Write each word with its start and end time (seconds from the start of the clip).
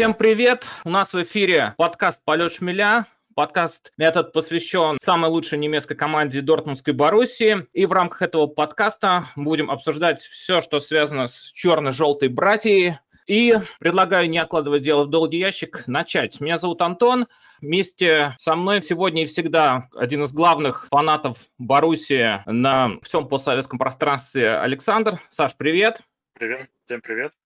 Всем 0.00 0.14
привет! 0.14 0.66
У 0.86 0.88
нас 0.88 1.12
в 1.12 1.22
эфире 1.22 1.74
подкаст 1.76 2.24
«Полет 2.24 2.50
шмеля». 2.54 3.04
Подкаст 3.34 3.92
этот 3.98 4.32
посвящен 4.32 4.96
самой 4.98 5.30
лучшей 5.30 5.58
немецкой 5.58 5.94
команде 5.94 6.40
Дортмундской 6.40 6.94
Боруссии. 6.94 7.66
И 7.74 7.84
в 7.84 7.92
рамках 7.92 8.22
этого 8.22 8.46
подкаста 8.46 9.26
будем 9.36 9.70
обсуждать 9.70 10.22
все, 10.22 10.62
что 10.62 10.80
связано 10.80 11.26
с 11.26 11.52
черно-желтой 11.52 12.30
братьей. 12.30 12.96
И 13.26 13.58
предлагаю, 13.78 14.30
не 14.30 14.38
откладывать 14.38 14.82
дело 14.84 15.04
в 15.04 15.10
долгий 15.10 15.36
ящик, 15.36 15.86
начать. 15.86 16.40
Меня 16.40 16.56
зовут 16.56 16.80
Антон. 16.80 17.26
Вместе 17.60 18.34
со 18.38 18.56
мной 18.56 18.80
сегодня 18.80 19.24
и 19.24 19.26
всегда 19.26 19.90
один 19.94 20.24
из 20.24 20.32
главных 20.32 20.86
фанатов 20.90 21.36
Боруссии 21.58 22.40
на 22.46 22.92
всем 23.02 23.28
постсоветском 23.28 23.78
пространстве 23.78 24.52
Александр. 24.52 25.20
Саш, 25.28 25.58
привет. 25.58 26.00
Привет, 26.38 26.70
всем 26.86 27.02
привет. 27.02 27.39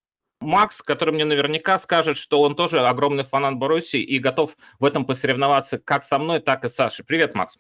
Макс, 0.45 0.83
который 0.83 1.13
мне 1.13 1.25
наверняка 1.25 1.79
скажет, 1.79 2.17
что 2.17 2.41
он 2.43 2.55
тоже 2.55 2.87
огромный 2.87 3.25
фанат 3.25 3.57
Боруссии 3.57 4.01
и 4.01 4.19
готов 4.19 4.57
в 4.79 4.85
этом 4.85 5.05
посоревноваться 5.05 5.79
как 5.79 6.05
со 6.05 6.19
мной, 6.19 6.41
так 6.41 6.65
и 6.65 6.69
с 6.69 6.75
Сашей. 6.75 7.05
Привет, 7.05 7.35
Макс. 7.35 7.59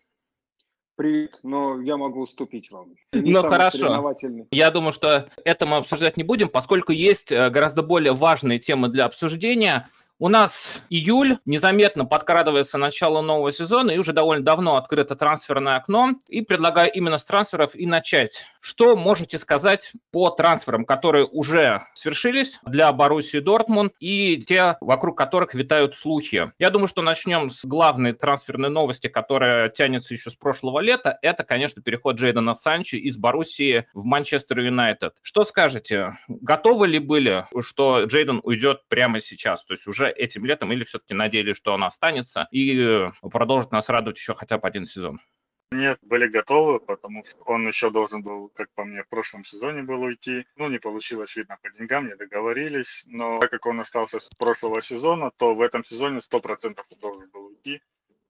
Привет, 0.97 1.41
но 1.43 1.80
я 1.83 1.97
могу 1.97 2.20
уступить 2.20 2.70
вам. 2.70 2.95
ну 3.12 3.43
хорошо. 3.43 4.15
Я 4.52 4.70
думаю, 4.70 4.93
что 4.93 5.29
это 5.45 5.66
мы 5.66 5.79
обсуждать 5.79 6.16
не 6.16 6.23
будем, 6.23 6.48
поскольку 6.48 6.93
есть 6.93 7.33
э, 7.33 7.51
гораздо 7.51 7.83
более 7.83 8.12
важные 8.12 8.60
темы 8.60 8.88
для 8.88 9.07
обсуждения. 9.07 9.88
У 10.20 10.28
нас 10.28 10.70
июль, 10.91 11.38
незаметно 11.45 12.04
подкрадывается 12.04 12.78
начало 12.78 13.20
нового 13.20 13.50
сезона, 13.50 13.91
и 13.91 13.98
уже 13.98 14.12
довольно 14.12 14.45
давно 14.45 14.77
открыто 14.77 15.16
трансферное 15.16 15.74
окно, 15.74 16.12
и 16.28 16.40
предлагаю 16.40 16.92
именно 16.92 17.18
с 17.18 17.24
трансферов 17.24 17.74
и 17.74 17.84
начать. 17.84 18.46
Что 18.60 18.96
можете 18.96 19.38
сказать 19.38 19.90
по 20.12 20.30
трансферам, 20.30 20.84
которые 20.84 21.26
уже 21.26 21.82
свершились 21.95 22.60
для 22.65 22.93
Боруссии 22.93 23.40
Дортмунд 23.40 23.93
и 23.98 24.45
те, 24.48 24.76
вокруг 24.80 25.18
которых 25.18 25.52
витают 25.54 25.96
слухи? 25.96 26.52
Я 26.60 26.71
думаю, 26.71 26.87
что 26.87 27.02
начнем 27.02 27.51
с 27.51 27.65
главной 27.65 28.12
трансферной 28.12 28.71
новости, 28.71 29.09
которая 29.09 29.68
тянется 29.68 30.15
еще 30.15 30.30
с 30.30 30.37
прошлого 30.37 30.78
лета. 30.78 31.18
Это, 31.23 31.43
конечно, 31.43 31.82
переход 31.82 32.16
Джейдена 32.16 32.54
Санчо 32.54 32.96
из 32.99 33.16
Боруссии 33.16 33.88
в 33.93 34.04
Манчестер 34.04 34.60
Юнайтед. 34.60 35.15
Что 35.23 35.43
скажете? 35.43 36.16
Готовы 36.28 36.87
ли 36.87 37.01
были, 37.01 37.46
что 37.60 38.04
Джейден 38.04 38.40
уйдет 38.45 38.82
прямо 38.88 39.21
сейчас? 39.21 39.65
То 39.65 39.74
есть 39.74 39.88
уже 39.88 40.04
уже 40.05 40.13
этим 40.13 40.45
летом, 40.45 40.73
или 40.73 40.85
все-таки 40.85 41.15
надеялись, 41.15 41.57
что 41.57 41.73
он 41.73 41.85
останется 41.85 42.49
и 42.51 42.79
э, 42.79 43.10
продолжит 43.23 43.73
нас 43.73 43.88
радовать 43.88 44.19
еще 44.19 44.35
хотя 44.35 44.59
бы 44.59 44.69
один 44.69 44.87
сезон? 44.87 45.21
Нет, 45.73 45.99
были 46.02 46.29
готовы, 46.29 46.79
потому 46.79 47.24
что 47.24 47.43
он 47.46 47.66
еще 47.66 47.91
должен 47.91 48.23
был, 48.23 48.49
как 48.55 48.69
по 48.74 48.85
мне, 48.85 49.02
в 49.02 49.09
прошлом 49.09 49.45
сезоне 49.45 49.83
был 49.83 50.02
уйти. 50.02 50.46
Ну, 50.57 50.69
не 50.69 50.79
получилось, 50.79 51.35
видно, 51.35 51.57
по 51.63 51.71
деньгам 51.71 52.07
не 52.07 52.15
договорились. 52.15 53.02
Но 53.07 53.41
так 53.41 53.51
как 53.51 53.66
он 53.66 53.80
остался 53.80 54.21
с 54.21 54.29
прошлого 54.38 54.80
сезона, 54.83 55.33
то 55.37 55.55
в 55.55 55.63
этом 55.63 55.85
сезоне 55.85 56.21
100% 56.21 56.79
он 56.91 56.99
должен 57.01 57.30
был 57.30 57.46
уйти. 57.46 57.80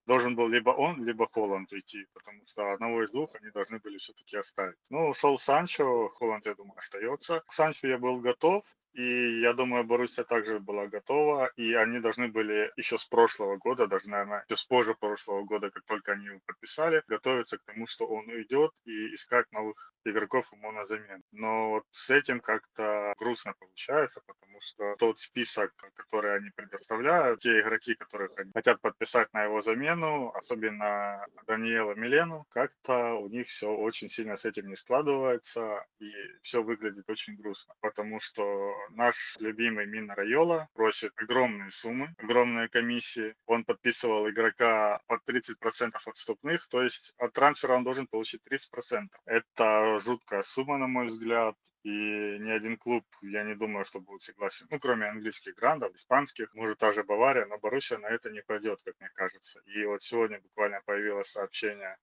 Должен 0.06 0.36
был 0.36 0.48
либо 0.48 0.70
он, 0.70 1.05
либо 1.05 1.27
Холланд 1.27 1.72
уйти, 1.72 2.06
потому 2.14 2.42
что 2.47 2.72
одного 2.72 3.03
из 3.03 3.11
двух 3.11 3.34
они 3.41 3.50
должны 3.50 3.78
были 3.78 3.97
все-таки 3.97 4.36
оставить. 4.36 4.77
Ну, 4.91 5.09
ушел 5.09 5.38
Санчо, 5.38 6.09
Холланд, 6.09 6.47
я 6.47 6.55
думаю, 6.55 6.77
остается. 6.77 7.41
К 7.41 7.53
Санчо 7.53 7.88
я 7.88 7.98
был 7.98 8.20
готов, 8.20 8.64
и 8.95 9.41
я 9.41 9.53
думаю, 9.53 9.84
Боруссия 9.84 10.25
также 10.25 10.61
была 10.61 10.87
готова, 10.87 11.50
и 11.56 11.75
они 11.75 11.98
должны 11.98 12.28
были 12.28 12.73
еще 12.77 12.97
с 12.97 13.05
прошлого 13.05 13.56
года, 13.56 13.87
даже, 13.89 14.09
наверное, 14.09 14.45
еще 14.48 14.56
с 14.56 14.64
позже 14.64 14.95
прошлого 14.95 15.42
года, 15.42 15.70
как 15.70 15.84
только 15.84 16.12
они 16.12 16.27
его 16.27 16.41
подписали, 16.47 17.03
готовиться 17.09 17.59
к 17.59 17.65
тому, 17.65 17.87
что 17.87 18.06
он 18.06 18.28
уйдет 18.28 18.70
и 18.84 19.15
искать 19.15 19.50
новых 19.53 19.92
игроков 20.05 20.47
ему 20.53 20.70
на 20.70 20.84
замену. 20.84 21.22
Но 21.33 21.70
вот 21.70 21.84
с 21.91 22.09
этим 22.11 22.41
как-то 22.41 23.15
грустно 23.19 23.55
получается, 23.59 24.20
потому 24.27 24.60
что 24.60 24.94
тот 24.99 25.19
список, 25.19 25.72
который 25.97 26.37
они 26.37 26.50
предоставляют, 26.54 27.41
те 27.41 27.60
игроки, 27.60 27.94
которых 27.94 28.31
они 28.38 28.53
хотят 28.54 28.81
подписать 28.81 29.33
на 29.33 29.44
его 29.44 29.60
замену, 29.60 30.33
особенно 30.34 31.27
Даниэла 31.47 31.94
Милену, 31.94 32.47
как-то 32.50 33.15
у 33.15 33.28
них 33.28 33.49
все 33.49 33.69
очень 33.69 34.09
сильно 34.09 34.37
с 34.37 34.44
этим 34.44 34.69
не 34.69 34.77
складывается, 34.77 35.84
и 35.99 36.12
все 36.43 36.62
выглядит 36.62 37.09
очень 37.09 37.34
грустно, 37.37 37.75
потому 37.81 38.21
что 38.21 38.72
наш 38.91 39.37
любимый 39.39 39.87
Мина 39.87 40.15
Райола 40.15 40.69
просит 40.75 41.12
огромные 41.17 41.71
суммы, 41.71 42.15
огромные 42.19 42.69
комиссии. 42.69 43.34
Он 43.47 43.65
подписывал 43.65 44.28
игрока 44.28 45.00
под 45.06 45.21
30% 45.28 45.93
отступных, 46.05 46.67
то 46.69 46.83
есть 46.83 47.12
от 47.19 47.33
трансфера 47.33 47.75
он 47.75 47.84
должен 47.84 48.06
получить 48.06 48.43
30%. 48.50 49.09
Это 49.27 49.99
жуткая 50.00 50.43
сумма, 50.43 50.78
на 50.78 50.87
мой 50.87 51.06
взгляд. 51.06 51.56
И 51.84 52.39
ни 52.41 52.50
один 52.50 52.78
клуб, 52.78 53.05
я 53.21 53.43
не 53.45 53.55
думаю, 53.55 53.84
что 53.84 54.00
будет 54.00 54.22
согласен. 54.22 54.67
Ну, 54.71 54.78
кроме 54.78 55.06
английских 55.06 55.55
грандов, 55.55 55.95
испанских, 55.95 56.55
может, 56.55 56.78
та 56.78 56.93
же 56.93 57.05
Бавария, 57.05 57.45
но 57.45 57.59
Боруссия 57.59 57.99
на 57.99 58.06
это 58.06 58.31
не 58.31 58.43
пойдет, 58.43 58.81
как 58.83 58.95
мне 59.01 59.11
кажется. 59.12 59.61
И 59.66 59.84
вот 59.84 60.03
сегодня 60.03 60.41
буквально 60.41 60.81
появилось 60.87 61.31
сообщение 61.31 61.99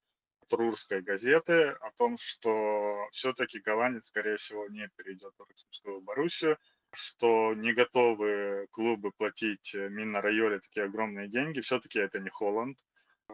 Рурской 0.53 1.01
газеты 1.01 1.69
о 1.69 1.91
том, 1.91 2.17
что 2.17 3.07
все-таки 3.11 3.59
голландец, 3.59 4.07
скорее 4.07 4.37
всего, 4.37 4.67
не 4.67 4.87
перейдет 4.95 5.33
в 5.37 5.41
Роксимскую 5.41 6.01
Боруссию, 6.01 6.57
что 6.93 7.53
не 7.53 7.73
готовы 7.73 8.67
клубы 8.71 9.11
платить 9.11 9.73
э, 9.73 9.89
Минна 9.89 10.21
Райоле 10.21 10.59
такие 10.59 10.85
огромные 10.85 11.29
деньги. 11.29 11.61
Все-таки 11.61 11.99
это 11.99 12.19
не 12.19 12.29
Холланд. 12.29 12.77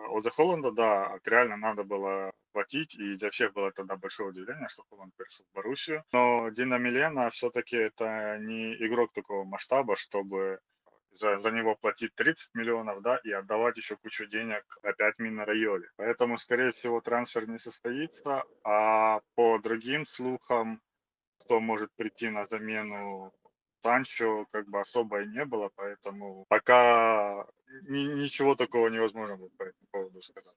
Вот 0.09 0.23
за 0.23 0.29
Холланда, 0.29 0.72
да, 0.72 1.19
реально 1.25 1.57
надо 1.57 1.83
было 1.83 2.31
платить, 2.51 2.94
и 2.95 3.16
для 3.16 3.29
всех 3.29 3.53
было 3.53 3.72
тогда 3.72 3.95
большое 3.95 4.29
удивление, 4.29 4.67
что 4.69 4.84
Холланд 4.89 5.16
перешел 5.16 5.45
в 5.51 5.55
Боруссию. 5.55 6.03
Но 6.11 6.49
Дина 6.49 6.75
Милена 6.75 7.29
все-таки 7.31 7.78
это 7.78 8.38
не 8.39 8.75
игрок 8.75 9.11
такого 9.13 9.44
масштаба, 9.44 9.95
чтобы 9.95 10.59
за, 11.19 11.39
за 11.39 11.51
него 11.51 11.75
платить 11.75 12.13
30 12.16 12.55
миллионов, 12.55 13.01
да, 13.01 13.17
и 13.23 13.31
отдавать 13.31 13.78
еще 13.78 13.95
кучу 13.95 14.25
денег 14.25 14.63
опять 14.83 15.17
Мина 15.19 15.45
Райоли. 15.45 15.89
Поэтому, 15.97 16.38
скорее 16.38 16.72
всего, 16.72 17.01
трансфер 17.01 17.47
не 17.47 17.57
состоится, 17.57 18.44
а 18.63 19.22
по 19.35 19.59
другим 19.59 20.05
слухам, 20.05 20.81
кто 21.39 21.59
может 21.59 21.89
прийти 21.95 22.29
на 22.29 22.45
замену 22.45 23.33
Санчо, 23.83 24.45
как 24.51 24.67
бы 24.67 24.79
особо 24.79 25.22
и 25.22 25.28
не 25.28 25.45
было, 25.45 25.69
поэтому 25.75 26.45
пока 26.50 27.45
ни, 27.88 28.22
ничего 28.22 28.55
такого 28.55 28.89
невозможно 28.89 29.38
будет 29.38 29.55
по 29.57 29.63
этому 29.63 29.88
поводу 29.91 30.22
сказать. 30.22 30.55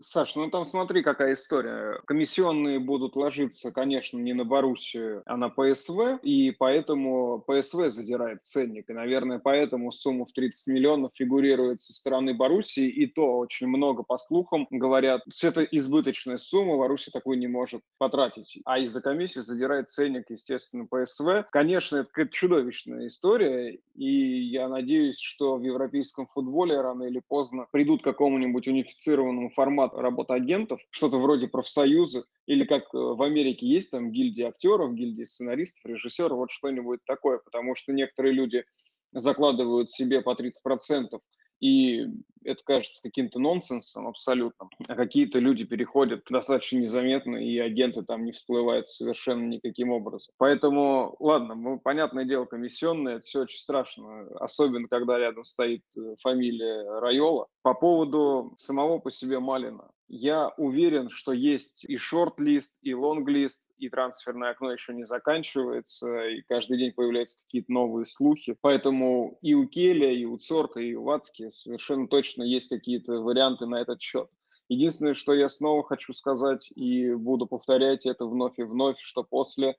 Саш, 0.00 0.34
ну 0.34 0.50
там 0.50 0.66
смотри, 0.66 1.02
какая 1.02 1.34
история. 1.34 2.00
Комиссионные 2.06 2.80
будут 2.80 3.14
ложиться, 3.14 3.70
конечно, 3.70 4.18
не 4.18 4.32
на 4.32 4.44
Боруссию, 4.44 5.22
а 5.24 5.36
на 5.36 5.48
ПСВ, 5.48 6.18
и 6.22 6.50
поэтому 6.50 7.44
ПСВ 7.46 7.90
задирает 7.90 8.44
ценник. 8.44 8.90
И, 8.90 8.92
наверное, 8.92 9.38
поэтому 9.38 9.92
сумма 9.92 10.26
в 10.26 10.32
30 10.32 10.66
миллионов 10.74 11.12
фигурирует 11.14 11.80
со 11.80 11.92
стороны 11.92 12.34
Боруссии, 12.34 12.88
и 12.88 13.06
то 13.06 13.38
очень 13.38 13.68
много, 13.68 14.02
по 14.02 14.18
слухам, 14.18 14.66
говорят, 14.70 15.22
что 15.32 15.48
это 15.48 15.62
избыточная 15.62 16.38
сумма, 16.38 16.76
Боруссия 16.76 17.12
такую 17.12 17.38
не 17.38 17.46
может 17.46 17.82
потратить. 17.98 18.58
А 18.64 18.80
из-за 18.80 19.00
комиссии 19.00 19.40
задирает 19.40 19.90
ценник, 19.90 20.28
естественно, 20.28 20.86
ПСВ. 20.86 21.46
Конечно, 21.52 21.98
это 21.98 22.08
какая-то 22.08 22.32
чудовищная 22.32 23.06
история, 23.06 23.78
и 23.94 24.42
я 24.42 24.68
надеюсь, 24.68 25.18
что 25.20 25.56
в 25.56 25.62
европейском 25.62 26.26
футболе 26.26 26.80
рано 26.80 27.04
или 27.04 27.22
поздно 27.26 27.68
придут 27.70 28.02
к 28.02 28.04
какому-нибудь 28.04 28.66
унифицированному 28.66 29.50
формату 29.50 29.83
формат 29.88 29.94
работы 29.94 30.34
агентов, 30.34 30.80
что-то 30.90 31.18
вроде 31.18 31.48
профсоюза, 31.48 32.24
или 32.46 32.64
как 32.64 32.82
э, 32.94 32.98
в 32.98 33.22
Америке 33.22 33.66
есть 33.66 33.90
там 33.90 34.10
гильдии 34.10 34.44
актеров, 34.44 34.94
гильдии 34.94 35.24
сценаристов, 35.24 35.84
режиссеров, 35.84 36.38
вот 36.38 36.50
что-нибудь 36.50 37.00
такое, 37.06 37.38
потому 37.38 37.74
что 37.74 37.92
некоторые 37.92 38.32
люди 38.32 38.64
закладывают 39.12 39.90
себе 39.90 40.22
по 40.22 40.30
30% 40.34 41.18
и 41.60 42.06
это 42.44 42.62
кажется 42.64 43.02
каким-то 43.02 43.38
нонсенсом 43.38 44.06
абсолютно. 44.06 44.68
А 44.86 44.94
какие-то 44.94 45.38
люди 45.38 45.64
переходят 45.64 46.24
достаточно 46.30 46.78
незаметно, 46.78 47.36
и 47.36 47.58
агенты 47.58 48.02
там 48.02 48.24
не 48.24 48.32
всплывают 48.32 48.86
совершенно 48.86 49.46
никаким 49.46 49.90
образом. 49.90 50.32
Поэтому, 50.36 51.16
ладно, 51.18 51.54
мы, 51.54 51.78
понятное 51.78 52.24
дело, 52.24 52.44
комиссионные, 52.44 53.16
это 53.16 53.26
все 53.26 53.40
очень 53.42 53.58
страшно, 53.58 54.26
особенно 54.38 54.88
когда 54.88 55.18
рядом 55.18 55.44
стоит 55.44 55.82
э, 55.96 56.14
фамилия 56.20 57.00
Райола. 57.00 57.46
По 57.62 57.74
поводу 57.74 58.52
самого 58.56 58.98
по 58.98 59.10
себе 59.10 59.38
Малина. 59.40 59.90
Я 60.06 60.50
уверен, 60.58 61.08
что 61.08 61.32
есть 61.32 61.84
и 61.84 61.96
шорт-лист, 61.96 62.78
и 62.82 62.94
лонг-лист, 62.94 63.63
и 63.84 63.90
трансферное 63.90 64.50
окно 64.50 64.72
еще 64.72 64.94
не 64.94 65.04
заканчивается, 65.04 66.26
и 66.28 66.42
каждый 66.42 66.78
день 66.78 66.92
появляются 66.92 67.38
какие-то 67.44 67.72
новые 67.72 68.06
слухи. 68.06 68.56
Поэтому 68.60 69.38
и 69.42 69.54
у 69.54 69.66
Келя, 69.66 70.10
и 70.10 70.24
у 70.24 70.38
Цорка, 70.38 70.80
и 70.80 70.94
у 70.94 71.04
Вацки 71.04 71.50
совершенно 71.50 72.08
точно 72.08 72.42
есть 72.42 72.68
какие-то 72.68 73.20
варианты 73.20 73.66
на 73.66 73.80
этот 73.80 74.00
счет. 74.00 74.28
Единственное, 74.68 75.14
что 75.14 75.34
я 75.34 75.48
снова 75.48 75.84
хочу 75.84 76.14
сказать 76.14 76.70
и 76.74 77.12
буду 77.12 77.46
повторять 77.46 78.06
это 78.06 78.26
вновь 78.26 78.58
и 78.58 78.62
вновь, 78.62 78.98
что 78.98 79.22
после 79.22 79.76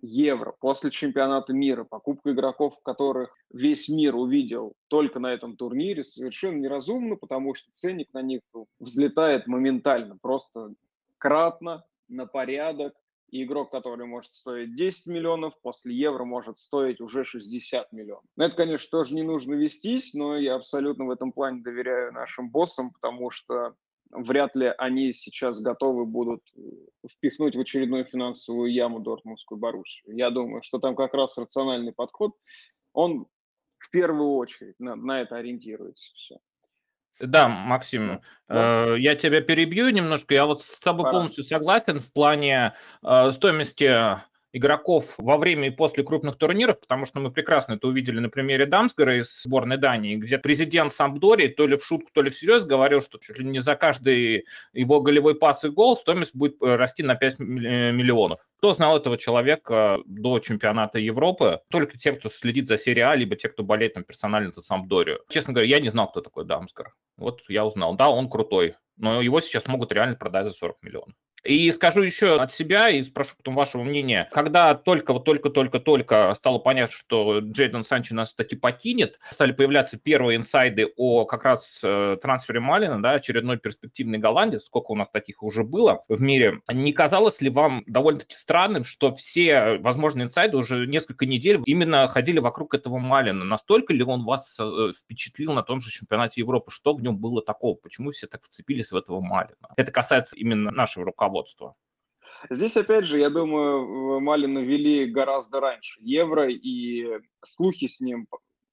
Евро, 0.00 0.54
после 0.60 0.90
чемпионата 0.90 1.52
мира, 1.52 1.84
покупка 1.84 2.32
игроков, 2.32 2.74
которых 2.82 3.34
весь 3.50 3.88
мир 3.88 4.16
увидел 4.16 4.74
только 4.88 5.18
на 5.18 5.32
этом 5.32 5.56
турнире, 5.56 6.04
совершенно 6.04 6.58
неразумно, 6.58 7.16
потому 7.16 7.54
что 7.54 7.70
ценник 7.72 8.12
на 8.12 8.22
них 8.22 8.40
взлетает 8.78 9.46
моментально, 9.46 10.18
просто 10.20 10.74
кратно, 11.18 11.84
на 12.08 12.26
порядок, 12.26 12.94
и 13.30 13.44
игрок, 13.44 13.70
который 13.70 14.06
может 14.06 14.34
стоить 14.34 14.76
10 14.76 15.06
миллионов, 15.06 15.54
после 15.62 15.94
евро 15.94 16.24
может 16.24 16.58
стоить 16.58 17.00
уже 17.00 17.24
60 17.24 17.92
миллионов. 17.92 18.24
На 18.36 18.46
это, 18.46 18.56
конечно, 18.56 18.88
тоже 18.90 19.14
не 19.14 19.22
нужно 19.22 19.54
вестись, 19.54 20.14
но 20.14 20.36
я 20.36 20.54
абсолютно 20.54 21.06
в 21.06 21.10
этом 21.10 21.32
плане 21.32 21.62
доверяю 21.62 22.12
нашим 22.12 22.50
боссам, 22.50 22.92
потому 22.92 23.30
что 23.30 23.74
вряд 24.10 24.54
ли 24.54 24.72
они 24.78 25.12
сейчас 25.12 25.60
готовы 25.60 26.06
будут 26.06 26.42
э, 26.56 26.60
впихнуть 27.10 27.56
в 27.56 27.60
очередную 27.60 28.04
финансовую 28.04 28.72
яму 28.72 29.00
Дортмундскую 29.00 29.58
Боруссию. 29.58 30.16
Я 30.16 30.30
думаю, 30.30 30.62
что 30.62 30.78
там 30.78 30.94
как 30.94 31.14
раз 31.14 31.36
рациональный 31.36 31.92
подход, 31.92 32.32
он 32.92 33.26
в 33.78 33.90
первую 33.90 34.34
очередь 34.34 34.78
на, 34.78 34.94
на 34.96 35.20
это 35.20 35.36
ориентируется 35.36 36.10
все. 36.14 36.38
Да, 37.20 37.48
Максим, 37.48 38.20
да. 38.48 38.94
Э, 38.94 38.98
я 38.98 39.14
тебя 39.14 39.40
перебью 39.40 39.90
немножко. 39.90 40.34
Я 40.34 40.46
вот 40.46 40.62
с 40.62 40.78
тобой 40.80 41.04
Пора. 41.04 41.12
полностью 41.12 41.44
согласен 41.44 42.00
в 42.00 42.12
плане 42.12 42.74
э, 43.02 43.30
стоимости 43.30 44.18
игроков 44.54 45.14
во 45.18 45.36
время 45.36 45.66
и 45.66 45.70
после 45.70 46.04
крупных 46.04 46.36
турниров, 46.36 46.80
потому 46.80 47.06
что 47.06 47.18
мы 47.18 47.32
прекрасно 47.32 47.74
это 47.74 47.88
увидели 47.88 48.20
на 48.20 48.30
примере 48.30 48.66
Дамсгара 48.66 49.18
из 49.18 49.42
сборной 49.42 49.78
Дании, 49.78 50.14
где 50.14 50.38
президент 50.38 50.94
Сампдори 50.94 51.48
то 51.48 51.66
ли 51.66 51.76
в 51.76 51.84
шутку, 51.84 52.08
то 52.14 52.22
ли 52.22 52.30
всерьез 52.30 52.64
говорил, 52.64 53.02
что 53.02 53.18
чуть 53.18 53.36
ли 53.36 53.44
не 53.44 53.58
за 53.58 53.74
каждый 53.74 54.46
его 54.72 55.00
голевой 55.00 55.34
пас 55.34 55.64
и 55.64 55.68
гол 55.68 55.96
стоимость 55.96 56.36
будет 56.36 56.62
э, 56.62 56.76
расти 56.76 57.02
на 57.02 57.16
5 57.16 57.40
э, 57.40 57.42
миллионов. 57.92 58.38
Кто 58.58 58.72
знал 58.72 58.96
этого 58.96 59.18
человека 59.18 59.98
до 60.06 60.38
чемпионата 60.38 61.00
Европы? 61.00 61.60
Только 61.68 61.98
те, 61.98 62.12
кто 62.12 62.28
следит 62.28 62.68
за 62.68 62.78
серией 62.78 63.06
А, 63.06 63.16
либо 63.16 63.34
те, 63.34 63.48
кто 63.48 63.64
болеет 63.64 63.94
там 63.94 64.04
персонально 64.04 64.52
за 64.52 64.60
Сампдорию. 64.60 65.20
Честно 65.28 65.52
говоря, 65.52 65.68
я 65.68 65.80
не 65.80 65.88
знал, 65.88 66.08
кто 66.08 66.20
такой 66.20 66.44
Дамсгар. 66.44 66.94
Вот 67.16 67.42
я 67.48 67.66
узнал. 67.66 67.96
Да, 67.96 68.08
он 68.08 68.30
крутой, 68.30 68.76
но 68.96 69.20
его 69.20 69.40
сейчас 69.40 69.66
могут 69.66 69.90
реально 69.90 70.14
продать 70.14 70.46
за 70.46 70.52
40 70.52 70.76
миллионов. 70.82 71.14
И 71.44 71.70
скажу 71.72 72.00
еще 72.00 72.36
от 72.36 72.52
себя 72.54 72.88
и 72.88 73.02
спрошу 73.02 73.34
потом 73.36 73.54
вашего 73.54 73.82
мнения. 73.82 74.28
Когда 74.32 74.74
только, 74.74 75.12
вот 75.12 75.24
только-только-только 75.24 76.34
стало 76.36 76.58
понятно, 76.58 76.94
что 76.96 77.40
Джейден 77.40 77.84
Санчо 77.84 78.14
нас 78.14 78.34
таки 78.34 78.56
покинет, 78.56 79.18
стали 79.30 79.52
появляться 79.52 79.98
первые 79.98 80.36
инсайды 80.36 80.92
о 80.96 81.26
как 81.26 81.44
раз 81.44 81.80
э, 81.82 82.16
трансфере 82.20 82.60
Малина, 82.60 83.02
да, 83.02 83.12
очередной 83.12 83.58
перспективный 83.58 84.18
голландец, 84.18 84.64
сколько 84.64 84.92
у 84.92 84.96
нас 84.96 85.10
таких 85.10 85.42
уже 85.42 85.64
было 85.64 86.02
в 86.08 86.22
мире. 86.22 86.60
Не 86.72 86.92
казалось 86.92 87.40
ли 87.42 87.50
вам 87.50 87.84
довольно-таки 87.86 88.34
странным, 88.34 88.84
что 88.84 89.12
все 89.12 89.78
возможные 89.78 90.24
инсайды 90.24 90.56
уже 90.56 90.86
несколько 90.86 91.26
недель 91.26 91.60
именно 91.66 92.08
ходили 92.08 92.38
вокруг 92.38 92.74
этого 92.74 92.98
Малина? 92.98 93.44
Настолько 93.44 93.92
ли 93.92 94.02
он 94.02 94.24
вас 94.24 94.56
э, 94.58 94.92
впечатлил 94.98 95.52
на 95.52 95.62
том 95.62 95.82
же 95.82 95.90
чемпионате 95.90 96.40
Европы? 96.40 96.70
Что 96.70 96.94
в 96.94 97.02
нем 97.02 97.18
было 97.18 97.42
такого? 97.42 97.74
Почему 97.74 98.12
все 98.12 98.26
так 98.26 98.42
вцепились 98.42 98.92
в 98.92 98.96
этого 98.96 99.20
Малина? 99.20 99.54
Это 99.76 99.92
касается 99.92 100.36
именно 100.36 100.70
нашего 100.70 101.04
руководства 101.04 101.33
руководства? 101.34 101.74
Здесь, 102.50 102.76
опять 102.76 103.04
же, 103.04 103.18
я 103.18 103.28
думаю, 103.28 104.20
Малина 104.20 104.60
вели 104.60 105.06
гораздо 105.06 105.60
раньше. 105.60 106.00
Евро 106.00 106.48
и 106.48 107.20
слухи 107.44 107.86
с 107.86 108.00
ним 108.00 108.26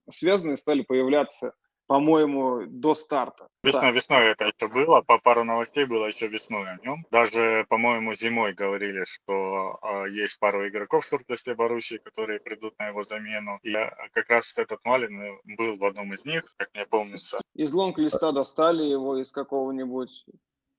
связанные 0.09 0.57
стали 0.57 0.81
появляться, 0.83 1.53
по-моему, 1.87 2.65
до 2.67 2.95
старта. 2.95 3.47
Весной, 3.63 3.81
да. 3.81 3.91
весной 3.91 4.31
это 4.31 4.45
еще 4.45 4.67
было, 4.67 5.01
по 5.01 5.19
пару 5.19 5.43
новостей 5.43 5.85
было 5.85 6.05
еще 6.05 6.27
весной 6.27 6.69
о 6.69 6.77
нем. 6.83 7.05
Даже, 7.11 7.65
по-моему, 7.69 8.13
зимой 8.15 8.53
говорили, 8.53 9.03
что 9.05 9.77
э, 9.83 10.09
есть 10.11 10.39
пару 10.39 10.67
игроков 10.67 11.05
в 11.05 11.09
шорт-листе 11.09 11.53
Боруссии, 11.53 11.97
которые 11.97 12.39
придут 12.39 12.73
на 12.79 12.87
его 12.87 13.03
замену. 13.03 13.59
И 13.63 13.71
э, 13.71 13.89
как 14.13 14.29
раз 14.29 14.53
этот 14.55 14.79
Малин 14.85 15.39
был 15.57 15.77
в 15.77 15.85
одном 15.85 16.13
из 16.13 16.23
них, 16.25 16.43
как 16.57 16.69
мне 16.73 16.85
помнится. 16.85 17.41
Из 17.55 17.71
лонг-листа 17.73 18.31
достали 18.31 18.83
его 18.83 19.17
из 19.17 19.31
какого-нибудь 19.31 20.25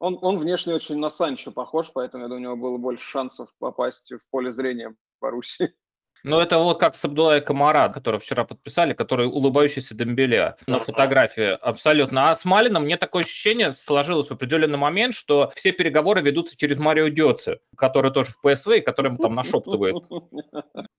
он, 0.03 0.19
он 0.21 0.39
внешне 0.39 0.75
очень 0.75 0.99
на 0.99 1.11
Санчо 1.11 1.53
похож, 1.53 1.93
поэтому 1.95 2.25
я 2.25 2.29
думаю, 2.29 2.41
у 2.41 2.43
него 2.43 2.57
было 2.57 2.77
больше 2.77 3.05
шансов 3.05 3.51
попасть 3.61 4.13
в 4.13 4.19
поле 4.31 4.51
зрения 4.51 4.97
Боруссии. 5.21 5.75
Ну, 6.25 6.39
это 6.39 6.59
вот 6.59 6.79
как 6.79 6.95
с 6.95 7.05
Абдулай 7.05 7.41
Камара, 7.41 7.89
который 7.89 8.21
вчера 8.21 8.45
подписали, 8.45 8.93
который 8.95 9.27
улыбающийся 9.27 9.95
Дембеле 9.95 10.57
на 10.67 10.79
фотографии. 10.79 11.59
Абсолютно. 11.61 12.31
А 12.31 12.37
с 12.37 12.45
Малином 12.45 12.85
мне 12.85 12.97
такое 12.97 13.25
ощущение 13.25 13.73
сложилось 13.73 14.29
в 14.29 14.33
определенный 14.33 14.79
момент, 14.79 15.15
что 15.15 15.51
все 15.55 15.73
переговоры 15.73 16.21
ведутся 16.21 16.57
через 16.57 16.79
Марио 16.79 17.09
Дёце, 17.09 17.59
который 17.77 18.13
тоже 18.13 18.31
в 18.33 18.41
ПСВ, 18.41 18.77
и 18.77 18.81
который 18.81 19.09
ему 19.09 19.19
там 19.19 19.35
нашептывает. 19.35 19.97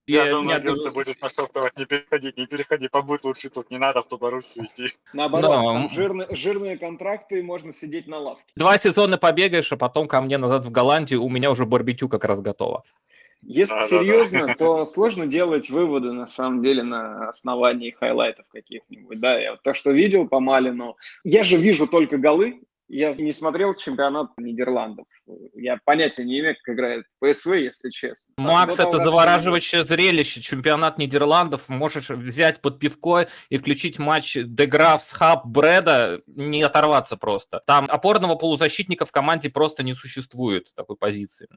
Я, 0.06 0.26
я 0.26 0.32
думаю, 0.32 0.62
Дёце 0.62 0.92
будет 0.92 1.22
нашептывать, 1.22 1.78
не 1.78 1.86
переходи, 1.86 2.34
не 2.36 2.46
переходи, 2.46 2.90
побудь 2.90 3.24
лучше 3.24 3.50
тут, 3.50 3.72
не 3.72 3.78
надо 3.78 4.02
в 4.02 4.08
ту 4.10 4.18
Боруссию 4.18 4.66
идти. 4.66 4.94
Наоборот, 5.14 5.50
там 5.50 5.90
жирные, 5.90 6.28
жирные 6.32 6.78
контракты, 6.78 7.42
можно 7.42 7.72
сидеть 7.72 8.06
на 8.06 8.20
лавке. 8.20 8.44
Два 8.58 8.78
сезона 8.78 9.18
побегаешь, 9.18 9.72
а 9.72 9.78
потом 9.78 10.10
ко 10.10 10.20
мне 10.20 10.38
назад 10.38 10.66
в 10.66 10.72
Голландию, 10.72 11.24
у 11.24 11.30
меня 11.30 11.52
уже 11.52 11.66
барбекю 11.66 12.10
как 12.10 12.26
раз 12.26 12.42
готово. 12.42 12.84
Если 13.46 13.74
да, 13.74 13.88
серьезно, 13.88 14.40
да, 14.40 14.46
да. 14.48 14.56
то 14.56 14.86
сложно 14.86 15.28
делать 15.28 15.70
выводы 15.70 16.12
на 16.12 16.28
самом 16.28 16.62
деле 16.62 16.84
на 16.84 17.30
основании 17.30 17.92
хайлайтов 17.92 18.46
каких-нибудь. 18.52 19.20
Да, 19.20 19.38
я 19.38 19.52
вот 19.52 19.64
то, 19.64 19.74
что 19.74 19.92
видел 19.92 20.28
по 20.28 20.40
Малену, 20.40 20.98
я 21.24 21.44
же 21.44 21.58
вижу 21.58 21.88
только 21.88 22.18
голы, 22.18 22.62
я 22.94 23.14
не 23.14 23.32
смотрел 23.32 23.74
чемпионат 23.74 24.32
Нидерландов. 24.38 25.06
Я 25.54 25.80
понятия 25.84 26.24
не 26.24 26.40
имею, 26.40 26.56
как 26.62 26.76
играет 26.76 27.06
ПСВ, 27.20 27.54
если 27.54 27.90
честно. 27.90 28.34
Макс, 28.38 28.80
это 28.80 28.98
завораживающее 29.00 29.84
зрелище. 29.84 30.42
Чемпионат 30.42 30.98
Нидерландов. 30.98 31.70
Можешь 31.70 32.10
взять 32.10 32.62
под 32.62 32.80
пивко 32.80 33.28
и 33.50 33.58
включить 33.58 33.98
матч 34.00 34.36
Де 34.36 35.12
Графсхап 35.12 35.46
Бреда, 35.46 36.22
не 36.28 36.62
оторваться 36.62 37.18
просто. 37.18 37.62
Там 37.66 37.86
опорного 37.90 38.36
полузащитника 38.36 39.06
в 39.06 39.12
команде 39.12 39.50
просто 39.50 39.84
не 39.84 39.94
существует 39.94 40.74
такой 40.76 40.96
позиции. 40.96 41.48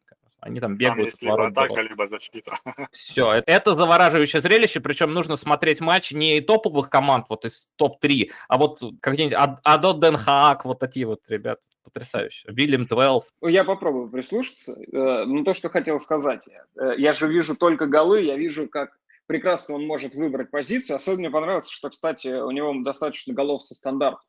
Они 0.47 0.61
там 0.61 0.77
бегают. 0.77 1.19
Там 1.19 1.29
либо 1.29 1.47
атака, 1.49 1.81
либо 1.81 2.07
защита. 2.07 2.59
Все, 2.93 3.43
это 3.47 3.75
завораживающее 3.75 4.41
зрелище, 4.41 4.81
причем 4.81 5.13
нужно 5.13 5.37
смотреть 5.37 5.81
матч 5.81 6.13
не 6.13 6.41
топовых 6.41 6.89
команд, 6.89 7.27
вот 7.29 7.45
из 7.45 7.67
топ-3, 7.77 8.31
а 8.49 8.59
вот 8.59 8.81
как-нибудь 9.01 9.35
Адот 9.65 10.01
Ден 10.01 10.17
Хаак, 10.17 10.65
вот 10.65 10.79
такие 10.79 11.07
вот 11.07 11.26
ребят 11.29 11.61
потрясающе. 11.85 12.49
Вильям 12.51 12.87
12. 12.87 13.31
Я 13.43 13.65
попробую 13.65 14.11
прислушаться. 14.11 14.73
Э, 14.73 15.25
ну, 15.25 15.45
то, 15.45 15.55
что 15.55 15.69
хотел 15.69 16.01
сказать. 16.01 16.49
Э, 16.77 16.95
я 16.99 17.13
же 17.13 17.29
вижу 17.29 17.57
только 17.57 17.87
голы, 17.87 18.23
я 18.23 18.37
вижу, 18.37 18.69
как 18.69 18.99
прекрасно 19.27 19.77
он 19.77 19.87
может 19.87 20.15
выбрать 20.15 20.51
позицию. 20.51 20.97
Особенно 20.97 21.21
мне 21.21 21.31
понравилось, 21.31 21.69
что, 21.69 21.91
кстати, 21.91 22.29
у 22.29 22.51
него 22.51 22.75
достаточно 22.83 23.35
голов 23.35 23.63
со 23.63 23.75
стандартов. 23.75 24.25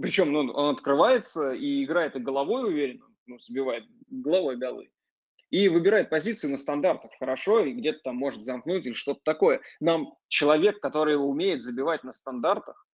Причем 0.00 0.32
ну, 0.32 0.40
он 0.52 0.74
открывается 0.74 1.52
и 1.52 1.84
играет 1.84 2.16
и 2.16 2.20
головой 2.20 2.68
уверенно, 2.68 3.06
ну, 3.26 3.38
забивает 3.38 3.84
головой 4.08 4.56
голы. 4.56 4.90
И 5.50 5.68
выбирает 5.68 6.10
позицию 6.10 6.50
на 6.50 6.58
стандартах 6.58 7.12
хорошо, 7.18 7.60
и 7.60 7.72
где-то 7.72 8.00
там 8.04 8.16
может 8.16 8.44
замкнуть 8.44 8.84
или 8.84 8.92
что-то 8.92 9.20
такое. 9.24 9.60
Нам 9.80 10.14
человек, 10.28 10.80
который 10.80 11.14
умеет 11.14 11.62
забивать 11.62 12.04
на 12.04 12.12
стандартах, 12.12 12.85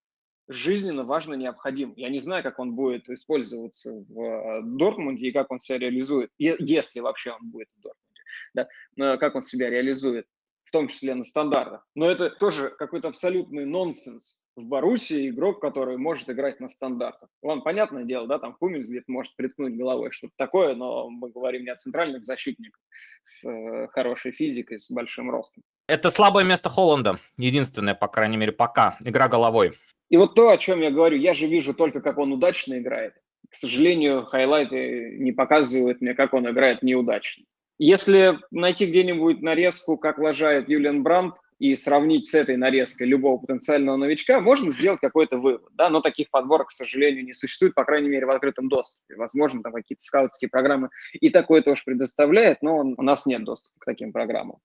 жизненно 0.54 1.04
важно 1.04 1.34
необходим. 1.34 1.94
Я 1.96 2.08
не 2.08 2.18
знаю, 2.18 2.42
как 2.42 2.58
он 2.58 2.74
будет 2.74 3.08
использоваться 3.08 4.04
в 4.08 4.20
э, 4.20 4.62
Дортмунде 4.62 5.28
и 5.28 5.32
как 5.32 5.50
он 5.50 5.58
себя 5.58 5.78
реализует, 5.78 6.30
если 6.38 7.00
вообще 7.00 7.32
он 7.32 7.50
будет 7.50 7.68
в 7.76 7.80
Дортмунде, 7.82 8.68
да, 8.96 9.16
как 9.16 9.34
он 9.34 9.42
себя 9.42 9.70
реализует, 9.70 10.26
в 10.64 10.70
том 10.70 10.88
числе 10.88 11.14
на 11.14 11.22
стандартах. 11.22 11.86
Но 11.94 12.10
это 12.10 12.30
тоже 12.30 12.70
какой-то 12.70 13.08
абсолютный 13.08 13.66
нонсенс 13.66 14.42
в 14.56 14.64
Боруссии 14.64 15.28
игрок, 15.28 15.60
который 15.60 15.96
может 15.96 16.28
играть 16.28 16.60
на 16.60 16.68
стандартах. 16.68 17.28
Ладно, 17.42 17.62
понятное 17.62 18.04
дело, 18.04 18.26
да, 18.26 18.38
там 18.38 18.54
Хумельс 18.54 18.88
где-то 18.88 19.10
может 19.10 19.34
приткнуть 19.36 19.76
головой 19.76 20.10
что-то 20.12 20.34
такое, 20.36 20.74
но 20.74 21.08
мы 21.08 21.30
говорим 21.30 21.64
не 21.64 21.70
о 21.70 21.76
центральных 21.76 22.22
защитниках 22.22 22.80
с 23.22 23.48
э, 23.48 23.88
хорошей 23.88 24.32
физикой, 24.32 24.78
с 24.78 24.90
большим 24.90 25.30
ростом. 25.30 25.62
Это 25.88 26.10
слабое 26.10 26.44
место 26.44 26.68
Холланда, 26.70 27.18
единственное, 27.36 27.94
по 27.94 28.08
крайней 28.08 28.36
мере, 28.36 28.52
пока, 28.52 28.98
игра 29.04 29.28
головой. 29.28 29.76
И 30.12 30.18
вот 30.18 30.34
то, 30.34 30.50
о 30.50 30.58
чем 30.58 30.82
я 30.82 30.90
говорю, 30.90 31.16
я 31.16 31.32
же 31.32 31.46
вижу 31.46 31.72
только, 31.72 32.02
как 32.02 32.18
он 32.18 32.34
удачно 32.34 32.78
играет. 32.78 33.14
К 33.48 33.54
сожалению, 33.54 34.26
хайлайты 34.26 35.16
не 35.18 35.32
показывают 35.32 36.02
мне, 36.02 36.12
как 36.12 36.34
он 36.34 36.46
играет 36.46 36.82
неудачно. 36.82 37.46
Если 37.78 38.38
найти 38.50 38.84
где-нибудь 38.84 39.40
нарезку, 39.40 39.96
как 39.96 40.18
лажает 40.18 40.68
Юлиан 40.68 41.02
Брандт, 41.02 41.38
и 41.58 41.74
сравнить 41.76 42.28
с 42.28 42.34
этой 42.34 42.56
нарезкой 42.56 43.06
любого 43.06 43.38
потенциального 43.38 43.96
новичка, 43.96 44.40
можно 44.40 44.70
сделать 44.70 45.00
какой-то 45.00 45.38
вывод. 45.38 45.70
Да? 45.74 45.88
Но 45.90 46.00
таких 46.00 46.28
подборок, 46.28 46.68
к 46.68 46.72
сожалению, 46.72 47.24
не 47.24 47.34
существует, 47.34 47.74
по 47.74 47.84
крайней 47.84 48.08
мере, 48.08 48.26
в 48.26 48.30
открытом 48.30 48.68
доступе. 48.68 49.14
Возможно, 49.14 49.62
там 49.62 49.72
какие-то 49.72 50.02
скаутские 50.02 50.50
программы 50.50 50.90
и 51.12 51.30
такое 51.30 51.62
тоже 51.62 51.82
предоставляет, 51.86 52.62
но 52.62 52.78
у 52.78 53.02
нас 53.02 53.26
нет 53.26 53.44
доступа 53.44 53.76
к 53.78 53.84
таким 53.84 54.12
программам. 54.12 54.58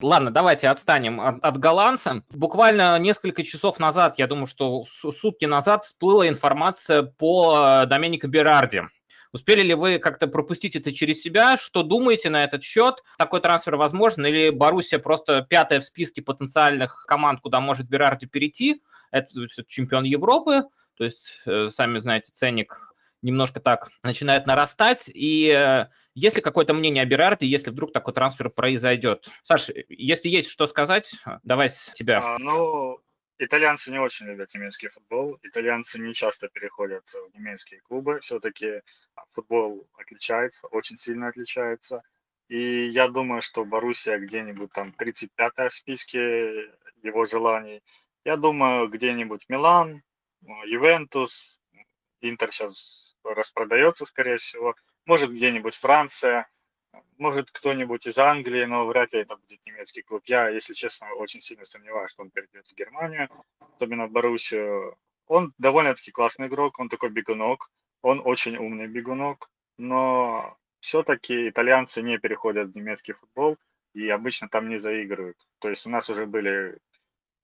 Ладно, 0.00 0.30
давайте 0.30 0.68
отстанем 0.68 1.20
от, 1.20 1.42
от 1.42 1.58
голландца. 1.58 2.22
Буквально 2.30 2.96
несколько 3.00 3.42
часов 3.42 3.80
назад, 3.80 4.14
я 4.18 4.28
думаю, 4.28 4.46
что 4.46 4.84
сутки 4.84 5.44
назад 5.44 5.84
всплыла 5.84 6.28
информация 6.28 7.02
по 7.02 7.84
Доменико 7.86 8.28
Берарди. 8.28 8.82
Успели 9.32 9.62
ли 9.62 9.74
вы 9.74 9.98
как-то 9.98 10.28
пропустить 10.28 10.76
это 10.76 10.92
через 10.92 11.20
себя? 11.20 11.56
Что 11.56 11.82
думаете 11.82 12.30
на 12.30 12.44
этот 12.44 12.62
счет? 12.62 13.02
Такой 13.18 13.40
трансфер 13.40 13.74
возможен? 13.74 14.24
Или 14.24 14.50
Боруссия 14.50 15.00
просто 15.00 15.42
пятая 15.42 15.80
в 15.80 15.84
списке 15.84 16.22
потенциальных 16.22 17.04
команд, 17.06 17.40
куда 17.40 17.60
может 17.60 17.88
Берарди 17.88 18.26
перейти? 18.26 18.82
Это 19.10 19.28
чемпион 19.66 20.04
Европы, 20.04 20.62
то 20.96 21.04
есть, 21.04 21.40
э, 21.44 21.70
сами 21.70 21.98
знаете, 21.98 22.32
ценник 22.32 22.87
немножко 23.22 23.60
так 23.60 23.90
начинает 24.02 24.46
нарастать. 24.46 25.10
И 25.12 25.48
э, 25.48 25.86
есть 26.14 26.36
ли 26.36 26.42
какое-то 26.42 26.74
мнение 26.74 27.02
о 27.02 27.06
Берарде, 27.06 27.46
если 27.46 27.70
вдруг 27.70 27.92
такой 27.92 28.14
трансфер 28.14 28.50
произойдет? 28.50 29.28
Саш, 29.42 29.70
если 29.88 30.28
есть 30.28 30.48
что 30.48 30.66
сказать, 30.66 31.12
давай 31.42 31.70
с 31.70 31.92
тебя. 31.94 32.34
А, 32.34 32.38
ну, 32.38 33.00
итальянцы 33.38 33.90
не 33.90 33.98
очень 33.98 34.26
любят 34.26 34.54
немецкий 34.54 34.88
футбол. 34.88 35.38
Итальянцы 35.42 35.98
не 35.98 36.12
часто 36.14 36.48
переходят 36.48 37.04
в 37.08 37.36
немецкие 37.36 37.80
клубы. 37.80 38.20
Все-таки 38.20 38.82
футбол 39.32 39.88
отличается, 39.98 40.66
очень 40.68 40.96
сильно 40.96 41.28
отличается. 41.28 42.02
И 42.48 42.86
я 42.86 43.08
думаю, 43.08 43.42
что 43.42 43.64
Боруссия 43.64 44.18
где-нибудь 44.18 44.72
там 44.72 44.94
35-я 44.98 45.68
в 45.68 45.74
списке 45.74 46.70
его 47.02 47.26
желаний. 47.26 47.82
Я 48.24 48.36
думаю, 48.36 48.88
где-нибудь 48.88 49.44
Милан, 49.48 50.02
Ювентус, 50.66 51.58
Интер 52.20 52.50
сейчас 52.50 53.07
распродается, 53.34 54.06
скорее 54.06 54.38
всего. 54.38 54.74
Может, 55.06 55.30
где-нибудь 55.30 55.76
Франция, 55.76 56.48
может, 57.18 57.50
кто-нибудь 57.50 58.06
из 58.06 58.18
Англии, 58.18 58.64
но 58.64 58.86
вряд 58.86 59.12
ли 59.12 59.20
это 59.20 59.36
будет 59.36 59.64
немецкий 59.66 60.02
клуб. 60.02 60.22
Я, 60.26 60.48
если 60.48 60.72
честно, 60.72 61.12
очень 61.14 61.40
сильно 61.40 61.64
сомневаюсь, 61.64 62.10
что 62.12 62.22
он 62.22 62.30
перейдет 62.30 62.66
в 62.66 62.74
Германию, 62.74 63.28
особенно 63.76 64.06
в 64.06 64.10
Боруссию. 64.10 64.96
Он 65.26 65.52
довольно-таки 65.58 66.10
классный 66.10 66.46
игрок, 66.46 66.78
он 66.78 66.88
такой 66.88 67.10
бегунок, 67.10 67.70
он 68.02 68.22
очень 68.24 68.56
умный 68.56 68.86
бегунок, 68.86 69.50
но 69.76 70.56
все-таки 70.80 71.48
итальянцы 71.48 72.02
не 72.02 72.18
переходят 72.18 72.68
в 72.68 72.76
немецкий 72.76 73.12
футбол 73.12 73.58
и 73.94 74.08
обычно 74.08 74.48
там 74.48 74.68
не 74.68 74.78
заигрывают. 74.78 75.36
То 75.58 75.68
есть 75.68 75.86
у 75.86 75.90
нас 75.90 76.08
уже 76.08 76.26
были 76.26 76.78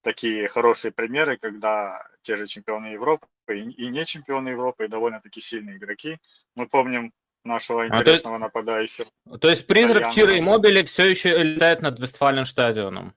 такие 0.03 0.49
хорошие 0.49 0.93
примеры, 0.93 1.37
когда 1.37 2.07
те 2.23 2.37
же 2.37 2.47
чемпионы 2.47 2.88
Европы 2.88 3.26
и, 3.52 3.70
и 3.70 3.88
не 3.88 4.04
чемпионы 4.04 4.50
Европы, 4.50 4.84
и 4.84 4.88
довольно-таки 4.88 5.40
сильные 5.40 5.76
игроки. 5.76 6.18
Мы 6.54 6.66
помним 6.66 7.12
нашего 7.44 7.86
интересного 7.86 8.36
а 8.36 8.38
то, 8.38 8.44
нападающего. 8.44 9.06
То 9.40 9.48
есть 9.48 9.66
призрак 9.66 10.12
Чира 10.12 10.36
и 10.36 10.40
Мобили 10.40 10.82
все 10.82 11.10
еще 11.10 11.36
летает 11.42 11.82
над 11.82 12.00
Вестфален 12.00 12.46
стадионом? 12.46 13.14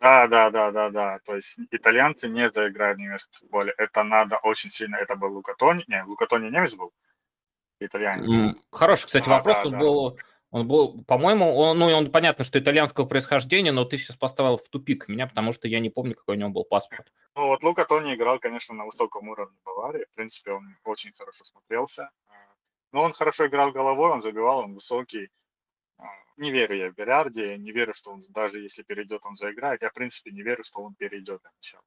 Да, 0.00 0.28
да, 0.28 0.50
да, 0.50 0.70
да, 0.70 0.90
да. 0.90 1.18
То 1.24 1.36
есть 1.36 1.56
итальянцы 1.70 2.28
не 2.28 2.50
заиграют 2.50 2.98
в 2.98 3.00
немецком 3.00 3.32
футболе. 3.40 3.74
Это 3.76 4.04
надо 4.04 4.36
очень 4.38 4.70
сильно. 4.70 4.96
Это 4.96 5.16
был 5.16 5.32
Лукатони. 5.34 5.84
Не, 5.88 6.04
Лукатони 6.04 6.46
немец 6.46 6.74
был 6.74 6.92
итальянец. 7.80 8.56
Хороший, 8.70 9.06
кстати, 9.06 9.28
а, 9.28 9.32
вопрос. 9.32 9.62
Да, 9.64 9.70
да. 9.70 9.78
был, 9.78 10.18
он 10.50 10.66
был, 10.66 11.04
по-моему, 11.04 11.54
он, 11.56 11.78
ну, 11.78 11.86
он 11.86 12.10
понятно, 12.10 12.44
что 12.44 12.58
итальянского 12.58 13.04
происхождения, 13.04 13.70
но 13.70 13.84
ты 13.84 13.98
сейчас 13.98 14.16
поставил 14.16 14.56
в 14.56 14.68
тупик 14.68 15.06
меня, 15.08 15.26
потому 15.26 15.52
что 15.52 15.68
я 15.68 15.78
не 15.78 15.90
помню, 15.90 16.14
какой 16.14 16.36
у 16.36 16.38
него 16.38 16.50
был 16.50 16.64
паспорт. 16.64 17.12
Ну, 17.36 17.48
вот 17.48 17.62
Лука 17.62 17.84
Тони 17.84 18.14
играл, 18.14 18.38
конечно, 18.38 18.74
на 18.74 18.86
высоком 18.86 19.28
уровне 19.28 19.58
Баварии. 19.64 20.06
В 20.10 20.14
принципе, 20.14 20.52
он 20.52 20.76
очень 20.84 21.12
хорошо 21.12 21.44
смотрелся. 21.44 22.10
Но 22.92 23.02
он 23.02 23.12
хорошо 23.12 23.46
играл 23.46 23.72
головой, 23.72 24.10
он 24.10 24.22
забивал, 24.22 24.60
он 24.60 24.74
высокий. 24.74 25.28
А, 25.98 26.06
не 26.38 26.50
верю 26.50 26.76
я 26.76 26.90
в 26.90 26.94
Берарди, 26.94 27.58
не 27.58 27.70
верю, 27.70 27.92
что 27.92 28.10
он, 28.10 28.22
даже 28.30 28.60
если 28.60 28.82
перейдет, 28.82 29.26
он 29.26 29.36
заиграет. 29.36 29.82
Я, 29.82 29.90
в 29.90 29.94
принципе, 29.94 30.30
не 30.30 30.42
верю, 30.42 30.64
что 30.64 30.80
он 30.80 30.94
перейдет 30.94 31.42
на 31.44 31.50
начало. 31.54 31.82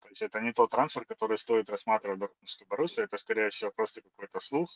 То 0.00 0.08
есть 0.08 0.22
это 0.22 0.40
не 0.40 0.52
тот 0.52 0.70
трансфер, 0.70 1.04
который 1.04 1.36
стоит 1.38 1.68
рассматривать 1.68 2.18
Дортмундскую 2.18 2.68
Боруссию, 2.68 3.04
это, 3.04 3.18
скорее 3.18 3.50
всего, 3.50 3.70
просто 3.70 4.00
какой-то 4.00 4.40
слух. 4.40 4.68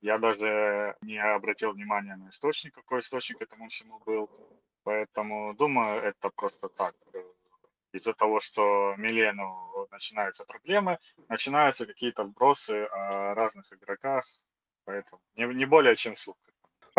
Я 0.00 0.18
даже 0.18 0.96
не 1.02 1.18
обратил 1.18 1.72
внимания 1.72 2.16
на 2.16 2.28
источник, 2.28 2.74
какой 2.74 3.00
источник 3.00 3.42
этому 3.42 3.68
всему 3.68 3.98
был. 4.06 4.30
Поэтому, 4.84 5.54
думаю, 5.54 6.02
это 6.02 6.30
просто 6.30 6.68
так. 6.68 6.94
Из-за 7.92 8.12
того, 8.12 8.38
что 8.40 8.94
Милену 8.96 9.88
начинаются 9.90 10.44
проблемы, 10.44 10.98
начинаются 11.28 11.86
какие-то 11.86 12.24
вбросы 12.24 12.84
о 12.84 13.34
разных 13.34 13.72
игроках. 13.72 14.24
Поэтому 14.84 15.20
не, 15.36 15.44
не 15.54 15.66
более 15.66 15.96
чем 15.96 16.16
слух. 16.16 16.36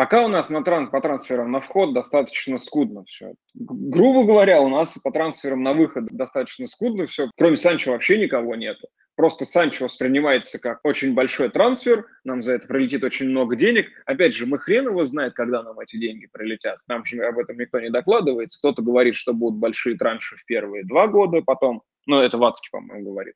Пока 0.00 0.24
у 0.24 0.28
нас 0.28 0.48
на 0.48 0.64
тран 0.64 0.90
по 0.90 1.02
трансферам 1.02 1.52
на 1.52 1.60
вход 1.60 1.92
достаточно 1.92 2.56
скудно 2.56 3.04
все. 3.04 3.34
Грубо 3.52 4.24
говоря, 4.24 4.62
у 4.62 4.68
нас 4.68 4.96
по 4.96 5.10
трансферам 5.10 5.62
на 5.62 5.74
выход 5.74 6.06
достаточно 6.06 6.66
скудно 6.68 7.06
все. 7.06 7.30
Кроме 7.36 7.58
Санчо 7.58 7.90
вообще 7.90 8.16
никого 8.16 8.54
нету. 8.56 8.88
Просто 9.14 9.44
Санчо 9.44 9.84
воспринимается 9.84 10.58
как 10.58 10.80
очень 10.84 11.12
большой 11.12 11.50
трансфер, 11.50 12.06
нам 12.24 12.42
за 12.42 12.52
это 12.52 12.66
прилетит 12.66 13.04
очень 13.04 13.28
много 13.28 13.56
денег. 13.56 13.88
Опять 14.06 14.32
же, 14.34 14.46
мы 14.46 14.58
хрен 14.58 14.86
его 14.86 15.04
знает, 15.04 15.34
когда 15.34 15.62
нам 15.62 15.78
эти 15.80 15.98
деньги 15.98 16.26
прилетят. 16.32 16.78
Нам 16.88 17.04
же 17.04 17.22
об 17.22 17.38
этом 17.38 17.58
никто 17.58 17.78
не 17.78 17.90
докладывается. 17.90 18.58
Кто-то 18.58 18.80
говорит, 18.80 19.16
что 19.16 19.34
будут 19.34 19.60
большие 19.60 19.98
транши 19.98 20.34
в 20.36 20.46
первые 20.46 20.82
два 20.82 21.08
года, 21.08 21.42
потом, 21.42 21.82
ну, 22.06 22.20
это 22.20 22.38
Вацки, 22.38 22.70
по-моему, 22.72 23.10
говорит, 23.10 23.34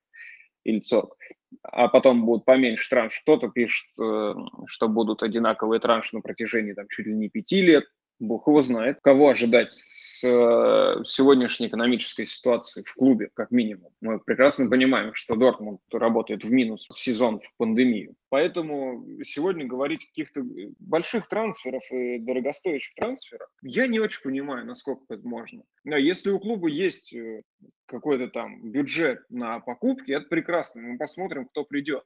или 0.65 0.81
Цорг 0.81 1.17
а 1.63 1.89
потом 1.89 2.25
будут 2.25 2.45
поменьше 2.45 2.89
транш. 2.91 3.21
Кто-то 3.21 3.49
пишет, 3.49 3.87
э, 4.01 4.35
что 4.67 4.89
будут 4.89 5.23
одинаковые 5.23 5.81
транши 5.81 6.15
на 6.17 6.21
протяжении 6.21 6.73
там, 6.73 6.87
чуть 6.89 7.07
ли 7.07 7.15
не 7.15 7.29
пяти 7.29 7.63
лет. 7.63 7.85
Бог 8.21 8.47
его 8.47 8.63
знает, 8.63 8.99
кого 9.03 9.31
ожидать 9.31 9.73
с 9.73 10.23
э, 10.25 11.05
сегодняшней 11.05 11.67
экономической 11.67 12.27
ситуации 12.27 12.83
в 12.83 12.95
клубе, 12.95 13.31
как 13.35 13.51
минимум. 13.51 13.93
Мы 14.01 14.21
прекрасно 14.21 14.71
понимаем, 14.71 15.15
что 15.15 15.35
Дортмунд 15.35 15.81
работает 15.93 16.45
в 16.45 16.51
минус 16.51 16.87
сезон 16.93 17.41
в 17.41 17.57
пандемию. 17.57 18.15
Поэтому 18.29 19.05
сегодня 19.25 19.67
говорить 19.67 20.05
о 20.05 20.07
каких-то 20.07 20.43
больших 20.79 21.29
трансферов 21.29 21.83
и 21.91 22.19
дорогостоящих 22.19 22.95
трансферах, 22.95 23.51
я 23.63 23.87
не 23.87 23.99
очень 23.99 24.23
понимаю, 24.23 24.65
насколько 24.65 25.03
это 25.09 25.27
можно. 25.27 25.63
Но 25.83 25.97
если 25.97 26.31
у 26.31 26.39
клуба 26.39 26.69
есть 26.69 27.13
э, 27.13 27.43
какой-то 27.87 28.29
там 28.29 28.71
бюджет 28.71 29.25
на 29.29 29.61
покупки, 29.61 30.13
это 30.13 30.27
прекрасно. 30.29 30.83
Мы 30.83 30.99
посмотрим, 30.99 31.47
кто 31.47 31.65
придет. 31.65 32.05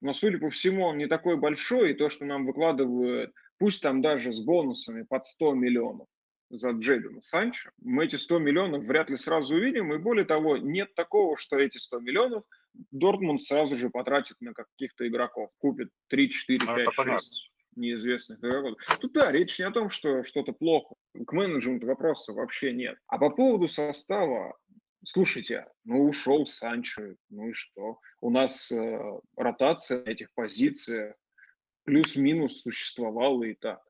Но, 0.00 0.14
судя 0.14 0.38
по 0.38 0.50
всему, 0.50 0.84
он 0.84 0.98
не 0.98 1.06
такой 1.06 1.36
большой, 1.36 1.90
и 1.90 1.94
то, 1.94 2.08
что 2.08 2.24
нам 2.24 2.46
выкладывают 2.46 3.34
пусть 3.60 3.82
там 3.82 4.00
даже 4.00 4.32
с 4.32 4.40
бонусами 4.40 5.02
под 5.02 5.26
100 5.26 5.54
миллионов 5.54 6.08
за 6.48 6.70
Джейдена 6.70 7.20
Санчо, 7.20 7.70
мы 7.78 8.06
эти 8.06 8.16
100 8.16 8.38
миллионов 8.40 8.84
вряд 8.84 9.10
ли 9.10 9.16
сразу 9.16 9.54
увидим, 9.54 9.92
и 9.92 9.98
более 9.98 10.24
того, 10.24 10.56
нет 10.56 10.92
такого, 10.94 11.36
что 11.36 11.58
эти 11.58 11.76
100 11.76 12.00
миллионов 12.00 12.42
Дортмунд 12.90 13.42
сразу 13.42 13.76
же 13.76 13.90
потратит 13.90 14.36
на 14.40 14.54
каких-то 14.54 15.06
игроков, 15.06 15.50
купит 15.58 15.90
3, 16.08 16.30
4, 16.30 16.58
5, 16.58 16.92
6 16.92 17.50
неизвестных 17.76 18.38
игроков. 18.40 18.78
Тут 19.00 19.12
да, 19.12 19.30
речь 19.30 19.58
не 19.58 19.66
о 19.66 19.70
том, 19.70 19.90
что 19.90 20.24
что-то 20.24 20.52
плохо. 20.52 20.94
К 21.26 21.32
менеджменту 21.32 21.86
вопроса 21.86 22.32
вообще 22.32 22.72
нет. 22.72 22.98
А 23.06 23.18
по 23.18 23.30
поводу 23.30 23.68
состава, 23.68 24.56
слушайте, 25.04 25.66
ну 25.84 26.04
ушел 26.04 26.46
Санчо, 26.46 27.14
ну 27.28 27.50
и 27.50 27.52
что? 27.52 27.98
У 28.20 28.30
нас 28.30 28.72
э, 28.72 29.20
ротация 29.36 30.02
на 30.04 30.10
этих 30.10 30.32
позициях, 30.34 31.14
плюс-минус 31.90 32.62
существовало 32.62 33.42
и 33.42 33.54
так. 33.54 33.82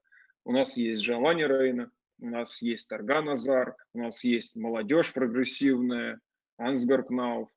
У 0.46 0.52
нас 0.52 0.74
есть 0.74 1.02
Джованни 1.02 1.42
Рейна, 1.42 1.90
у 2.18 2.30
нас 2.30 2.62
есть 2.62 2.88
Тарган 2.88 3.28
Азар, 3.28 3.76
у 3.92 3.98
нас 3.98 4.24
есть 4.24 4.56
молодежь 4.56 5.12
прогрессивная, 5.12 6.18
Ансберг 6.56 7.10
Науф. 7.10 7.50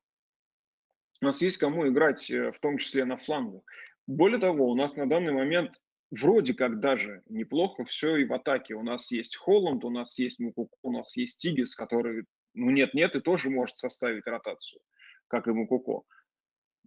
У 1.22 1.24
нас 1.24 1.40
есть 1.40 1.56
кому 1.56 1.88
играть, 1.88 2.30
э, 2.30 2.50
в 2.50 2.60
том 2.60 2.76
числе 2.76 3.06
на 3.06 3.16
флангах. 3.16 3.62
Более 4.06 4.38
того, 4.38 4.70
у 4.70 4.74
нас 4.74 4.96
на 4.96 5.08
данный 5.08 5.32
момент 5.32 5.80
вроде 6.10 6.52
как 6.52 6.78
даже 6.78 7.22
неплохо 7.30 7.86
все 7.86 8.16
и 8.16 8.26
в 8.26 8.34
атаке. 8.34 8.74
У 8.74 8.82
нас 8.82 9.10
есть 9.10 9.36
Холланд, 9.36 9.82
у 9.82 9.90
нас 9.90 10.18
есть 10.18 10.40
Мукуку, 10.40 10.76
у 10.82 10.92
нас 10.92 11.16
есть 11.16 11.40
Тигис, 11.40 11.74
который, 11.74 12.26
ну 12.52 12.68
нет-нет, 12.68 13.16
и 13.16 13.20
тоже 13.20 13.48
может 13.48 13.78
составить 13.78 14.26
ротацию, 14.26 14.82
как 15.26 15.48
и 15.48 15.52
Мукуко 15.52 16.02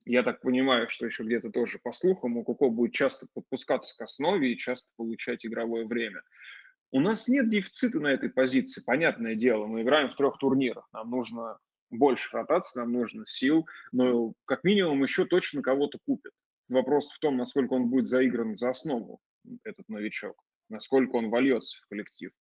я 0.07 0.23
так 0.23 0.41
понимаю, 0.41 0.89
что 0.89 1.05
еще 1.05 1.23
где-то 1.23 1.51
тоже 1.51 1.79
по 1.83 1.91
слухам 1.91 2.37
у 2.37 2.43
Куко 2.43 2.69
будет 2.69 2.93
часто 2.93 3.27
подпускаться 3.33 3.95
к 3.97 4.01
основе 4.01 4.51
и 4.51 4.57
часто 4.57 4.89
получать 4.95 5.45
игровое 5.45 5.85
время. 5.85 6.21
У 6.91 7.01
нас 7.01 7.27
нет 7.27 7.49
дефицита 7.49 7.99
на 7.99 8.07
этой 8.07 8.29
позиции, 8.29 8.81
понятное 8.85 9.35
дело, 9.35 9.65
мы 9.65 9.81
играем 9.81 10.09
в 10.09 10.15
трех 10.15 10.37
турнирах, 10.37 10.87
нам 10.93 11.09
нужно 11.09 11.57
больше 11.89 12.29
ротации, 12.31 12.79
нам 12.79 12.93
нужно 12.93 13.25
сил, 13.27 13.67
но 13.91 14.33
как 14.45 14.63
минимум 14.63 15.03
еще 15.03 15.25
точно 15.25 15.61
кого-то 15.61 15.99
купят. 16.05 16.31
Вопрос 16.69 17.09
в 17.11 17.19
том, 17.19 17.37
насколько 17.37 17.73
он 17.73 17.89
будет 17.89 18.07
заигран 18.07 18.55
за 18.55 18.69
основу, 18.69 19.19
этот 19.63 19.87
новичок, 19.89 20.41
насколько 20.69 21.15
он 21.15 21.29
вольется 21.29 21.77
в 21.83 21.87
коллектив. 21.89 22.31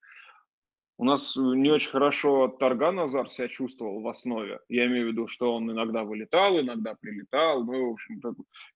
У 0.98 1.04
нас 1.04 1.36
э, 1.36 1.40
не 1.40 1.70
очень 1.70 1.90
хорошо 1.90 2.48
Тарган 2.48 2.98
Азар 2.98 3.28
себя 3.28 3.48
чувствовал 3.48 4.00
в 4.00 4.08
основе. 4.08 4.60
Я 4.68 4.86
имею 4.86 5.08
в 5.08 5.12
виду, 5.12 5.26
что 5.26 5.54
он 5.54 5.70
иногда 5.70 6.04
вылетал, 6.04 6.58
иногда 6.58 6.94
прилетал. 6.94 7.64
Ну, 7.64 7.90
в 7.90 7.92
общем, 7.92 8.20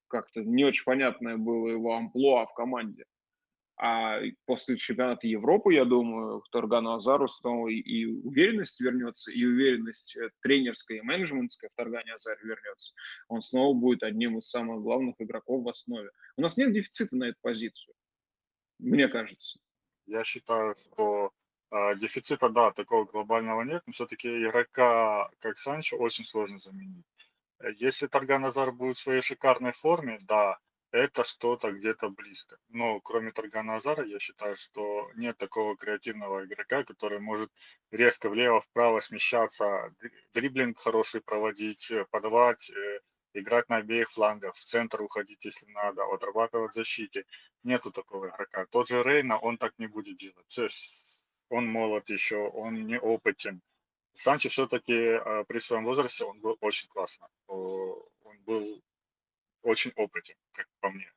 как-то 0.06 0.42
не 0.42 0.64
очень 0.64 0.84
понятное 0.84 1.36
было 1.36 1.68
его 1.68 1.94
амплуа 1.96 2.46
в 2.46 2.54
команде. 2.54 3.04
А 3.82 4.20
после 4.44 4.76
чемпионата 4.76 5.26
Европы, 5.26 5.72
я 5.72 5.86
думаю, 5.86 6.42
Таргану 6.52 6.92
Азару 6.92 7.28
снова 7.28 7.68
и, 7.68 7.76
и 7.76 8.04
уверенность 8.04 8.78
вернется, 8.78 9.32
и 9.32 9.42
уверенность 9.42 10.14
э, 10.16 10.28
тренерская 10.42 10.98
и 10.98 11.00
менеджментская 11.00 11.70
в 11.70 11.76
Таргане 11.76 12.12
Азаре 12.12 12.40
вернется. 12.42 12.92
Он 13.28 13.40
снова 13.40 13.72
будет 13.74 14.02
одним 14.02 14.36
из 14.36 14.50
самых 14.50 14.82
главных 14.82 15.14
игроков 15.18 15.64
в 15.64 15.68
основе. 15.70 16.10
У 16.36 16.42
нас 16.42 16.58
нет 16.58 16.74
дефицита 16.74 17.16
на 17.16 17.24
эту 17.28 17.38
позицию, 17.40 17.94
мне 18.78 19.08
кажется. 19.08 19.60
Я 20.04 20.24
считаю, 20.24 20.74
что 20.74 21.32
дефицита, 21.96 22.48
да, 22.48 22.72
такого 22.72 23.04
глобального 23.04 23.62
нет, 23.62 23.82
но 23.86 23.92
все-таки 23.92 24.28
игрока, 24.28 25.30
как 25.40 25.58
Санчо, 25.58 25.96
очень 25.96 26.24
сложно 26.24 26.58
заменить. 26.58 27.06
Если 27.76 28.06
Тарган 28.06 28.44
Азар 28.44 28.72
будет 28.72 28.96
в 28.96 29.02
своей 29.02 29.20
шикарной 29.20 29.72
форме, 29.72 30.18
да, 30.22 30.58
это 30.92 31.22
что-то 31.22 31.70
где-то 31.70 32.08
близко. 32.08 32.56
Но 32.68 33.00
кроме 33.00 33.30
Таргана 33.30 33.76
Азара, 33.76 34.04
я 34.04 34.18
считаю, 34.18 34.56
что 34.56 35.10
нет 35.14 35.36
такого 35.38 35.76
креативного 35.76 36.44
игрока, 36.44 36.82
который 36.84 37.20
может 37.20 37.50
резко 37.92 38.28
влево-вправо 38.28 39.00
смещаться, 39.00 39.94
дриблинг 40.34 40.78
хороший 40.78 41.20
проводить, 41.20 41.90
э, 41.90 42.06
подавать, 42.10 42.68
э, 42.70 43.00
играть 43.34 43.68
на 43.68 43.76
обеих 43.76 44.10
флангах, 44.10 44.54
в 44.56 44.64
центр 44.64 45.00
уходить, 45.02 45.44
если 45.44 45.66
надо, 45.66 46.02
отрабатывать 46.04 46.72
в 46.72 46.74
защите. 46.74 47.24
Нету 47.62 47.92
такого 47.92 48.28
игрока. 48.28 48.66
Тот 48.66 48.88
же 48.88 49.02
Рейна, 49.04 49.38
он 49.38 49.58
так 49.58 49.78
не 49.78 49.86
будет 49.86 50.16
делать. 50.16 50.46
Он 51.50 51.66
молод 51.66 52.08
еще, 52.08 52.36
он 52.36 52.86
не 52.86 52.98
опытен. 52.98 53.60
Санчо 54.14 54.48
все-таки 54.48 54.92
э, 54.92 55.44
при 55.44 55.58
своем 55.58 55.84
возрасте 55.84 56.24
он 56.24 56.40
был 56.40 56.56
очень 56.60 56.88
классно. 56.88 57.28
Он 57.46 58.38
был 58.46 58.82
очень 59.62 59.92
опытен, 59.96 60.36
как 60.52 60.66
по 60.80 60.90
мне. 60.90 61.12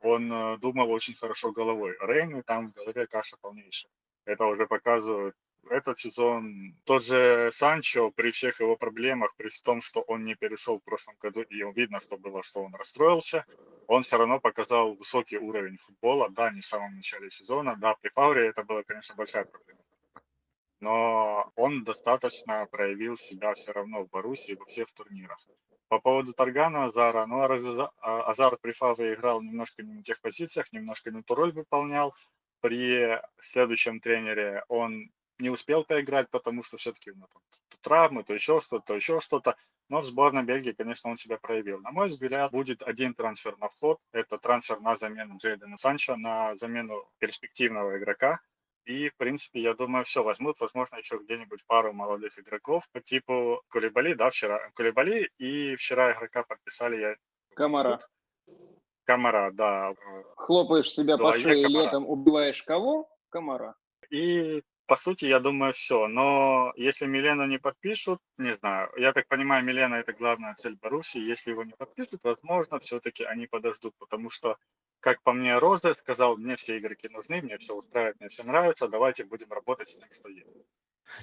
Он 0.00 0.32
э, 0.32 0.58
думал 0.58 0.90
очень 0.90 1.14
хорошо 1.14 1.52
головой. 1.52 1.96
Рейн 2.00 2.42
там 2.42 2.70
в 2.70 2.72
голове 2.72 3.06
каша 3.06 3.36
полнейшая. 3.40 3.90
Это 4.24 4.44
уже 4.46 4.66
показывает 4.66 5.36
этот 5.70 5.98
сезон. 5.98 6.74
Тот 6.84 7.04
же 7.04 7.50
Санчо 7.52 8.10
при 8.10 8.30
всех 8.30 8.60
его 8.60 8.76
проблемах, 8.76 9.34
при 9.36 9.48
том, 9.62 9.80
что 9.80 10.00
он 10.02 10.24
не 10.24 10.34
перешел 10.34 10.78
в 10.78 10.84
прошлом 10.84 11.16
году, 11.20 11.42
и 11.42 11.62
видно, 11.74 12.00
что 12.00 12.16
было, 12.16 12.42
что 12.42 12.62
он 12.62 12.74
расстроился, 12.74 13.44
он 13.86 14.02
все 14.02 14.16
равно 14.16 14.40
показал 14.40 14.94
высокий 14.94 15.38
уровень 15.38 15.78
футбола. 15.78 16.28
Да, 16.30 16.50
не 16.50 16.60
в 16.60 16.66
самом 16.66 16.96
начале 16.96 17.30
сезона, 17.30 17.76
да, 17.76 17.94
при 18.00 18.08
Фауре 18.10 18.48
это 18.48 18.62
была, 18.62 18.82
конечно, 18.82 19.14
большая 19.14 19.44
проблема 19.44 19.80
но 20.80 21.50
он 21.56 21.84
достаточно 21.84 22.66
проявил 22.66 23.16
себя 23.16 23.54
все 23.54 23.72
равно 23.72 24.04
в 24.04 24.10
Боруссии 24.10 24.52
во 24.52 24.64
всех 24.66 24.92
турнирах. 24.92 25.38
По 25.88 25.98
поводу 25.98 26.32
Таргана, 26.32 26.86
Азара, 26.86 27.26
ну, 27.26 27.40
а, 27.40 28.22
Азар 28.30 28.56
при 28.60 28.72
Фаве 28.72 29.14
играл 29.14 29.40
немножко 29.40 29.82
не 29.82 29.94
на 29.94 30.02
тех 30.02 30.20
позициях, 30.20 30.72
немножко 30.72 31.10
не 31.10 31.22
ту 31.22 31.34
роль 31.34 31.52
выполнял. 31.52 32.14
При 32.60 33.20
следующем 33.38 34.00
тренере 34.00 34.64
он 34.68 35.10
не 35.38 35.50
успел 35.50 35.84
поиграть, 35.84 36.30
потому 36.30 36.62
что 36.62 36.76
все-таки 36.76 37.10
ну, 37.10 37.26
там, 37.32 37.42
то 37.68 37.76
травмы, 37.80 38.24
то 38.24 38.34
еще 38.34 38.60
что-то, 38.60 38.84
то 38.86 38.94
еще 38.94 39.20
что-то. 39.20 39.56
Но 39.88 40.00
в 40.00 40.04
сборной 40.04 40.42
Бельгии, 40.42 40.72
конечно, 40.72 41.10
он 41.10 41.16
себя 41.16 41.38
проявил. 41.38 41.80
На 41.80 41.92
мой 41.92 42.08
взгляд, 42.08 42.50
будет 42.50 42.82
один 42.82 43.14
трансфер 43.14 43.56
на 43.58 43.68
вход. 43.68 43.98
Это 44.12 44.38
трансфер 44.38 44.80
на 44.80 44.96
замену 44.96 45.36
Джейдена 45.36 45.76
Санчо, 45.76 46.16
на 46.16 46.56
замену 46.56 47.08
перспективного 47.18 47.98
игрока, 47.98 48.40
и, 48.86 49.08
в 49.08 49.16
принципе, 49.16 49.60
я 49.60 49.74
думаю, 49.74 50.04
все 50.04 50.22
возьмут, 50.22 50.60
возможно, 50.60 50.96
еще 50.96 51.18
где-нибудь 51.18 51.66
пару 51.66 51.92
молодых 51.92 52.38
игроков 52.38 52.84
по 52.92 53.00
типу 53.00 53.60
Кулибали, 53.68 54.14
да, 54.14 54.30
вчера. 54.30 54.70
Кулибали, 54.74 55.28
и 55.38 55.74
вчера 55.74 56.12
игрока 56.12 56.44
подписали 56.44 57.00
я... 57.00 57.16
Камара. 57.56 57.98
Камара, 59.02 59.50
да. 59.52 59.92
Хлопаешь 60.36 60.92
себя 60.92 61.18
по 61.18 61.34
шее 61.34 61.66
летом, 61.66 62.08
убиваешь 62.08 62.62
кого? 62.62 63.08
Камара. 63.28 63.74
И 64.10 64.62
по 64.86 64.96
сути, 64.96 65.24
я 65.26 65.40
думаю, 65.40 65.72
все. 65.72 66.06
Но 66.06 66.72
если 66.76 67.06
Милена 67.06 67.46
не 67.46 67.58
подпишут, 67.58 68.20
не 68.38 68.54
знаю. 68.54 68.90
Я 68.96 69.12
так 69.12 69.26
понимаю, 69.28 69.64
Милена 69.64 70.00
это 70.00 70.12
главная 70.12 70.54
цель 70.54 70.76
Баруси. 70.80 71.18
Если 71.18 71.50
его 71.50 71.64
не 71.64 71.72
подпишут, 71.72 72.24
возможно, 72.24 72.78
все-таки 72.80 73.24
они 73.24 73.46
подождут, 73.46 73.94
потому 73.98 74.30
что 74.30 74.56
как 75.00 75.22
по 75.22 75.32
мне, 75.32 75.58
Розе 75.58 75.94
сказал, 75.94 76.36
мне 76.36 76.56
все 76.56 76.78
игроки 76.78 77.08
нужны, 77.08 77.40
мне 77.42 77.58
все 77.58 77.74
устраивает, 77.74 78.18
мне 78.18 78.28
все 78.28 78.42
нравится, 78.42 78.88
давайте 78.88 79.24
будем 79.24 79.52
работать 79.52 79.88
с 79.88 79.94
тем, 79.94 80.08
что 80.12 80.28
есть. 80.28 80.48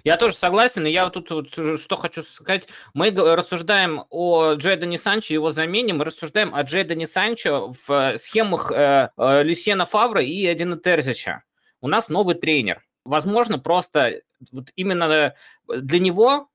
Я 0.03 0.15
тоже 0.15 0.35
согласен, 0.35 0.85
и 0.85 0.91
я 0.91 1.09
тут 1.09 1.29
вот, 1.29 1.49
что 1.49 1.95
хочу 1.97 2.23
сказать. 2.23 2.69
Мы 2.93 3.11
рассуждаем 3.11 4.05
о 4.09 4.53
Джейдане 4.53 4.97
Санчо 4.97 5.33
его 5.33 5.51
замене, 5.51 5.93
мы 5.93 6.05
рассуждаем 6.05 6.55
о 6.55 6.61
Джейдане 6.63 7.07
Санчо 7.07 7.73
в 7.85 8.17
схемах 8.17 8.71
э, 8.71 9.09
э, 9.17 9.43
Люсьена 9.43 9.85
Фавра 9.85 10.23
и 10.23 10.51
Эдина 10.51 10.77
Терзича. 10.77 11.43
У 11.81 11.89
нас 11.89 12.07
новый 12.07 12.35
тренер. 12.35 12.81
Возможно, 13.05 13.59
просто 13.59 14.21
вот 14.51 14.71
именно 14.75 15.35
для 15.67 15.99
него 15.99 16.49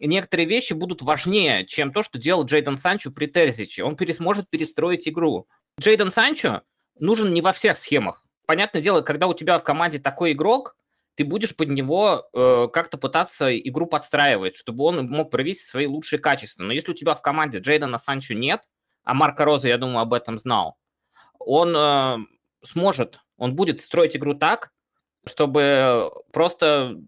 некоторые 0.00 0.46
вещи 0.46 0.72
будут 0.74 1.02
важнее, 1.02 1.66
чем 1.66 1.92
то, 1.92 2.02
что 2.02 2.18
делал 2.18 2.44
Джейден 2.44 2.76
Санчо 2.76 3.10
при 3.10 3.26
Терзиче. 3.26 3.84
Он 3.84 3.96
пересможет 3.96 4.48
перестроить 4.50 5.08
игру. 5.08 5.48
Джейден 5.80 6.10
Санчо 6.10 6.62
нужен 6.98 7.32
не 7.32 7.40
во 7.40 7.52
всех 7.52 7.78
схемах. 7.78 8.24
Понятное 8.46 8.82
дело, 8.82 9.02
когда 9.02 9.26
у 9.26 9.34
тебя 9.34 9.58
в 9.58 9.64
команде 9.64 9.98
такой 9.98 10.32
игрок, 10.32 10.76
ты 11.16 11.24
будешь 11.24 11.56
под 11.56 11.68
него 11.68 12.28
э, 12.32 12.68
как-то 12.72 12.96
пытаться 12.96 13.56
игру 13.58 13.86
подстраивать, 13.86 14.56
чтобы 14.56 14.84
он 14.84 15.08
мог 15.08 15.30
проявить 15.30 15.60
свои 15.60 15.86
лучшие 15.86 16.20
качества. 16.20 16.62
Но 16.62 16.72
если 16.72 16.92
у 16.92 16.94
тебя 16.94 17.14
в 17.14 17.22
команде 17.22 17.58
Джейдена 17.58 17.98
Санчо 17.98 18.34
нет, 18.34 18.62
а 19.02 19.14
Марко 19.14 19.44
Роза, 19.44 19.68
я 19.68 19.78
думаю, 19.78 20.00
об 20.00 20.14
этом 20.14 20.38
знал, 20.38 20.78
он 21.40 21.74
э, 21.76 22.18
сможет, 22.64 23.18
он 23.36 23.56
будет 23.56 23.80
строить 23.80 24.16
игру 24.16 24.34
так, 24.34 24.70
чтобы 25.26 26.10
просто 26.32 26.98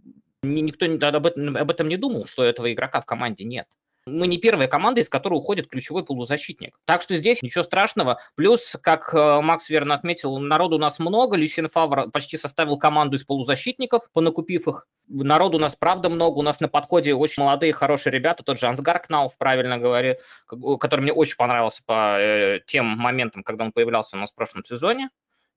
никто 0.42 0.86
об 0.86 1.26
этом, 1.26 1.56
об 1.56 1.70
этом 1.70 1.88
не 1.88 1.96
думал, 1.96 2.26
что 2.26 2.44
этого 2.44 2.72
игрока 2.72 3.00
в 3.00 3.06
команде 3.06 3.44
нет 3.44 3.66
мы 4.06 4.26
не 4.26 4.38
первая 4.38 4.68
команда, 4.68 5.00
из 5.00 5.08
которой 5.08 5.34
уходит 5.34 5.68
ключевой 5.68 6.04
полузащитник. 6.04 6.78
Так 6.84 7.02
что 7.02 7.16
здесь 7.16 7.42
ничего 7.42 7.62
страшного. 7.62 8.20
Плюс, 8.34 8.76
как 8.82 9.14
э, 9.14 9.40
Макс 9.40 9.68
верно 9.68 9.94
отметил, 9.94 10.38
народу 10.38 10.76
у 10.76 10.78
нас 10.78 10.98
много. 10.98 11.36
Люсин 11.36 11.68
Фавр 11.68 12.10
почти 12.10 12.36
составил 12.36 12.78
команду 12.78 13.16
из 13.16 13.24
полузащитников, 13.24 14.10
понакупив 14.12 14.68
их. 14.68 14.86
Народу 15.08 15.58
у 15.58 15.60
нас 15.60 15.74
правда 15.74 16.08
много. 16.08 16.38
У 16.38 16.42
нас 16.42 16.60
на 16.60 16.68
подходе 16.68 17.14
очень 17.14 17.42
молодые, 17.42 17.72
хорошие 17.72 18.12
ребята. 18.12 18.42
Тот 18.42 18.58
же 18.58 18.66
Ансгар 18.66 19.00
Кнауф, 19.00 19.36
правильно 19.38 19.78
говорю, 19.78 20.16
который 20.78 21.00
мне 21.00 21.12
очень 21.12 21.36
понравился 21.36 21.82
по 21.84 22.18
э, 22.18 22.60
тем 22.66 22.86
моментам, 22.86 23.42
когда 23.42 23.64
он 23.64 23.72
появлялся 23.72 24.16
у 24.16 24.20
нас 24.20 24.30
в 24.30 24.34
прошлом 24.34 24.64
сезоне 24.64 25.10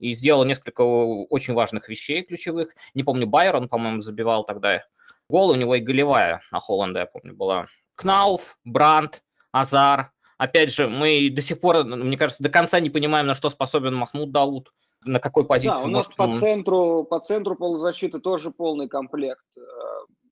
и 0.03 0.13
сделал 0.15 0.43
несколько 0.43 0.81
очень 0.81 1.53
важных 1.53 1.87
вещей 1.87 2.23
ключевых. 2.23 2.75
Не 2.93 3.03
помню, 3.03 3.25
Байрон, 3.25 3.69
по-моему, 3.69 4.01
забивал 4.01 4.43
тогда 4.43 4.83
гол. 5.29 5.51
У 5.51 5.55
него 5.55 5.75
и 5.75 5.79
голевая 5.79 6.41
на 6.51 6.59
Холланда, 6.59 6.99
я 6.99 7.05
помню, 7.05 7.33
была 7.33 7.67
Кнауф, 7.95 8.57
Бранд, 8.65 9.23
Азар. 9.53 10.11
Опять 10.37 10.73
же, 10.73 10.89
мы 10.89 11.29
до 11.29 11.41
сих 11.41 11.61
пор, 11.61 11.85
мне 11.85 12.17
кажется, 12.17 12.43
до 12.43 12.49
конца 12.49 12.81
не 12.81 12.89
понимаем, 12.89 13.27
на 13.27 13.33
что 13.33 13.49
способен 13.49 13.95
Махмуд 13.95 14.33
Дауд, 14.33 14.73
на 15.05 15.21
какой 15.21 15.45
позиции. 15.45 15.73
Да, 15.73 15.83
у 15.83 15.87
нас 15.87 16.07
может, 16.07 16.17
по, 16.17 16.23
он... 16.23 16.33
центру, 16.33 17.07
по 17.09 17.19
центру 17.21 17.55
полузащиты 17.55 18.19
тоже 18.19 18.51
полный 18.51 18.89
комплект. 18.89 19.45
Э, 19.55 19.61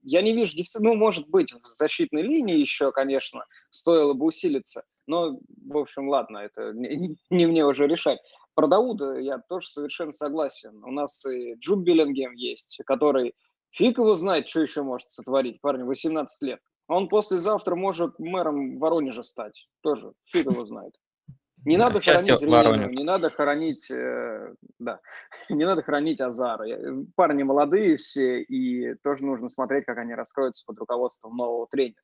я 0.03 0.21
не 0.21 0.33
вижу 0.33 0.57
дефицита, 0.57 0.83
ну, 0.83 0.95
может 0.95 1.29
быть, 1.29 1.53
в 1.53 1.65
защитной 1.65 2.23
линии 2.23 2.57
еще, 2.57 2.91
конечно, 2.91 3.45
стоило 3.69 4.13
бы 4.13 4.25
усилиться, 4.25 4.83
но, 5.07 5.37
в 5.67 5.77
общем, 5.77 6.09
ладно, 6.09 6.39
это 6.39 6.73
не, 6.73 7.15
не 7.29 7.45
мне 7.45 7.65
уже 7.65 7.87
решать. 7.87 8.19
Про 8.55 8.67
Дауда 8.67 9.15
я 9.19 9.39
тоже 9.39 9.67
совершенно 9.69 10.13
согласен. 10.13 10.83
У 10.83 10.91
нас 10.91 11.25
и 11.25 11.55
Джуд 11.55 11.83
Беллингем 11.83 12.33
есть, 12.33 12.81
который 12.85 13.35
фиг 13.71 13.97
его 13.97 14.15
знает, 14.15 14.47
что 14.49 14.61
еще 14.61 14.83
может 14.83 15.09
сотворить. 15.09 15.61
Парню 15.61 15.85
18 15.85 16.41
лет. 16.41 16.59
Он 16.87 17.07
послезавтра 17.07 17.75
может 17.75 18.19
мэром 18.19 18.77
Воронежа 18.79 19.23
стать. 19.23 19.67
Тоже 19.81 20.11
фиг 20.25 20.45
его 20.45 20.65
знает. 20.65 20.93
Не 21.63 21.77
надо 21.77 21.99
хоронить 21.99 22.41
Ренину, 22.41 22.89
не 22.89 23.03
надо 23.03 23.29
хоронить, 23.29 23.91
э, 23.91 24.55
да, 24.79 24.99
не 25.49 25.63
надо 25.63 25.83
хоронить 25.83 26.19
Азара. 26.19 26.65
Парни 27.15 27.43
молодые 27.43 27.97
все, 27.97 28.41
и 28.41 28.95
тоже 29.03 29.23
нужно 29.23 29.47
смотреть, 29.47 29.85
как 29.85 29.99
они 29.99 30.15
раскроются 30.15 30.65
под 30.65 30.79
руководством 30.79 31.37
нового 31.37 31.67
тренера. 31.67 32.01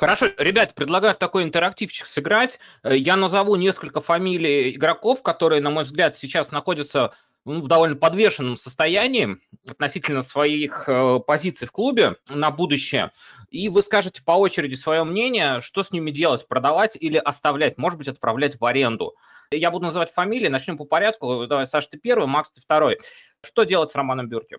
Хорошо, 0.00 0.28
ребят, 0.38 0.74
предлагаю 0.74 1.14
такой 1.14 1.42
интерактивчик 1.42 2.06
сыграть. 2.06 2.58
Э, 2.82 2.96
я 2.96 3.16
назову 3.16 3.56
несколько 3.56 4.00
фамилий 4.00 4.74
игроков, 4.74 5.22
которые, 5.22 5.60
на 5.60 5.68
мой 5.68 5.84
взгляд, 5.84 6.16
сейчас 6.16 6.50
находятся 6.50 7.12
ну, 7.44 7.60
в 7.60 7.68
довольно 7.68 7.96
подвешенном 7.96 8.56
состоянии 8.56 9.36
относительно 9.68 10.22
своих 10.22 10.88
э, 10.88 11.20
позиций 11.26 11.68
в 11.68 11.72
клубе 11.72 12.16
на 12.30 12.50
будущее. 12.50 13.12
И 13.50 13.68
вы 13.68 13.82
скажете 13.82 14.22
по 14.24 14.32
очереди 14.32 14.74
свое 14.74 15.04
мнение, 15.04 15.60
что 15.60 15.82
с 15.82 15.92
ними 15.92 16.10
делать, 16.10 16.48
продавать 16.48 16.96
или 16.96 17.18
оставлять, 17.18 17.76
может 17.76 17.98
быть, 17.98 18.08
отправлять 18.08 18.58
в 18.58 18.64
аренду. 18.64 19.14
Я 19.50 19.70
буду 19.70 19.84
называть 19.84 20.10
фамилии, 20.10 20.48
начнем 20.48 20.78
по 20.78 20.86
порядку. 20.86 21.46
Давай, 21.46 21.66
Саша, 21.66 21.90
ты 21.90 21.98
первый, 21.98 22.26
Макс, 22.26 22.50
ты 22.50 22.62
второй. 22.62 22.98
Что 23.44 23.64
делать 23.64 23.90
с 23.90 23.94
Романом 23.94 24.30
Бюрки? 24.30 24.56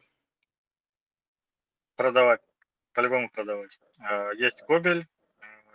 Продавать. 1.96 2.42
По-любому 2.94 3.28
продавать. 3.32 3.80
Э, 4.08 4.34
есть 4.38 4.62
Кобель, 4.68 5.08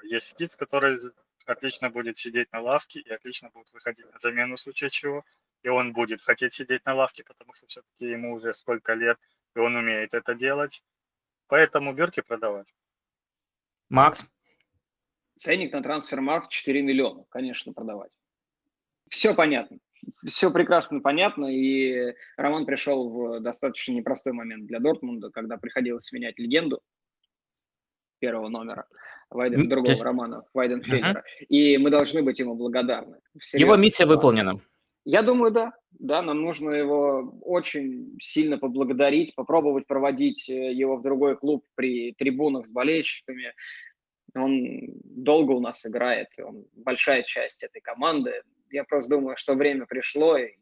есть 0.07 0.29
Спиц, 0.29 0.57
который 0.57 0.99
отлично 1.47 1.91
будет 1.91 2.17
сидеть 2.17 2.51
на 2.53 2.61
лавке 2.61 3.01
и 3.01 3.11
отлично 3.11 3.51
будет 3.51 3.73
выходить 3.73 4.11
на 4.13 4.19
замену 4.19 4.57
в 4.57 4.61
случае 4.61 4.91
чего 4.91 5.25
и 5.67 5.69
он 5.69 5.93
будет 5.93 6.21
хотеть 6.21 6.55
сидеть 6.55 6.85
на 6.87 6.95
лавке, 6.95 7.25
потому 7.25 7.53
что 7.53 7.67
все-таки 7.67 8.07
ему 8.07 8.35
уже 8.35 8.55
сколько 8.55 8.95
лет, 8.95 9.19
и 9.57 9.59
он 9.59 9.75
умеет 9.75 10.15
это 10.15 10.33
делать. 10.37 10.81
Поэтому 11.49 11.93
Берки 11.93 12.21
продавать. 12.21 12.69
Макс? 13.89 14.25
Ценник 15.35 15.73
на 15.73 15.83
трансфермаркт 15.83 16.51
4 16.51 16.83
миллиона, 16.83 17.25
конечно, 17.31 17.73
продавать. 17.73 18.13
Все 19.09 19.35
понятно. 19.35 19.79
Все 20.25 20.53
прекрасно 20.53 21.01
понятно, 21.01 21.47
и 21.47 22.15
Роман 22.37 22.65
пришел 22.65 23.11
в 23.11 23.41
достаточно 23.41 23.91
непростой 23.91 24.35
момент 24.35 24.67
для 24.67 24.79
Дортмунда, 24.79 25.31
когда 25.31 25.57
приходилось 25.57 26.13
менять 26.13 26.39
легенду. 26.39 26.81
Первого 28.19 28.49
номера. 28.49 28.87
Вайден, 29.31 29.69
другого 29.69 29.91
есть... 29.91 30.03
романа, 30.03 30.45
Вайденфельдера. 30.55 31.21
Uh-huh. 31.21 31.47
И 31.49 31.79
мы 31.79 31.91
должны 31.91 32.23
быть 32.23 32.39
ему 32.39 32.55
благодарны. 32.55 33.19
Его 33.53 33.77
миссия 33.77 34.05
ситуации. 34.05 34.15
выполнена. 34.15 34.61
Я 35.05 35.23
думаю, 35.23 35.53
да. 35.53 35.73
Да, 35.99 36.21
нам 36.21 36.43
нужно 36.43 36.71
его 36.71 37.39
очень 37.43 38.17
сильно 38.21 38.59
поблагодарить, 38.59 39.35
попробовать 39.35 39.87
проводить 39.87 40.49
э, 40.49 40.73
его 40.73 40.97
в 40.97 41.03
другой 41.03 41.37
клуб 41.37 41.65
при 41.75 42.13
трибунах 42.13 42.67
с 42.67 42.71
болельщиками. 42.71 43.55
Он 44.35 44.61
долго 45.05 45.53
у 45.53 45.61
нас 45.61 45.87
играет, 45.87 46.29
он 46.39 46.67
большая 46.75 47.23
часть 47.23 47.63
этой 47.63 47.81
команды. 47.81 48.43
Я 48.71 48.85
просто 48.85 49.17
думаю, 49.17 49.37
что 49.39 49.55
время 49.55 49.87
пришло, 49.87 50.37
и 50.37 50.57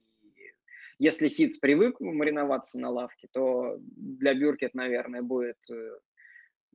если 0.99 1.29
Хитс 1.29 1.57
привык 1.57 1.99
мариноваться 2.01 2.79
на 2.79 2.91
лавке, 2.91 3.29
то 3.33 3.77
для 3.79 4.35
Бюркет, 4.35 4.75
наверное, 4.75 5.23
будет 5.23 5.59
э, 5.71 5.97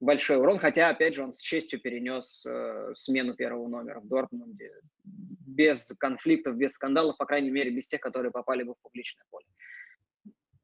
большой 0.01 0.37
урон, 0.37 0.59
хотя, 0.59 0.89
опять 0.89 1.15
же, 1.15 1.23
он 1.23 1.33
с 1.33 1.39
честью 1.39 1.79
перенес 1.79 2.45
э, 2.45 2.93
смену 2.95 3.33
первого 3.33 3.67
номера 3.67 3.99
в 3.99 4.07
Дортмунде 4.07 4.71
без 5.03 5.87
конфликтов, 5.97 6.55
без 6.55 6.73
скандалов, 6.73 7.17
по 7.17 7.25
крайней 7.25 7.49
мере, 7.49 7.71
без 7.71 7.87
тех, 7.87 7.99
которые 7.99 8.31
попали 8.31 8.63
бы 8.63 8.73
в 8.73 8.81
публичное 8.81 9.25
поле. 9.29 9.45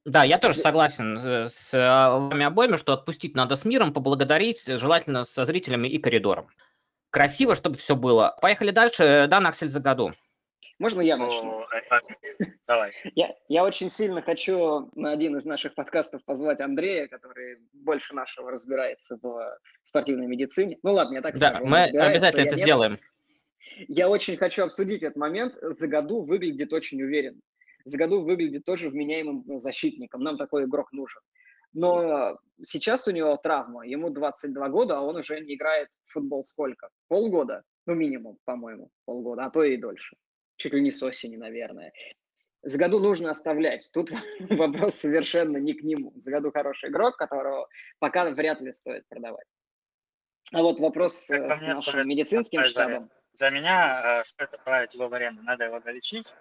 Да, 0.06 0.24
я 0.24 0.38
тоже 0.38 0.60
согласен 0.60 1.18
э, 1.18 1.50
с 1.50 1.74
э, 1.74 1.80
вами 1.80 2.46
обоими, 2.46 2.78
что 2.78 2.94
отпустить 2.94 3.36
надо 3.36 3.56
с 3.56 3.66
миром, 3.66 3.94
поблагодарить, 3.94 4.66
желательно 4.68 5.24
со 5.24 5.46
зрителями 5.46 5.88
и 5.88 5.98
коридором. 5.98 6.48
Красиво, 7.10 7.56
чтобы 7.56 7.78
все 7.78 7.96
было. 7.96 8.38
Поехали 8.42 8.72
дальше. 8.72 9.28
Да, 9.30 9.40
Наксель 9.40 9.70
за 9.70 9.80
году. 9.80 10.14
Можно 10.78 11.02
я 11.02 11.16
начну? 11.16 11.60
О, 11.60 11.68
а, 11.90 12.00
давай. 12.68 12.92
Я, 13.16 13.34
я 13.48 13.64
очень 13.64 13.90
сильно 13.90 14.22
хочу 14.22 14.90
на 14.96 15.12
один 15.12 15.38
из 15.38 15.46
наших 15.46 15.74
подкастов 15.74 16.24
позвать 16.26 16.60
Андрея, 16.60 17.08
который 17.08 17.60
больше 17.72 18.14
нашего 18.14 18.52
разбирается 18.52 19.18
в 19.22 19.58
спортивной 19.82 20.28
медицине. 20.28 20.78
Ну 20.84 20.94
ладно, 20.94 21.16
я 21.16 21.22
так 21.22 21.38
да, 21.38 21.56
скажу. 21.56 21.66
мы 21.66 21.84
обязательно 21.84 22.42
это 22.42 22.56
нет. 22.58 22.66
сделаем. 22.66 23.00
Я 23.88 24.10
очень 24.10 24.36
хочу 24.36 24.64
обсудить 24.64 25.04
этот 25.04 25.16
момент. 25.16 25.56
За 25.62 25.88
году 25.88 26.24
выглядит 26.24 26.74
очень 26.74 27.02
уверенно. 27.02 27.40
За 27.86 27.98
году 27.98 28.22
выглядит 28.22 28.66
тоже 28.66 28.90
вменяемым 28.90 29.60
защитником. 29.60 30.24
Нам 30.24 30.38
такой 30.38 30.66
игрок 30.66 30.92
нужен. 30.92 31.22
Но 31.72 32.38
сейчас 32.62 33.08
у 33.08 33.12
него 33.12 33.38
травма. 33.38 33.88
Ему 33.88 34.10
22 34.10 34.70
года, 34.70 34.98
а 34.98 35.02
он 35.02 35.16
уже 35.16 35.40
не 35.40 35.56
играет 35.56 35.88
в 36.04 36.14
футбол 36.14 36.44
сколько? 36.44 36.90
Полгода? 37.08 37.64
Ну, 37.86 37.94
минимум, 37.94 38.38
по-моему, 38.44 38.90
полгода, 39.06 39.44
а 39.44 39.50
то 39.50 39.64
и 39.64 39.78
дольше 39.78 40.16
чуть 40.58 40.74
ли 40.74 40.82
не 40.82 40.92
с 40.92 41.02
осени, 41.04 41.36
наверное. 41.36 41.94
За 42.62 42.78
году 42.78 43.00
нужно 43.00 43.32
оставлять. 43.32 43.90
Тут 43.94 44.12
вопрос 44.40 44.96
совершенно 44.96 45.58
не 45.58 45.74
к 45.74 45.84
нему. 45.84 46.12
За 46.16 46.32
году 46.32 46.52
хороший 46.52 46.90
игрок, 46.90 47.18
которого 47.18 47.68
пока 48.00 48.30
вряд 48.32 48.62
ли 48.62 48.72
стоит 48.72 49.08
продавать. 49.08 49.46
А 50.52 50.62
вот 50.62 50.80
вопрос 50.80 51.26
как 51.28 51.54
с 51.54 51.62
нашим 51.62 51.84
стоит, 51.84 52.06
медицинским 52.06 52.66
штабом. 52.66 53.12
За 53.34 53.50
меня 53.50 54.22
э, 54.22 54.24
стоит 54.26 54.54
отправить 54.54 54.94
его 54.94 55.08
в 55.08 55.14
аренду. 55.14 55.44
Надо 55.44 55.66
его 55.66 55.80
долечить 55.80 56.34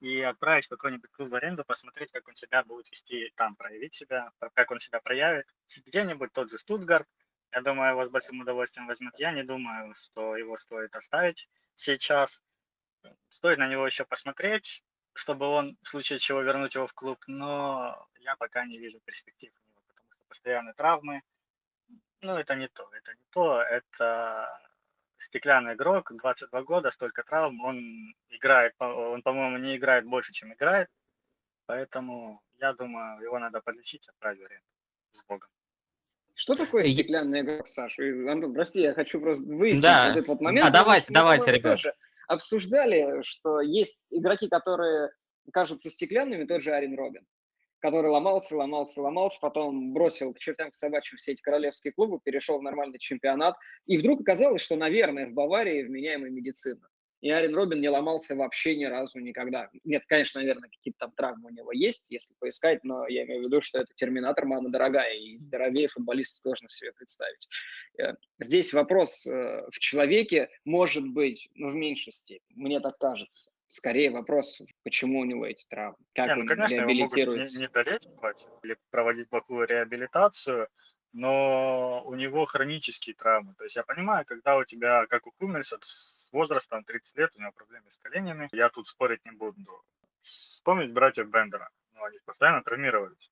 и 0.00 0.20
отправить 0.20 0.66
в 0.66 0.68
какой-нибудь 0.68 1.10
клуб 1.12 1.30
в 1.30 1.34
аренду, 1.36 1.64
посмотреть, 1.64 2.10
как 2.10 2.26
он 2.26 2.34
себя 2.34 2.64
будет 2.64 2.90
вести 2.90 3.32
там, 3.36 3.54
проявить 3.54 3.94
себя, 3.94 4.32
как 4.54 4.70
он 4.70 4.80
себя 4.80 5.00
проявит. 5.00 5.46
Где-нибудь 5.86 6.32
тот 6.32 6.50
же 6.50 6.58
Стутгарт, 6.58 7.06
я 7.52 7.60
думаю, 7.60 7.92
его 7.92 8.04
с 8.04 8.10
большим 8.10 8.40
удовольствием 8.40 8.88
возьмет. 8.88 9.14
Я 9.18 9.32
не 9.32 9.44
думаю, 9.44 9.94
что 9.94 10.36
его 10.36 10.56
стоит 10.56 10.94
оставить 10.96 11.48
сейчас. 11.74 12.42
Стоит 13.28 13.58
на 13.58 13.68
него 13.68 13.86
еще 13.86 14.04
посмотреть, 14.04 14.82
чтобы 15.14 15.46
он 15.46 15.76
в 15.82 15.88
случае 15.88 16.18
чего 16.18 16.40
вернуть 16.42 16.74
его 16.74 16.86
в 16.86 16.92
клуб, 16.92 17.18
но 17.26 18.06
я 18.20 18.36
пока 18.36 18.64
не 18.64 18.78
вижу 18.78 19.00
перспектив 19.04 19.52
у 19.54 19.70
него, 19.70 19.80
потому 19.88 20.12
что 20.12 20.24
постоянные 20.28 20.74
травмы. 20.74 21.22
Ну, 22.20 22.36
это 22.36 22.54
не 22.54 22.68
то, 22.68 22.88
это 22.92 23.12
не 23.14 23.24
то, 23.30 23.60
это 23.60 24.60
стеклянный 25.18 25.74
игрок, 25.74 26.12
22 26.12 26.62
года, 26.62 26.90
столько 26.90 27.22
травм, 27.22 27.60
он 27.64 28.14
играет, 28.30 28.74
он, 28.78 29.22
по-моему, 29.22 29.58
не 29.58 29.76
играет 29.76 30.04
больше, 30.04 30.32
чем 30.32 30.52
играет, 30.52 30.88
поэтому 31.66 32.42
я 32.60 32.72
думаю, 32.72 33.20
его 33.22 33.38
надо 33.38 33.60
подлечить, 33.60 34.08
отправить 34.08 34.40
в 34.40 34.44
аренду 34.44 34.66
с 35.10 35.24
Богом. 35.24 35.50
Что 36.34 36.54
такое 36.54 36.84
стеклянный 36.84 37.40
игрок, 37.40 37.68
Саша? 37.68 38.02
Антон, 38.30 38.54
прости, 38.54 38.80
я 38.80 38.94
хочу 38.94 39.20
просто 39.20 39.44
выяснить 39.46 39.82
да. 39.82 40.08
вот 40.08 40.16
этот 40.16 40.28
вот 40.28 40.40
момент. 40.40 40.68
А, 40.68 40.70
давайте, 40.70 41.12
давайте, 41.12 41.50
ребят. 41.50 41.76
Тоже 41.76 41.94
обсуждали, 42.28 43.22
что 43.22 43.60
есть 43.60 44.06
игроки, 44.10 44.48
которые 44.48 45.10
кажутся 45.52 45.90
стеклянными, 45.90 46.44
тот 46.44 46.62
же 46.62 46.72
Арин 46.72 46.96
Робин, 46.96 47.26
который 47.80 48.10
ломался, 48.10 48.56
ломался, 48.56 49.02
ломался, 49.02 49.38
потом 49.40 49.92
бросил 49.92 50.32
к 50.32 50.38
чертям 50.38 50.70
к 50.70 50.74
собачьим 50.74 51.18
все 51.18 51.32
эти 51.32 51.42
королевские 51.42 51.92
клубы, 51.92 52.20
перешел 52.22 52.58
в 52.58 52.62
нормальный 52.62 52.98
чемпионат, 52.98 53.56
и 53.86 53.96
вдруг 53.96 54.20
оказалось, 54.20 54.62
что, 54.62 54.76
наверное, 54.76 55.26
в 55.28 55.32
Баварии 55.32 55.82
вменяемая 55.82 56.30
медицина. 56.30 56.88
И 57.22 57.30
Арин 57.30 57.54
Робин 57.54 57.80
не 57.80 57.88
ломался 57.88 58.34
вообще 58.34 58.74
ни 58.76 58.84
разу 58.84 59.20
никогда. 59.20 59.70
Нет, 59.84 60.02
конечно, 60.08 60.40
наверное, 60.40 60.68
какие-то 60.68 60.98
там 60.98 61.12
травмы 61.12 61.50
у 61.50 61.52
него 61.52 61.70
есть, 61.72 62.10
если 62.10 62.34
поискать, 62.34 62.82
но 62.82 63.06
я 63.06 63.22
имею 63.22 63.42
в 63.42 63.44
виду, 63.44 63.62
что 63.62 63.78
это 63.78 63.94
терминатор, 63.94 64.44
мама 64.44 64.70
дорогая, 64.70 65.14
и 65.14 65.38
здоровее 65.38 65.86
футболист 65.86 66.42
сложно 66.42 66.68
себе 66.68 66.92
представить. 66.92 67.48
Э, 67.98 68.14
здесь 68.40 68.72
вопрос 68.72 69.24
э, 69.24 69.64
в 69.70 69.78
человеке 69.78 70.50
может 70.64 71.06
быть, 71.06 71.48
ну, 71.54 71.68
в 71.68 71.76
меньшей 71.76 72.12
степени, 72.12 72.56
мне 72.56 72.80
так 72.80 72.98
кажется. 72.98 73.52
Скорее 73.68 74.10
вопрос, 74.10 74.60
почему 74.82 75.20
у 75.20 75.24
него 75.24 75.46
эти 75.46 75.64
травмы, 75.68 75.96
как 76.14 76.26
не, 76.26 76.34
ну, 76.34 76.40
он 76.40 76.48
конечно, 76.48 76.74
реабилитируется. 76.74 77.62
Его 77.62 77.70
могут 77.72 77.86
не, 77.86 77.86
не 77.86 78.00
долечивать 78.08 78.46
или 78.64 78.76
проводить 78.90 79.28
плохую 79.28 79.68
реабилитацию, 79.68 80.66
но 81.12 82.02
у 82.04 82.14
него 82.14 82.46
хронические 82.46 83.14
травмы. 83.14 83.54
То 83.54 83.64
есть 83.64 83.76
я 83.76 83.84
понимаю, 83.84 84.24
когда 84.26 84.56
у 84.56 84.64
тебя, 84.64 85.06
как 85.06 85.26
у 85.26 85.32
Хумельса, 85.38 85.78
возрастом 86.32 86.84
30 86.84 87.16
лет, 87.16 87.30
у 87.36 87.40
него 87.40 87.52
проблемы 87.52 87.90
с 87.90 87.98
коленями. 87.98 88.48
Я 88.52 88.68
тут 88.68 88.86
спорить 88.86 89.24
не 89.24 89.32
буду. 89.32 89.82
Вспомнить 90.20 90.92
братьев 90.92 91.28
Бендера. 91.28 91.68
Ну, 91.94 92.04
они 92.04 92.18
постоянно 92.24 92.62
травмировались. 92.62 93.30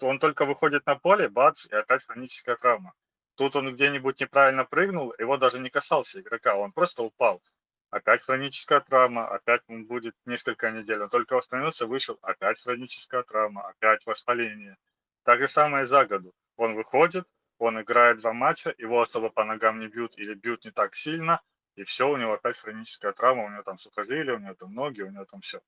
Он 0.00 0.18
только 0.18 0.44
выходит 0.44 0.86
на 0.86 0.96
поле, 0.96 1.28
бац, 1.28 1.66
и 1.66 1.74
опять 1.74 2.04
хроническая 2.04 2.56
травма. 2.56 2.94
Тут 3.36 3.56
он 3.56 3.74
где-нибудь 3.74 4.20
неправильно 4.20 4.64
прыгнул, 4.64 5.14
его 5.18 5.36
даже 5.36 5.58
не 5.58 5.70
касался 5.70 6.20
игрока, 6.20 6.56
он 6.56 6.72
просто 6.72 7.02
упал. 7.02 7.42
Опять 7.90 8.22
хроническая 8.22 8.80
травма, 8.80 9.28
опять 9.28 9.62
он 9.68 9.86
будет 9.86 10.14
несколько 10.26 10.70
недель. 10.70 11.00
Он 11.00 11.08
только 11.08 11.36
восстановился, 11.36 11.86
вышел, 11.86 12.18
опять 12.22 12.60
хроническая 12.60 13.22
травма, 13.22 13.68
опять 13.68 14.04
воспаление. 14.04 14.76
Так 15.24 15.38
же 15.40 15.48
самое 15.48 15.86
за 15.86 16.04
году. 16.04 16.32
Он 16.56 16.74
выходит, 16.74 17.24
он 17.58 17.80
играет 17.80 18.18
два 18.18 18.32
матча, 18.32 18.74
его 18.78 19.00
особо 19.00 19.30
по 19.30 19.44
ногам 19.44 19.78
не 19.78 19.86
бьют 19.86 20.18
или 20.18 20.34
бьют 20.34 20.64
не 20.64 20.70
так 20.70 20.94
сильно, 20.94 21.40
и 21.76 21.84
все, 21.84 22.08
у 22.08 22.16
него 22.16 22.34
опять 22.34 22.56
хроническая 22.58 23.12
травма, 23.12 23.44
у 23.44 23.50
него 23.50 23.62
там 23.62 23.78
сухожилия, 23.78 24.36
у 24.36 24.38
него 24.38 24.54
там 24.54 24.74
ноги, 24.74 25.02
у 25.02 25.10
него 25.10 25.24
там 25.24 25.40
все. 25.40 25.60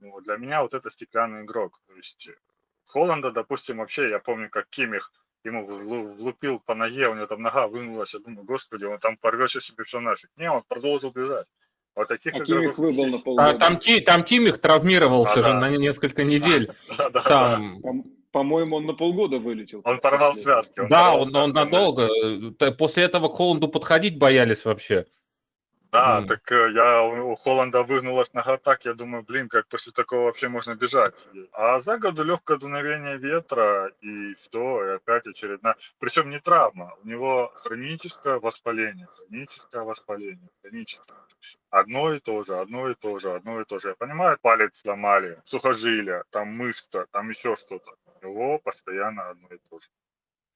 Ну, 0.00 0.20
для 0.20 0.36
меня 0.36 0.62
вот 0.62 0.74
это 0.74 0.90
стеклянный 0.90 1.42
игрок. 1.42 1.80
То 1.86 1.94
есть 1.94 2.28
Холланда, 2.86 3.30
допустим, 3.30 3.78
вообще, 3.78 4.10
я 4.10 4.18
помню, 4.18 4.48
как 4.50 4.68
Кимих 4.68 5.12
ему 5.44 5.64
влупил 5.64 6.60
по 6.60 6.74
ноге, 6.74 7.08
у 7.08 7.14
него 7.14 7.26
там 7.26 7.42
нога 7.42 7.68
вынулась, 7.68 8.14
я 8.14 8.20
думаю, 8.20 8.44
господи, 8.44 8.84
он 8.84 8.98
там 8.98 9.16
порвет 9.16 9.50
себе 9.50 9.84
все 9.84 10.00
нафиг. 10.00 10.30
Не, 10.36 10.50
он 10.50 10.62
продолжил 10.66 11.10
бежать. 11.10 11.46
Вот 11.94 12.08
таких 12.08 12.34
а 12.34 12.44
Кимих 12.44 12.78
выбыл 12.78 13.06
на 13.06 13.18
полгода. 13.18 13.50
А, 13.50 13.58
там, 13.58 13.80
там 14.04 14.22
Кимих 14.24 14.60
травмировался 14.60 15.40
а, 15.40 15.42
же 15.42 15.50
да. 15.50 15.60
на 15.60 15.70
несколько 15.70 16.24
недель. 16.24 16.70
Да, 16.96 17.10
да, 17.10 17.20
сам. 17.20 17.80
Да. 17.80 17.90
По-моему, 18.30 18.76
он 18.76 18.86
на 18.86 18.92
полгода 18.92 19.38
вылетел. 19.38 19.80
Он 19.84 19.98
порвал 20.00 20.36
связки. 20.36 20.78
Он 20.78 20.88
да, 20.88 21.10
порвал 21.10 21.18
он, 21.18 21.24
связки, 21.24 21.44
он 21.44 21.52
надолго. 21.52 22.72
После 22.72 23.04
этого 23.04 23.28
к 23.28 23.32
Холланду 23.32 23.68
подходить 23.68 24.18
боялись 24.18 24.64
вообще. 24.64 25.06
Да, 25.90 26.20
mm. 26.20 26.26
так 26.26 26.52
э, 26.52 26.72
я 26.72 27.02
у 27.02 27.34
Холланда 27.36 27.82
выгнулась 27.82 28.32
нога 28.34 28.58
так, 28.58 28.84
я 28.84 28.92
думаю, 28.92 29.22
блин, 29.22 29.48
как 29.48 29.66
после 29.68 29.90
такого 29.92 30.24
вообще 30.24 30.48
можно 30.48 30.74
бежать. 30.74 31.14
А 31.52 31.80
за 31.80 31.96
году 31.96 32.24
легкое 32.24 32.58
дуновение 32.58 33.16
ветра, 33.16 33.90
и 34.02 34.34
все, 34.34 34.84
и 34.84 34.96
опять 34.96 35.26
очередная. 35.26 35.76
Причем 35.98 36.28
не 36.28 36.40
травма, 36.40 36.94
у 37.02 37.08
него 37.08 37.50
хроническое 37.54 38.38
воспаление, 38.38 39.08
хроническое 39.16 39.82
воспаление, 39.82 40.50
хроническое. 40.60 41.16
Одно 41.70 42.12
и 42.12 42.20
то 42.20 42.42
же, 42.42 42.58
одно 42.58 42.90
и 42.90 42.94
то 42.94 43.18
же, 43.18 43.32
одно 43.32 43.60
и 43.60 43.64
то 43.64 43.78
же. 43.78 43.88
Я 43.88 43.94
понимаю, 43.94 44.36
палец 44.42 44.76
сломали, 44.80 45.40
сухожилия, 45.46 46.24
там 46.30 46.48
мышца, 46.48 47.06
там 47.12 47.30
еще 47.30 47.56
что-то. 47.56 47.94
У 48.20 48.26
него 48.26 48.58
постоянно 48.58 49.30
одно 49.30 49.48
и 49.48 49.58
то 49.70 49.78
же. 49.78 49.86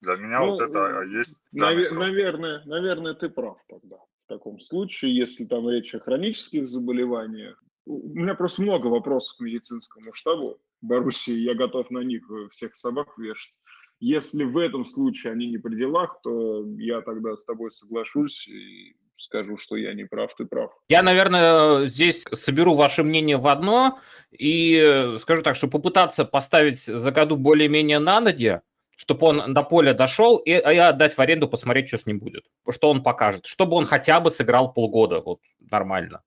Для 0.03 0.17
меня 0.17 0.41
ну, 0.41 0.51
вот 0.51 0.61
это 0.61 1.01
а 1.01 1.05
есть... 1.05 1.33
Навер- 1.55 1.95
наверное, 1.95 2.63
наверное, 2.67 3.15
ты 3.15 3.31
прав 3.31 3.57
тогда 3.69 3.97
таком 4.33 4.61
случае, 4.61 5.15
если 5.17 5.45
там 5.45 5.69
речь 5.69 5.95
о 5.95 6.01
хронических 6.01 6.67
заболеваниях. 6.67 7.63
У 7.85 8.15
меня 8.15 8.35
просто 8.35 8.63
много 8.63 8.87
вопросов 8.87 9.37
к 9.37 9.41
медицинскому 9.41 10.13
штабу 10.13 10.59
Боруссии, 10.81 11.35
я 11.35 11.55
готов 11.55 11.91
на 11.91 12.01
них 12.01 12.23
э, 12.31 12.49
всех 12.51 12.77
собак 12.77 13.09
вешать. 13.19 13.59
Если 14.01 14.45
в 14.45 14.59
этом 14.59 14.85
случае 14.85 15.33
они 15.33 15.47
не 15.47 15.59
при 15.59 15.77
делах, 15.77 16.21
то 16.25 16.65
я 16.77 17.03
тогда 17.03 17.37
с 17.37 17.45
тобой 17.45 17.71
соглашусь 17.71 18.49
и 18.49 18.97
скажу, 19.17 19.57
что 19.57 19.77
я 19.77 19.95
не 19.95 20.05
прав, 20.05 20.35
ты 20.35 20.45
прав. 20.45 20.73
Я, 20.89 21.03
наверное, 21.03 21.87
здесь 21.87 22.25
соберу 22.33 22.75
ваше 22.75 23.05
мнение 23.05 23.37
в 23.37 23.47
одно 23.47 24.01
и 24.33 24.77
э, 24.77 25.19
скажу 25.19 25.43
так, 25.43 25.55
что 25.55 25.69
попытаться 25.69 26.25
поставить 26.25 26.81
за 26.81 27.13
году 27.13 27.37
более-менее 27.37 28.01
на 28.01 28.21
ноги, 28.21 28.61
чтобы 29.03 29.27
он 29.27 29.53
до 29.53 29.65
поля 29.65 29.95
дошел 29.95 30.37
и, 30.37 30.51
и 30.51 30.55
отдать 30.55 31.15
в 31.15 31.19
аренду, 31.19 31.49
посмотреть, 31.49 31.89
что 31.89 31.99
с 31.99 32.07
ним 32.07 32.21
будет, 32.21 32.45
что 32.71 32.89
он 32.89 33.03
покажет, 33.03 33.47
чтобы 33.47 33.75
он 33.75 33.85
хотя 33.85 34.21
бы 34.21 34.31
сыграл 34.31 34.73
полгода 34.73 35.21
вот 35.21 35.41
нормально. 35.59 36.23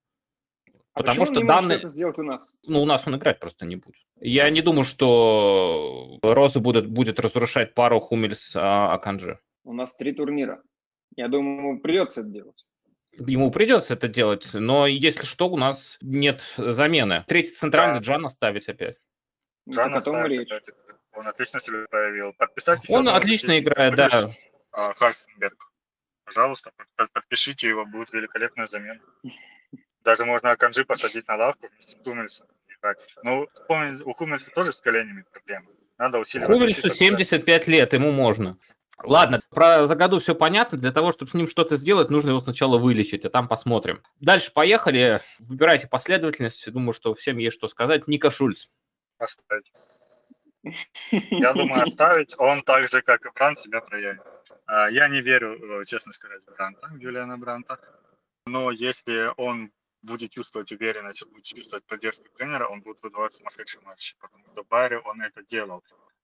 А 0.92 1.00
Потому 1.00 1.24
что 1.24 1.40
данные... 1.42 1.78
это 1.78 1.88
сделать 1.88 2.18
у 2.18 2.22
нас? 2.22 2.58
Ну, 2.66 2.82
у 2.82 2.84
нас 2.84 3.06
он 3.06 3.16
играть 3.16 3.40
просто 3.40 3.64
не 3.64 3.76
будет. 3.76 4.02
Я 4.20 4.50
не 4.50 4.60
думаю, 4.60 4.84
что 4.84 6.18
Роза 6.22 6.60
будет, 6.60 6.86
будет 6.86 7.18
разрушать 7.18 7.72
пару 7.72 7.98
Хумельс 7.98 8.52
а, 8.54 8.92
Аканджи. 8.92 9.38
У 9.64 9.72
нас 9.72 9.96
три 9.96 10.12
турнира. 10.12 10.62
Я 11.16 11.28
думаю, 11.28 11.56
ему 11.56 11.80
придется 11.80 12.20
это 12.20 12.30
делать. 12.30 12.62
Ему 13.12 13.50
придется 13.50 13.94
это 13.94 14.08
делать, 14.08 14.50
но 14.52 14.86
если 14.86 15.24
что, 15.24 15.48
у 15.48 15.56
нас 15.56 15.96
нет 16.02 16.42
замены. 16.58 17.24
Третий 17.26 17.54
центральный 17.54 18.00
да. 18.00 18.04
Джан 18.04 18.26
оставить 18.26 18.68
опять. 18.68 18.96
Джан 19.66 19.92
ну, 19.92 19.96
оставить 19.96 20.40
речь. 20.40 20.52
опять. 20.52 20.74
Он 21.16 21.26
отлично 21.26 21.60
себя 21.60 21.86
проявил. 21.90 22.34
Подписать 22.34 22.80
Он 22.88 23.08
отлично 23.08 23.58
играет, 23.58 23.94
да. 23.96 24.30
А, 24.70 24.92
Харстенберг. 24.92 25.72
Пожалуйста, 26.24 26.70
подпишите 27.12 27.68
его, 27.68 27.86
будет 27.86 28.12
великолепная 28.12 28.66
замена. 28.66 29.00
Даже 30.04 30.24
можно 30.24 30.50
Аканжи 30.50 30.84
посадить 30.84 31.26
на 31.26 31.36
лавку 31.36 31.68
вместе 31.68 31.96
с 31.96 32.02
Хумельсом. 32.04 32.46
Ну, 33.22 33.48
у 34.04 34.12
Хумельса 34.12 34.50
тоже 34.50 34.72
с 34.72 34.76
коленями 34.76 35.24
проблемы. 35.32 35.68
Надо 35.98 36.18
усиливать. 36.18 36.48
Хумельсу 36.48 36.88
75 36.88 37.66
лет, 37.68 37.92
ему 37.92 38.12
можно. 38.12 38.58
Ладно, 39.02 39.40
про 39.50 39.86
Загаду 39.86 40.18
все 40.18 40.34
понятно. 40.34 40.78
Для 40.78 40.92
того, 40.92 41.12
чтобы 41.12 41.30
с 41.30 41.34
ним 41.34 41.48
что-то 41.48 41.76
сделать, 41.76 42.10
нужно 42.10 42.30
его 42.30 42.40
сначала 42.40 42.78
вылечить, 42.78 43.24
а 43.24 43.30
там 43.30 43.48
посмотрим. 43.48 44.02
Дальше 44.20 44.52
поехали. 44.52 45.20
Выбирайте 45.38 45.86
последовательность. 45.86 46.70
Думаю, 46.70 46.92
что 46.92 47.14
всем 47.14 47.38
есть 47.38 47.56
что 47.56 47.68
сказать. 47.68 48.06
Ника 48.08 48.30
Шульц. 48.30 48.68
Оставить. 49.18 49.72
Я 51.10 51.52
думаю, 51.54 51.82
оставить. 51.82 52.34
Он 52.38 52.62
так 52.62 52.88
же, 52.88 53.02
как 53.02 53.26
и 53.26 53.30
Брант, 53.34 53.58
себя 53.58 53.80
проявит. 53.80 54.22
А, 54.66 54.90
я 54.90 55.08
не 55.08 55.20
верю, 55.20 55.84
честно 55.84 56.12
сказать, 56.12 56.42
в 56.44 56.54
Бранта, 56.54 56.90
Юлиана 56.98 57.38
Бранта. 57.38 57.78
Но 58.46 58.70
если 58.70 59.32
он 59.36 59.72
будет 60.02 60.32
чувствовать 60.32 60.70
уверенность, 60.72 61.26
будет 61.26 61.44
чувствовать 61.44 61.84
поддержку 61.86 62.24
тренера, 62.36 62.66
он 62.66 62.80
будет 62.80 63.02
выдавать 63.02 63.32
сумасшедшие 63.32 63.82
матчи, 63.82 64.14
потому 64.20 64.44
что 64.52 64.62
в 64.62 64.68
Байере 64.68 64.98
он 65.00 65.20
это 65.20 65.42
делал. 65.44 65.82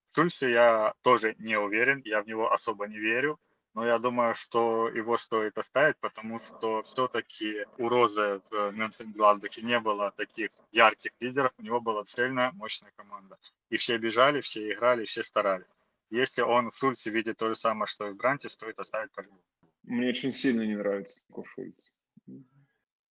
В 0.09 0.15
Сульсе 0.15 0.51
я 0.51 0.95
тоже 1.03 1.35
не 1.39 1.57
уверен, 1.57 2.03
я 2.05 2.23
в 2.23 2.27
него 2.27 2.53
особо 2.53 2.87
не 2.87 2.99
верю, 2.99 3.39
но 3.75 3.87
я 3.87 3.99
думаю, 3.99 4.35
что 4.35 4.89
его 4.89 5.17
стоит 5.17 5.57
оставить, 5.57 5.97
потому 5.99 6.39
что 6.41 6.83
все-таки 6.83 7.65
у 7.79 7.89
Розы 7.89 8.41
в 8.51 8.71
Мюнхен-Гладбахе 8.73 9.63
не 9.63 9.81
было 9.81 10.13
таких 10.17 10.51
ярких 10.73 11.13
лидеров, 11.21 11.53
у 11.59 11.63
него 11.63 11.81
была 11.81 12.05
цельная, 12.05 12.53
мощная 12.53 12.93
команда. 12.97 13.39
И 13.71 13.77
все 13.79 13.97
бежали, 13.97 14.41
все 14.41 14.73
играли, 14.73 15.05
все 15.05 15.23
старались. 15.23 15.67
Если 16.11 16.43
он 16.43 16.71
в 16.71 16.77
Шульце 16.77 17.09
видит 17.09 17.39
то 17.39 17.49
же 17.49 17.55
самое, 17.55 17.87
что 17.87 18.09
и 18.09 18.13
в 18.13 18.17
Бранте, 18.17 18.51
стоит 18.51 18.79
оставить 18.79 19.13
по-любому. 19.13 19.41
Мне 19.85 20.11
очень 20.11 20.33
сильно 20.33 20.63
не 20.63 20.77
нравится 20.77 21.27
такой 21.27 21.45
Шульц. 21.47 21.93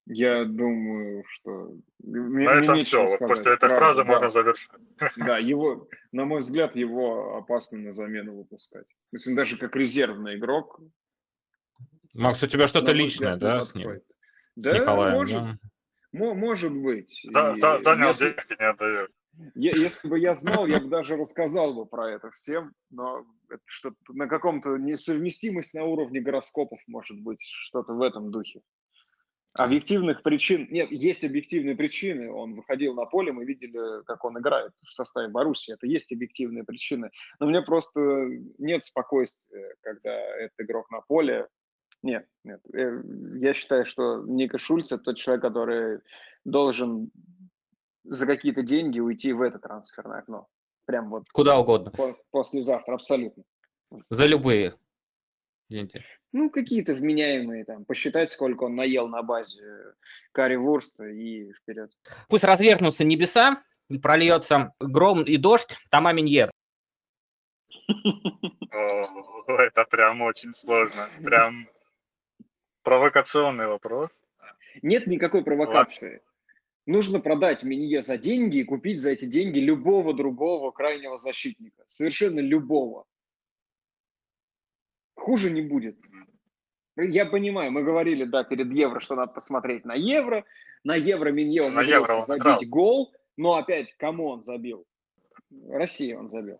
Я 0.05 0.45
думаю, 0.45 1.23
что... 1.27 1.73
Мне, 1.99 2.45
На 2.45 2.59
этом 2.59 2.83
все. 2.83 3.05
Вот 3.05 3.19
после 3.19 3.53
этой 3.53 3.69
фразы 3.69 4.03
да. 4.03 4.05
можно 4.05 4.29
завершить. 4.29 4.69
Да, 5.17 5.37
его, 5.39 5.87
на 6.11 6.25
мой 6.25 6.41
взгляд, 6.41 6.75
его 6.75 7.37
опасно 7.37 7.79
на 7.79 7.91
замену 7.91 8.35
выпускать. 8.35 8.87
То 9.11 9.17
есть 9.17 9.27
он 9.27 9.35
даже 9.35 9.57
как 9.57 9.75
резервный 9.75 10.37
игрок. 10.37 10.79
Макс, 12.13 12.41
у 12.43 12.47
тебя 12.47 12.67
что-то 12.67 12.93
личное, 12.93 13.35
да, 13.35 13.61
с 13.61 13.75
ним? 13.75 14.01
Да, 14.55 14.73
с 14.73 14.79
Николаем, 14.79 15.13
может, 15.13 15.43
да? 15.43 16.33
может 16.33 16.73
быть. 16.73 17.21
Да, 17.29 17.53
да, 17.55 17.79
занял 17.79 18.09
если, 18.09 18.29
денег 18.29 18.45
и 18.49 18.55
не 18.57 18.69
отдает. 18.69 19.11
Если 19.55 20.07
бы 20.07 20.17
я 20.17 20.33
знал, 20.33 20.65
я 20.65 20.79
бы 20.79 20.87
даже 20.87 21.17
рассказал 21.17 21.73
бы 21.73 21.85
про 21.85 22.09
это 22.09 22.31
всем, 22.31 22.73
но 22.89 23.25
это 23.49 23.61
что-то 23.65 23.97
на 24.09 24.27
каком-то 24.27 24.77
несовместимость 24.77 25.73
на 25.73 25.83
уровне 25.83 26.21
гороскопов, 26.21 26.79
может 26.87 27.19
быть, 27.21 27.41
что-то 27.41 27.93
в 27.93 28.01
этом 28.01 28.31
духе. 28.31 28.61
Объективных 29.53 30.23
причин... 30.23 30.67
Нет, 30.71 30.91
есть 30.91 31.25
объективные 31.25 31.75
причины. 31.75 32.31
Он 32.31 32.55
выходил 32.55 32.93
на 32.93 33.05
поле, 33.05 33.33
мы 33.33 33.43
видели, 33.43 34.03
как 34.05 34.23
он 34.23 34.39
играет 34.39 34.71
в 34.83 34.93
составе 34.93 35.27
Баруси. 35.27 35.71
Это 35.71 35.87
есть 35.87 36.11
объективные 36.13 36.63
причины. 36.63 37.11
Но 37.39 37.47
мне 37.47 37.61
просто 37.61 37.99
нет 38.57 38.85
спокойствия, 38.85 39.75
когда 39.81 40.13
этот 40.13 40.59
игрок 40.59 40.89
на 40.89 41.01
поле. 41.01 41.47
Нет, 42.01 42.27
нет. 42.45 42.61
Э, 42.73 43.01
я 43.35 43.53
считаю, 43.53 43.85
что 43.85 44.23
Ника 44.25 44.57
Шульц– 44.57 44.91
это 44.91 45.03
тот 45.03 45.17
человек, 45.17 45.43
который 45.43 45.99
должен 46.45 47.11
за 48.03 48.25
какие-то 48.25 48.63
деньги 48.63 48.99
уйти 48.99 49.33
в 49.33 49.41
это 49.41 49.59
трансферное 49.59 50.19
окно. 50.19 50.47
Прям 50.85 51.09
вот. 51.09 51.29
Куда 51.31 51.59
угодно. 51.59 51.91
Послезавтра, 52.31 52.95
абсолютно. 52.95 53.43
За 54.09 54.25
любые. 54.25 54.75
Извините. 55.69 56.03
Ну, 56.33 56.49
какие-то 56.49 56.95
вменяемые, 56.95 57.65
там, 57.65 57.83
посчитать, 57.83 58.31
сколько 58.31 58.63
он 58.63 58.75
наел 58.75 59.07
на 59.07 59.21
базе 59.21 59.93
карри 60.31 60.55
Вурста 60.55 61.05
и 61.05 61.51
вперед. 61.51 61.91
Пусть 62.29 62.45
развернутся 62.45 63.03
небеса, 63.03 63.63
прольется 64.01 64.73
гром 64.79 65.23
и 65.23 65.37
дождь, 65.37 65.75
Тома 65.89 66.13
Минье. 66.13 66.49
Это 69.47 69.85
прям 69.89 70.21
очень 70.21 70.53
сложно. 70.53 71.09
Прям 71.21 71.67
провокационный 72.83 73.67
вопрос. 73.67 74.11
Нет 74.81 75.07
никакой 75.07 75.43
провокации. 75.43 76.21
Нужно 76.85 77.19
продать 77.19 77.63
Минье 77.63 78.01
за 78.01 78.17
деньги 78.17 78.57
и 78.57 78.63
купить 78.63 79.01
за 79.01 79.11
эти 79.11 79.25
деньги 79.25 79.59
любого 79.59 80.13
другого 80.13 80.71
крайнего 80.71 81.17
защитника. 81.17 81.83
Совершенно 81.85 82.39
любого. 82.39 83.05
Хуже 85.15 85.51
не 85.51 85.61
будет. 85.61 85.97
Я 87.03 87.25
понимаю, 87.25 87.71
мы 87.71 87.83
говорили, 87.83 88.23
да, 88.23 88.43
перед 88.43 88.71
Евро, 88.71 88.99
что 88.99 89.15
надо 89.15 89.33
посмотреть 89.33 89.85
на 89.85 89.93
Евро. 89.93 90.43
На 90.83 90.95
Евро 90.95 91.29
Минье 91.31 91.63
он 91.63 91.73
на 91.73 91.83
забить 91.83 92.41
играл. 92.41 92.59
гол, 92.67 93.13
но 93.37 93.55
опять 93.55 93.93
кому 93.97 94.27
он 94.27 94.41
забил? 94.41 94.85
Россия 95.69 96.17
он 96.17 96.29
забил, 96.29 96.59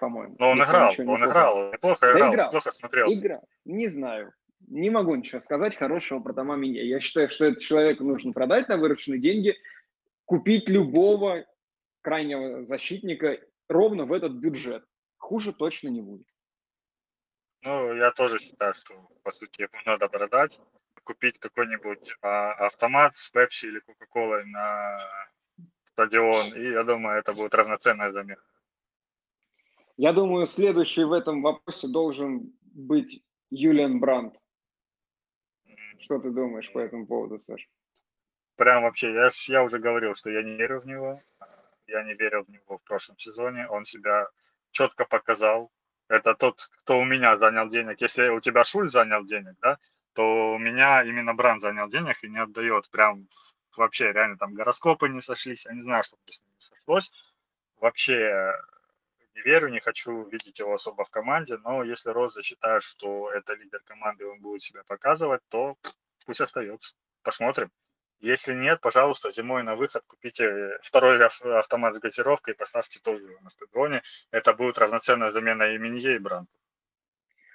по-моему. 0.00 0.36
Но 0.38 0.50
он 0.50 0.62
играл, 0.62 0.92
он 0.96 1.06
не 1.06 1.14
играл, 1.14 1.72
неплохо 1.72 2.12
играл, 2.12 2.18
да 2.18 2.34
играл, 2.34 2.50
плохо 2.50 2.70
смотрел. 2.70 3.12
Играл, 3.12 3.42
не 3.64 3.86
знаю. 3.88 4.32
Не 4.68 4.90
могу 4.90 5.14
ничего 5.14 5.40
сказать 5.40 5.74
хорошего 5.76 6.20
про 6.20 6.32
Тома 6.32 6.56
Минье. 6.56 6.88
Я 6.88 7.00
считаю, 7.00 7.28
что 7.30 7.46
этот 7.46 7.60
человеку 7.60 8.04
нужно 8.04 8.32
продать 8.32 8.68
на 8.68 8.76
вырученные 8.76 9.20
деньги, 9.20 9.56
купить 10.24 10.68
любого 10.68 11.44
крайнего 12.00 12.64
защитника 12.64 13.38
ровно 13.68 14.04
в 14.04 14.12
этот 14.12 14.32
бюджет. 14.32 14.84
Хуже 15.18 15.52
точно 15.52 15.88
не 15.88 16.00
будет. 16.00 16.26
Ну, 17.62 17.94
я 17.94 18.10
тоже 18.10 18.38
считаю, 18.38 18.74
что, 18.74 18.94
по 19.22 19.30
сути, 19.30 19.62
его 19.62 19.78
надо 19.86 20.08
продать, 20.08 20.58
купить 21.04 21.38
какой-нибудь 21.38 22.12
а, 22.20 22.52
автомат 22.66 23.16
с 23.16 23.28
Пепси 23.30 23.66
или 23.66 23.78
Кока-Колой 23.80 24.44
на 24.46 24.98
стадион, 25.84 26.54
и 26.54 26.72
я 26.72 26.82
думаю, 26.82 27.18
это 27.18 27.32
будет 27.32 27.54
равноценная 27.54 28.10
замена. 28.10 28.42
Я 29.96 30.12
думаю, 30.12 30.46
следующий 30.46 31.04
в 31.04 31.12
этом 31.12 31.42
вопросе 31.42 31.86
должен 31.86 32.52
быть 32.62 33.22
Юлиан 33.50 34.00
Брандт. 34.00 34.36
Что 35.98 36.18
ты 36.18 36.30
думаешь 36.30 36.72
по 36.72 36.80
этому 36.80 37.06
поводу, 37.06 37.38
Саша? 37.38 37.68
Прям 38.56 38.82
вообще, 38.82 39.12
я, 39.12 39.28
я 39.46 39.62
уже 39.62 39.78
говорил, 39.78 40.14
что 40.16 40.30
я 40.30 40.42
не 40.42 40.56
верю 40.56 40.80
в 40.80 40.86
него. 40.86 41.20
Я 41.86 42.02
не 42.02 42.14
верил 42.14 42.44
в 42.44 42.48
него 42.48 42.78
в 42.78 42.82
прошлом 42.82 43.18
сезоне. 43.18 43.68
Он 43.68 43.84
себя 43.84 44.28
четко 44.70 45.04
показал 45.04 45.70
это 46.12 46.34
тот, 46.34 46.68
кто 46.82 46.98
у 46.98 47.04
меня 47.04 47.38
занял 47.38 47.70
денег. 47.70 48.00
Если 48.02 48.28
у 48.28 48.40
тебя 48.40 48.64
Шуль 48.64 48.90
занял 48.90 49.24
денег, 49.24 49.54
да, 49.62 49.78
то 50.12 50.52
у 50.54 50.58
меня 50.58 51.02
именно 51.04 51.32
Бран 51.32 51.58
занял 51.58 51.88
денег 51.88 52.22
и 52.22 52.28
не 52.28 52.38
отдает. 52.38 52.90
Прям 52.90 53.28
вообще 53.76 54.12
реально 54.12 54.36
там 54.36 54.52
гороскопы 54.52 55.08
не 55.08 55.22
сошлись. 55.22 55.64
Я 55.64 55.72
не 55.72 55.80
знаю, 55.80 56.02
что 56.02 56.18
с 56.26 56.38
ним 56.38 56.54
сошлось. 56.58 57.10
Вообще 57.80 58.52
не 59.34 59.40
верю, 59.40 59.68
не 59.68 59.80
хочу 59.80 60.28
видеть 60.28 60.58
его 60.58 60.74
особо 60.74 61.04
в 61.04 61.10
команде, 61.10 61.56
но 61.64 61.82
если 61.82 62.10
Роза 62.10 62.42
считает, 62.42 62.82
что 62.82 63.30
это 63.32 63.54
лидер 63.54 63.80
команды, 63.80 64.26
он 64.26 64.38
будет 64.40 64.60
себя 64.60 64.82
показывать, 64.86 65.40
то 65.48 65.78
пусть 66.26 66.42
остается. 66.42 66.94
Посмотрим. 67.22 67.70
Если 68.22 68.54
нет, 68.54 68.80
пожалуйста, 68.80 69.32
зимой 69.32 69.64
на 69.64 69.74
выход 69.74 70.04
купите 70.06 70.78
второй 70.82 71.22
автомат 71.24 71.96
с 71.96 71.98
газировкой 71.98 72.54
и 72.54 72.56
поставьте 72.56 73.00
тоже 73.00 73.24
на 73.40 73.50
стадионе. 73.50 74.02
Это 74.30 74.52
будет 74.52 74.78
равноценная 74.78 75.30
замена 75.30 75.74
и 75.74 75.78
Минье, 75.78 76.14
и 76.14 76.18
Бранту. 76.18 76.52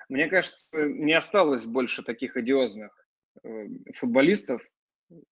Мне 0.09 0.27
кажется, 0.27 0.85
не 0.85 1.13
осталось 1.13 1.65
больше 1.65 2.03
таких 2.03 2.35
одиозных 2.35 2.91
э, 3.43 3.65
футболистов, 3.95 4.61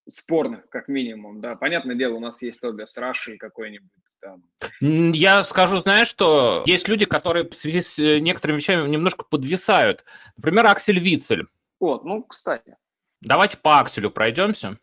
спорных, 0.07 0.69
как 0.69 0.87
минимум, 0.87 1.41
да. 1.41 1.57
Понятное 1.57 1.95
дело, 1.95 2.15
у 2.15 2.19
нас 2.21 2.41
есть 2.41 2.61
Тобиас 2.61 2.97
Раши 2.97 3.37
какой-нибудь 3.37 3.91
там. 4.21 4.43
Я 4.79 5.43
скажу, 5.43 5.77
знаешь, 5.79 6.07
что 6.07 6.63
есть 6.65 6.87
люди, 6.87 7.05
которые 7.05 7.47
в 7.49 7.53
связи 7.53 7.81
с 7.81 7.99
э, 7.99 8.19
некоторыми 8.19 8.57
вещами 8.57 8.87
немножко 8.87 9.25
подвисают. 9.25 10.05
Например, 10.37 10.65
Аксель 10.67 10.99
Вицель. 10.99 11.47
Вот, 11.79 12.05
ну, 12.05 12.23
кстати. 12.23 12.77
Давайте 13.21 13.57
по 13.57 13.79
Акселю 13.79 14.11
пройдемся. 14.11 14.79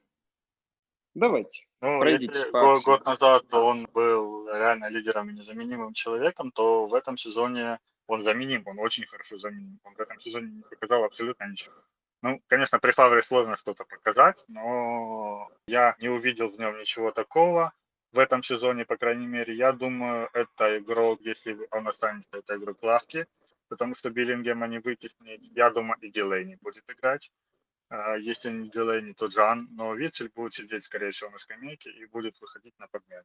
Давайте. 1.15 1.67
Ну, 1.81 2.01
Пройдите 2.01 2.39
если 2.39 2.51
год, 2.51 2.85
год 2.85 3.05
назад 3.05 3.53
он 3.53 3.87
был 3.93 4.49
реально 4.49 4.89
лидером 4.89 5.31
и 5.31 5.33
незаменимым 5.33 5.93
человеком, 5.95 6.53
то 6.53 6.87
в 6.87 6.95
этом 6.95 7.19
сезоне 7.19 7.79
он 8.07 8.23
заменим, 8.23 8.63
он 8.67 8.79
очень 8.79 9.07
хорошо 9.07 9.37
заменим. 9.37 9.79
Он 9.85 9.95
в 9.95 10.01
этом 10.01 10.21
сезоне 10.21 10.49
не 10.49 10.63
показал 10.63 11.05
абсолютно 11.05 11.45
ничего. 11.45 11.75
Ну, 12.23 12.41
конечно, 12.47 12.79
при 12.79 12.93
Фавре 12.93 13.23
сложно 13.23 13.57
что-то 13.57 13.85
показать, 13.85 14.45
но 14.47 15.49
я 15.67 15.97
не 15.99 16.09
увидел 16.09 16.49
в 16.49 16.59
нем 16.59 16.79
ничего 16.79 17.11
такого 17.11 17.73
в 18.13 18.19
этом 18.19 18.43
сезоне, 18.43 18.85
по 18.85 18.97
крайней 18.97 19.27
мере. 19.27 19.55
Я 19.55 19.73
думаю, 19.73 20.29
это 20.33 20.79
игрок, 20.79 21.21
если 21.23 21.59
он 21.71 21.89
останется, 21.89 22.31
это 22.33 22.57
игрок 22.57 22.83
лавки, 22.83 23.27
потому 23.69 23.95
что 23.97 24.11
Биллингема 24.11 24.69
не 24.69 24.79
вытеснить. 24.79 25.51
Я 25.55 25.71
думаю, 25.71 25.99
и 26.01 26.11
Дилейни 26.11 26.59
будет 26.61 26.85
играть. 26.89 27.31
А, 27.93 28.17
если 28.17 28.51
не 28.51 28.71
Дилейни, 28.71 29.13
то 29.13 29.27
Джан, 29.27 29.69
но 29.73 29.95
Вицель 29.95 30.31
будет 30.35 30.55
сидеть, 30.55 30.83
скорее 30.83 31.11
всего, 31.11 31.29
на 31.29 31.37
скамейке 31.37 31.91
и 31.91 32.07
будет 32.07 32.35
выходить 32.41 32.73
на 32.79 32.87
подмен. 32.87 33.23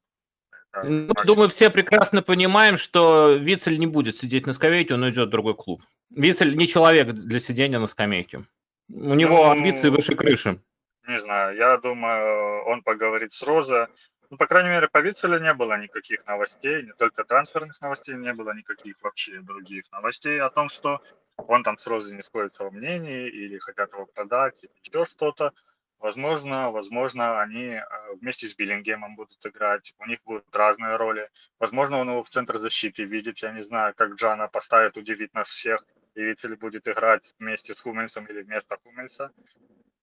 Ну, 0.84 1.14
думаю, 1.26 1.48
все 1.48 1.70
прекрасно 1.70 2.22
понимаем, 2.22 2.78
что 2.78 3.32
Вицель 3.32 3.80
не 3.80 3.88
будет 3.88 4.18
сидеть 4.18 4.46
на 4.46 4.52
скамейке, 4.52 4.94
он 4.94 5.04
уйдет 5.04 5.30
в 5.30 5.32
другой 5.32 5.56
клуб. 5.56 5.82
Вицель 6.10 6.58
не 6.58 6.68
человек 6.68 7.14
для 7.14 7.40
сидения 7.40 7.80
на 7.80 7.88
скамейке. 7.88 8.44
У 8.90 9.14
него 9.14 9.38
ну, 9.38 9.52
амбиции 9.52 9.88
выше 9.88 10.16
крыши. 10.16 10.60
Не 11.08 11.22
знаю, 11.22 11.56
я 11.56 11.78
думаю, 11.78 12.66
он 12.66 12.84
поговорит 12.84 13.32
с 13.32 13.42
Роза. 13.44 13.88
Ну, 14.30 14.38
по 14.38 14.46
крайней 14.46 14.70
мере, 14.70 14.90
по 14.90 15.00
Вицелю 15.00 15.40
не 15.40 15.54
было 15.54 15.78
никаких 15.78 16.26
новостей, 16.26 16.84
не 16.84 16.94
только 16.94 17.24
трансферных 17.24 17.80
новостей, 17.82 18.16
не 18.16 18.34
было 18.34 18.54
никаких 18.54 19.02
вообще 19.02 19.40
других 19.40 19.90
новостей 19.92 20.42
о 20.42 20.50
том, 20.50 20.68
что 20.70 21.02
он 21.38 21.64
там 21.64 21.78
с 21.78 21.88
Розой 21.88 22.16
не 22.16 22.24
сходится 22.24 22.64
во 22.64 22.72
мнении 22.72 23.30
или 23.30 23.58
хотят 23.58 23.94
его 23.94 24.06
продать, 24.06 24.56
или 24.62 24.72
еще 24.84 25.06
что-то. 25.06 25.54
Возможно, 26.00 26.70
возможно, 26.72 27.42
они 27.42 27.74
э, 27.74 27.82
вместе 28.22 28.48
с 28.48 28.56
Биллингемом 28.56 29.16
будут 29.16 29.44
играть, 29.46 29.96
у 29.98 30.06
них 30.06 30.20
будут 30.26 30.56
разные 30.56 30.96
роли. 30.96 31.30
Возможно, 31.60 31.98
он 31.98 32.10
его 32.10 32.22
в 32.22 32.30
центр 32.30 32.60
защиты 32.60 33.04
видит, 33.04 33.40
я 33.40 33.52
не 33.52 33.64
знаю, 33.64 33.94
как 33.96 34.14
Джана 34.14 34.48
поставит, 34.48 34.98
удивить 34.98 35.34
нас 35.34 35.48
всех. 35.48 35.84
И 36.14 36.22
Вицель 36.22 36.56
будет 36.56 36.88
играть 36.88 37.34
вместе 37.40 37.74
с 37.74 37.80
Хумельсом 37.80 38.26
или 38.26 38.44
вместо 38.44 38.78
Хумельса 38.84 39.32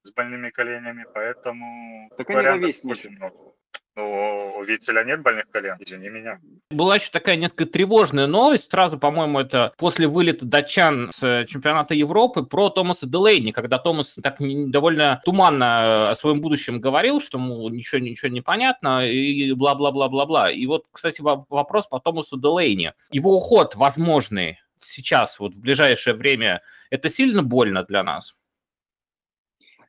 с 0.03 0.11
больными 0.11 0.51
коленями, 0.51 1.07
поэтому 1.15 2.11
так 2.17 2.29
вариантов 2.29 2.85
очень 2.85 3.11
много. 3.11 3.55
Ну, 3.97 4.55
у 4.59 4.65
Вицеля 4.65 5.05
нет 5.05 5.23
больных 5.23 5.49
колен, 5.51 5.77
извини 5.79 6.09
меня. 6.09 6.41
Была 6.71 6.97
еще 6.97 7.11
такая 7.13 7.37
несколько 7.37 7.67
тревожная 7.67 8.27
новость, 8.27 8.71
сразу, 8.71 8.99
по-моему, 8.99 9.39
это 9.39 9.73
после 9.79 10.09
вылета 10.09 10.47
датчан 10.47 11.11
с 11.15 11.47
чемпионата 11.47 11.95
Европы 11.95 12.43
про 12.43 12.71
Томаса 12.71 13.07
Делейни, 13.07 13.53
когда 13.53 13.79
Томас 13.79 14.17
так 14.21 14.37
довольно 14.41 15.23
туманно 15.25 16.11
о 16.11 16.15
своем 16.17 16.41
будущем 16.41 16.81
говорил, 16.81 17.21
что, 17.21 17.39
мол, 17.39 17.71
ничего, 17.71 18.01
ничего 18.01 18.31
не 18.31 18.41
понятно, 18.41 19.09
и 19.09 19.53
бла-бла-бла-бла-бла. 19.53 20.51
И 20.51 20.67
вот, 20.67 20.87
кстати, 20.91 21.21
вопрос 21.21 21.87
по 21.87 22.01
Томасу 22.01 22.37
Делейни. 22.37 22.95
Его 23.13 23.35
уход 23.35 23.77
возможный 23.77 24.59
сейчас, 24.81 25.39
вот 25.39 25.55
в 25.55 25.61
ближайшее 25.61 26.15
время, 26.15 26.63
это 26.91 27.11
сильно 27.11 27.43
больно 27.43 27.85
для 27.85 28.03
нас? 28.03 28.35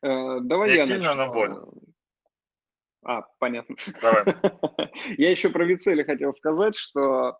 Э, 0.01 0.39
давай 0.41 0.69
не 0.69 0.77
я 0.77 0.85
сильно, 0.85 1.15
начну. 1.15 1.25
но 1.25 1.33
больно. 1.33 1.65
А, 3.05 3.21
понятно. 3.37 3.75
Давай. 4.01 4.25
я 5.17 5.29
еще 5.29 5.49
про 5.49 5.63
Вицеля 5.63 6.03
хотел 6.03 6.33
сказать, 6.33 6.75
что 6.75 7.37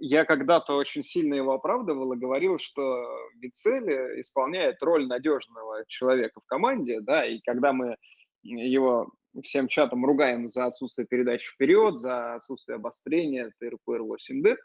я 0.00 0.24
когда-то 0.24 0.74
очень 0.74 1.02
сильно 1.02 1.34
его 1.34 1.52
оправдывал 1.52 2.12
и 2.12 2.18
говорил, 2.18 2.58
что 2.58 3.06
Вицель 3.40 4.20
исполняет 4.20 4.82
роль 4.82 5.06
надежного 5.06 5.84
человека 5.86 6.40
в 6.40 6.46
команде, 6.46 7.00
да, 7.00 7.24
и 7.24 7.38
когда 7.40 7.72
мы 7.72 7.96
его 8.42 9.12
всем 9.44 9.68
чатом 9.68 10.04
ругаем 10.04 10.48
за 10.48 10.66
отсутствие 10.66 11.06
передачи 11.06 11.52
вперед, 11.52 11.98
за 11.98 12.34
отсутствие 12.34 12.76
обострения 12.76 13.52
ТРПР-8D, 13.62 14.56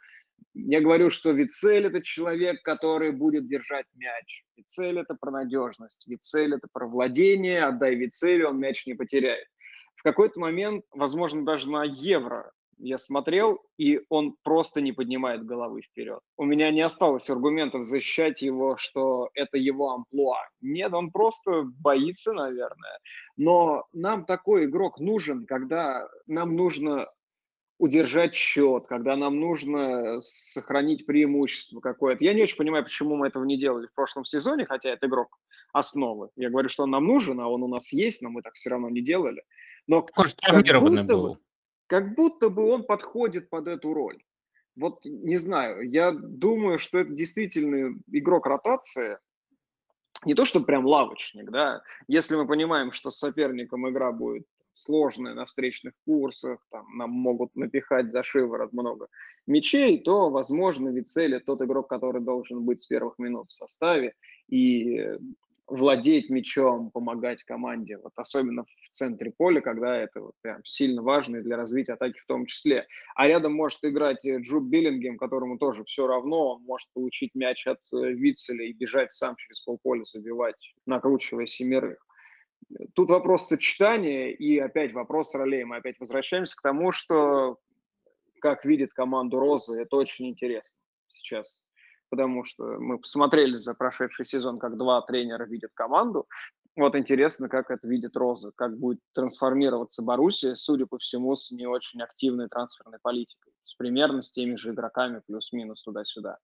я 0.56 0.82
говорю, 0.82 1.12
что 1.12 1.32
Вицель– 1.32 1.86
это 1.88 2.02
человек, 2.02 2.64
который 2.64 3.12
будет 3.12 3.46
держать 3.46 3.86
мяч. 3.94 4.44
Вицель– 4.58 4.98
это 5.02 5.14
про 5.14 5.30
надежность. 5.30 6.08
Вицель– 6.08 6.56
это 6.56 6.68
про 6.72 6.88
владение. 6.88 7.66
Отдай 7.66 7.94
Вицелю, 7.94 8.50
он 8.50 8.60
мяч 8.60 8.88
не 8.88 8.96
потеряет 8.96 9.46
в 10.02 10.04
какой-то 10.04 10.40
момент, 10.40 10.84
возможно, 10.92 11.46
даже 11.46 11.70
на 11.70 11.84
евро 11.84 12.52
я 12.80 12.98
смотрел, 12.98 13.60
и 13.78 14.02
он 14.10 14.36
просто 14.42 14.82
не 14.82 14.94
поднимает 14.94 15.46
головы 15.46 15.84
вперед. 15.84 16.22
У 16.38 16.46
меня 16.46 16.72
не 16.72 16.82
осталось 16.82 17.30
аргументов 17.30 17.86
защищать 17.86 18.42
его, 18.42 18.78
что 18.78 19.30
это 19.36 19.60
его 19.60 19.92
амплуа. 19.92 20.40
Нет, 20.60 20.92
он 20.92 21.12
просто 21.12 21.66
боится, 21.80 22.34
наверное. 22.34 22.98
Но 23.38 23.86
нам 23.94 24.26
такой 24.26 24.66
игрок 24.66 25.00
нужен, 25.00 25.46
когда 25.46 26.10
нам 26.26 26.56
нужно 26.56 27.08
удержать 27.78 28.34
счет, 28.34 28.88
когда 28.88 29.16
нам 29.16 29.40
нужно 29.40 30.20
сохранить 30.20 31.06
преимущество 31.06 31.80
какое-то. 31.80 32.26
Я 32.26 32.34
не 32.34 32.42
очень 32.42 32.58
понимаю, 32.58 32.84
почему 32.84 33.16
мы 33.16 33.28
этого 33.28 33.44
не 33.44 33.60
делали 33.60 33.86
в 33.86 33.94
прошлом 33.94 34.26
сезоне, 34.26 34.66
хотя 34.66 34.90
это 34.90 35.06
игрок 35.06 35.38
основы. 35.74 36.30
Я 36.36 36.50
говорю, 36.50 36.70
что 36.70 36.84
он 36.84 36.90
нам 36.90 37.06
нужен, 37.06 37.40
а 37.40 37.48
он 37.48 37.62
у 37.62 37.68
нас 37.68 37.94
есть, 37.94 38.24
но 38.24 38.32
мы 38.32 38.42
так 38.42 38.54
все 38.54 38.72
равно 38.72 38.90
не 38.90 39.02
делали. 39.02 39.44
Но 39.88 40.06
Может, 40.16 40.40
как 40.42 40.64
будто, 40.64 41.04
был. 41.04 41.30
Бы, 41.30 41.40
как 41.88 42.16
будто 42.16 42.50
бы 42.50 42.70
он 42.70 42.84
подходит 42.84 43.50
под 43.50 43.68
эту 43.68 43.94
роль. 43.94 44.24
Вот 44.76 45.04
не 45.04 45.36
знаю, 45.36 45.90
я 45.90 46.12
думаю, 46.12 46.80
что 46.80 47.00
это 47.00 47.12
действительно 47.12 48.00
игрок 48.12 48.46
ротации, 48.46 49.18
не 50.24 50.34
то, 50.34 50.46
что 50.46 50.62
прям 50.62 50.86
лавочник, 50.86 51.50
да, 51.50 51.82
если 52.08 52.36
мы 52.36 52.48
понимаем, 52.48 52.92
что 52.92 53.12
с 53.12 53.18
соперником 53.18 53.90
игра 53.90 54.12
будет 54.12 54.46
сложная 54.74 55.34
на 55.34 55.46
встречных 55.46 55.94
курсах, 56.06 56.66
там 56.70 56.86
нам 56.98 57.10
могут 57.12 57.56
напихать 57.56 58.12
за 58.12 58.24
шиворот 58.24 58.72
много 58.72 59.08
мячей, 59.46 60.00
то, 60.00 60.30
возможно, 60.30 60.90
Вицели 60.90 61.40
тот 61.40 61.62
игрок, 61.62 61.90
который 61.90 62.22
должен 62.22 62.64
быть 62.64 62.80
с 62.80 62.86
первых 62.86 63.20
минут 63.20 63.50
в 63.50 63.54
составе, 63.54 64.14
и 64.48 65.18
владеть 65.72 66.30
мячом, 66.30 66.92
помогать 66.92 67.44
команде, 67.44 67.98
вот 67.98 68.12
особенно 68.16 68.66
в 68.66 68.90
центре 68.92 69.32
поля, 69.32 69.62
когда 69.62 69.98
это 69.98 70.22
вот 70.22 70.34
прям 70.42 70.64
сильно 70.66 71.02
важно 71.02 71.38
и 71.38 71.42
для 71.42 71.58
развития 71.58 71.94
атаки 71.94 72.20
в 72.20 72.26
том 72.26 72.46
числе. 72.46 72.86
А 73.16 73.28
рядом 73.28 73.54
может 73.54 73.80
играть 73.84 74.26
Джуб 74.26 74.66
Биллингем, 74.66 75.18
которому 75.18 75.58
тоже 75.58 75.84
все 75.86 76.08
равно, 76.08 76.56
он 76.56 76.64
может 76.64 76.90
получить 76.94 77.34
мяч 77.36 77.66
от 77.68 77.80
э, 77.94 78.12
Вицеля 78.12 78.66
и 78.66 78.74
бежать 78.74 79.14
сам 79.14 79.36
через 79.38 79.62
полполя, 79.62 80.04
забивать, 80.04 80.74
накручивая 80.86 81.46
семерых. 81.46 82.06
Тут 82.94 83.10
вопрос 83.10 83.48
сочетания 83.48 84.30
и 84.30 84.58
опять 84.58 84.94
вопрос 84.94 85.34
ролей. 85.34 85.64
Мы 85.64 85.78
опять 85.78 86.00
возвращаемся 86.00 86.56
к 86.56 86.62
тому, 86.62 86.92
что 86.92 87.58
как 88.40 88.66
видит 88.66 88.94
команду 88.94 89.40
Розы, 89.40 89.82
это 89.82 89.96
очень 89.96 90.28
интересно 90.28 90.80
сейчас 91.08 91.64
потому 92.12 92.44
что 92.44 92.78
мы 92.78 93.00
посмотрели 93.00 93.56
за 93.56 93.74
прошедший 93.74 94.26
сезон, 94.26 94.60
как 94.60 94.78
два 94.78 95.02
тренера 95.02 95.46
видят 95.46 95.72
команду. 95.74 96.28
Вот 96.76 96.96
интересно, 96.96 97.48
как 97.48 97.72
это 97.72 97.88
видит 97.88 98.18
Роза, 98.18 98.52
как 98.56 98.78
будет 98.78 99.00
трансформироваться 99.14 100.04
Боруссия, 100.04 100.56
судя 100.56 100.86
по 100.86 100.98
всему, 100.98 101.36
с 101.36 101.52
не 101.52 101.66
очень 101.68 102.02
активной 102.02 102.50
трансферной 102.50 103.00
политикой, 103.02 103.54
с 103.64 103.76
примерно 103.76 104.22
с 104.22 104.32
теми 104.32 104.58
же 104.58 104.72
игроками, 104.72 105.22
плюс-минус 105.26 105.84
туда-сюда. 105.84 106.38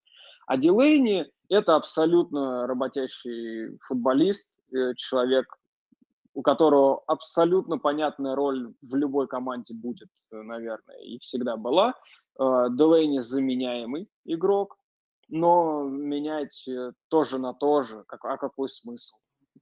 А 0.48 0.58
Дилейни– 0.58 1.26
это 1.50 1.76
абсолютно 1.76 2.66
работящий 2.66 3.78
футболист, 3.82 4.54
э, 4.74 4.94
человек, 4.96 5.58
у 6.34 6.42
которого 6.42 7.04
абсолютно 7.08 7.78
понятная 7.78 8.36
роль 8.36 8.74
в 8.82 8.96
любой 8.96 9.28
команде 9.28 9.74
будет, 9.74 10.10
э, 10.32 10.42
наверное, 10.42 11.00
и 11.00 11.20
всегда 11.20 11.58
была. 11.58 11.94
Э, 12.40 12.68
Делейни 12.70 13.20
заменяемый 13.20 14.08
игрок, 14.24 14.78
но 15.30 15.84
менять 15.84 16.68
э, 16.68 16.92
тоже 17.10 17.38
на 17.38 17.54
то 17.54 17.84
же, 17.84 18.04
как, 18.08 18.24
а 18.26 18.38
какой 18.38 18.70
смысл? 18.70 19.16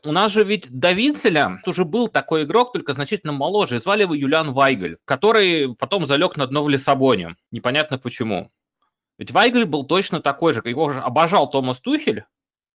У 0.04 0.12
нас 0.12 0.32
же 0.32 0.44
ведь 0.44 0.70
до 0.70 0.92
Винцеля 0.92 1.62
уже 1.66 1.86
был 1.86 2.08
такой 2.08 2.44
игрок, 2.44 2.74
только 2.74 2.94
значительно 2.94 3.34
моложе. 3.34 3.80
Звали 3.80 4.04
его 4.04 4.14
Юлиан 4.14 4.52
Вайгель, 4.52 4.98
который 5.06 5.74
потом 5.76 6.06
залег 6.06 6.38
на 6.38 6.48
дно 6.48 6.64
в 6.64 6.70
Лиссабоне. 6.70 7.36
Непонятно 7.52 7.98
почему. 7.98 8.52
Ведь 9.18 9.32
Вайгель 9.32 9.66
был 9.66 9.86
точно 9.86 10.22
такой 10.22 10.54
же. 10.54 10.62
Его 10.66 10.90
же 10.90 11.00
обожал 11.00 11.50
Томас 11.50 11.80
Тухель, 11.80 12.26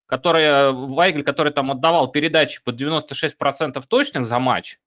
который, 0.07 0.43
э, 0.43 0.73
Вайгель, 0.73 1.23
который 1.23 1.53
там 1.53 1.71
отдавал 1.71 2.11
передачи 2.11 2.63
под 2.65 2.77
96% 2.77 3.87
точных 3.87 4.27
за 4.27 4.39
матч. 4.39 4.81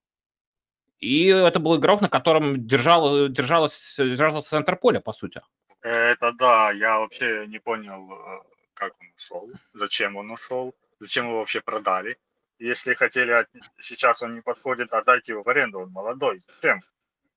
И 0.98 1.26
это 1.26 1.60
был 1.60 1.76
игрок, 1.76 2.00
на 2.00 2.08
котором 2.08 2.66
держал, 2.66 3.28
держалось, 3.28 3.94
держался 3.98 4.48
центр 4.48 4.76
поля, 4.76 5.00
по 5.00 5.12
сути. 5.12 5.40
Это 5.84 6.32
да, 6.32 6.70
я 6.72 6.98
вообще 6.98 7.46
не 7.46 7.58
понял, 7.58 8.10
э, 8.10 8.40
как 8.72 8.94
он 8.98 9.06
ушел, 9.14 9.50
зачем 9.74 10.16
он 10.16 10.30
ушел, 10.30 10.74
зачем 10.98 11.26
его 11.26 11.40
вообще 11.40 11.60
продали. 11.60 12.16
Если 12.58 12.94
хотели, 12.94 13.30
от... 13.32 13.48
сейчас 13.78 14.22
он 14.22 14.34
не 14.34 14.40
подходит, 14.40 14.94
отдайте 14.94 15.32
его 15.32 15.42
в 15.42 15.48
аренду, 15.48 15.80
он 15.80 15.90
молодой. 15.90 16.40
Зачем? 16.56 16.80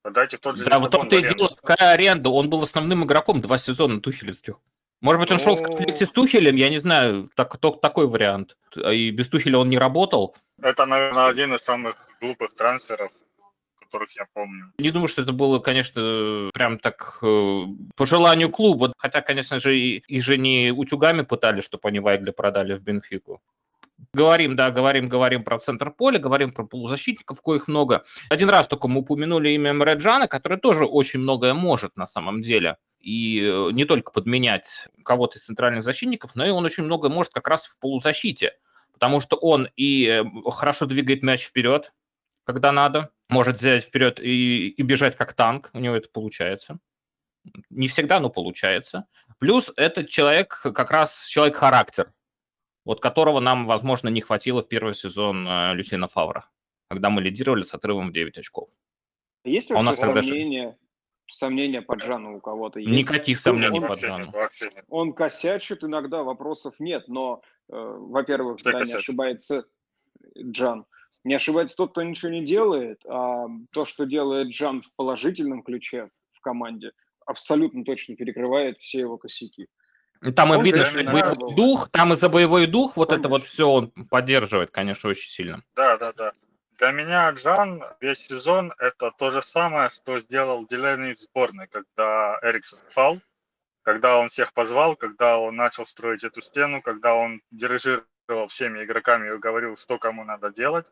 Отдайте 0.02 0.38
тот 0.38 0.56
же 0.56 0.64
Да, 0.64 0.80
вот 0.80 0.92
том-то 0.92 1.18
и 1.18 1.22
дело, 1.24 1.58
какая 1.62 1.92
аренда. 1.94 2.30
Он 2.30 2.50
был 2.50 2.64
основным 2.64 3.04
игроком 3.04 3.42
два 3.42 3.58
сезона 3.58 4.00
тухелевских. 4.00 4.56
Может 5.02 5.20
быть, 5.22 5.32
он 5.32 5.40
шел 5.40 5.58
в 5.58 5.62
ну. 5.62 5.68
комплекте 5.68 6.06
с 6.06 6.10
Тухелем, 6.10 6.56
я 6.56 6.70
не 6.70 6.80
знаю, 6.80 7.30
так, 7.36 7.58
только 7.58 7.80
такой 7.80 8.08
вариант. 8.08 8.56
И 8.76 9.12
без 9.12 9.28
Тухеля 9.28 9.60
он 9.60 9.70
не 9.70 9.78
работал. 9.78 10.36
Это, 10.62 10.86
наверное, 10.86 11.28
один 11.28 11.54
из 11.54 11.62
самых 11.62 11.98
глупых 12.22 12.56
трансферов, 12.56 13.12
которых 13.88 14.16
я 14.16 14.26
помню. 14.34 14.72
Не 14.78 14.92
думаю, 14.92 15.08
что 15.08 15.22
это 15.22 15.32
было, 15.32 15.60
конечно, 15.60 16.50
прям 16.54 16.78
так 16.78 17.20
э, 17.22 17.64
по 17.96 18.06
желанию 18.06 18.50
клуба. 18.50 18.94
Хотя, 18.98 19.22
конечно 19.22 19.60
же, 19.60 19.78
и, 19.78 20.04
и 20.08 20.20
же 20.20 20.38
не 20.38 20.72
утюгами 20.72 21.22
пытались, 21.22 21.64
чтобы 21.64 21.88
они 21.88 22.00
Вайгля 22.00 22.32
продали 22.32 22.74
в 22.74 22.82
Бенфику. 22.82 23.42
Говорим, 24.14 24.56
да, 24.56 24.70
говорим, 24.70 25.10
говорим 25.10 25.44
про 25.44 25.58
центр 25.58 25.90
поля, 25.90 26.20
говорим 26.20 26.52
про 26.52 26.66
полузащитников, 26.66 27.42
коих 27.42 27.68
много. 27.68 28.04
Один 28.30 28.50
раз 28.50 28.68
только 28.68 28.88
мы 28.88 29.00
упомянули 29.00 29.50
имя 29.50 29.74
Мреджана, 29.74 30.28
который 30.28 30.60
тоже 30.60 30.86
очень 30.86 31.20
многое 31.20 31.54
может 31.54 31.98
на 31.98 32.06
самом 32.06 32.42
деле. 32.42 32.78
И 33.00 33.42
э, 33.42 33.72
не 33.72 33.86
только 33.86 34.12
подменять 34.12 34.88
кого-то 35.04 35.38
из 35.38 35.46
центральных 35.46 35.84
защитников, 35.84 36.36
но 36.36 36.46
и 36.46 36.50
он 36.50 36.66
очень 36.66 36.84
многое 36.84 37.10
может 37.10 37.34
как 37.34 37.48
раз 37.48 37.66
в 37.66 37.80
полузащите. 37.80 38.54
Потому 38.94 39.20
что 39.20 39.36
он 39.36 39.68
и 39.76 40.06
э, 40.06 40.24
хорошо 40.52 40.86
двигает 40.86 41.24
мяч 41.24 41.46
вперед, 41.46 41.92
когда 42.48 42.72
надо, 42.72 43.12
может 43.30 43.58
взять 43.58 43.84
вперед 43.84 44.20
и, 44.20 44.70
и 44.70 44.82
бежать 44.82 45.16
как 45.16 45.34
танк, 45.34 45.70
у 45.74 45.80
него 45.80 45.96
это 45.96 46.10
получается. 46.10 46.80
Не 47.70 47.88
всегда, 47.88 48.20
но 48.20 48.30
получается. 48.30 49.06
Плюс 49.38 49.72
этот 49.78 50.10
человек 50.10 50.60
как 50.64 50.90
раз 50.92 51.28
человек-характер 51.28 52.12
вот 52.88 53.02
которого 53.02 53.42
нам, 53.42 53.68
возможно, 53.68 54.08
не 54.08 54.22
хватило 54.22 54.62
в 54.62 54.70
первый 54.70 54.96
сезон 54.96 55.46
э, 55.46 55.74
Люсина 55.74 56.08
Фавра, 56.08 56.50
когда 56.90 57.10
мы 57.10 57.22
лидировали 57.22 57.64
с 57.64 57.74
отрывом 57.74 58.10
в 58.10 58.14
9 58.14 58.38
очков. 58.38 58.70
Есть 59.44 59.72
а 59.72 59.80
у 59.80 59.82
нас 59.82 60.00
сомнения, 60.00 60.68
даже... 60.68 60.78
сомнения 61.28 61.82
по 61.82 61.96
Джану 61.96 62.38
у 62.38 62.40
кого-то? 62.40 62.80
Есть? 62.80 62.90
Никаких 62.90 63.40
сомнений 63.40 63.82
он, 63.82 63.88
по 63.88 63.96
Джану. 63.96 64.34
Он 64.88 65.12
косячит 65.12 65.84
иногда, 65.84 66.24
вопросов 66.24 66.76
нет, 66.80 67.10
но, 67.10 67.42
э, 67.68 67.74
во-первых, 67.76 68.64
да, 68.64 68.86
не 68.86 68.94
ошибается 68.94 69.66
Джан. 70.42 70.86
Не 71.28 71.36
ошибается 71.36 71.76
тот, 71.76 71.92
кто 71.92 72.04
ничего 72.04 72.32
не 72.32 72.46
делает, 72.46 73.06
а 73.06 73.48
то, 73.72 73.86
что 73.86 74.06
делает 74.06 74.48
Джан 74.48 74.82
в 74.82 74.90
положительном 74.96 75.62
ключе 75.62 76.10
в 76.32 76.40
команде, 76.40 76.94
абсолютно 77.26 77.84
точно 77.84 78.16
перекрывает 78.16 78.80
все 78.80 79.00
его 79.00 79.18
косяки. 79.18 79.68
Там 80.38 80.52
он 80.52 80.62
и 80.62 80.64
видно, 80.64 80.86
что 80.86 81.04
боевой 81.04 81.54
дух, 81.54 81.90
там 81.92 82.14
и 82.14 82.16
за 82.16 82.30
боевой 82.30 82.66
дух 82.66 82.96
вот 82.96 83.10
Конечно. 83.10 83.20
это 83.20 83.30
вот 83.30 83.44
все 83.44 83.68
он 83.68 83.92
поддерживает, 84.10 84.72
конечно, 84.72 85.10
очень 85.10 85.30
сильно. 85.30 85.62
Да, 85.76 85.98
да, 85.98 86.14
да. 86.14 86.32
Для 86.80 86.92
меня 86.92 87.30
Джан 87.32 87.84
весь 88.00 88.26
сезон 88.26 88.74
это 88.80 89.12
то 89.12 89.30
же 89.30 89.42
самое, 89.42 89.90
что 89.90 90.22
сделал 90.22 90.66
Дилейни 90.66 91.16
в 91.16 91.20
сборной, 91.20 91.68
когда 91.68 92.40
Эриксон 92.42 92.80
пал, 92.96 93.20
когда 93.82 94.18
он 94.18 94.30
всех 94.30 94.54
позвал, 94.54 94.96
когда 94.96 95.38
он 95.40 95.58
начал 95.58 95.86
строить 95.86 96.24
эту 96.24 96.42
стену, 96.42 96.82
когда 96.82 97.16
он 97.16 97.42
дирижировал 97.52 98.48
всеми 98.48 98.86
игроками 98.86 99.36
и 99.36 99.38
говорил, 99.38 99.76
что 99.76 99.98
кому 99.98 100.24
надо 100.24 100.54
делать. 100.54 100.86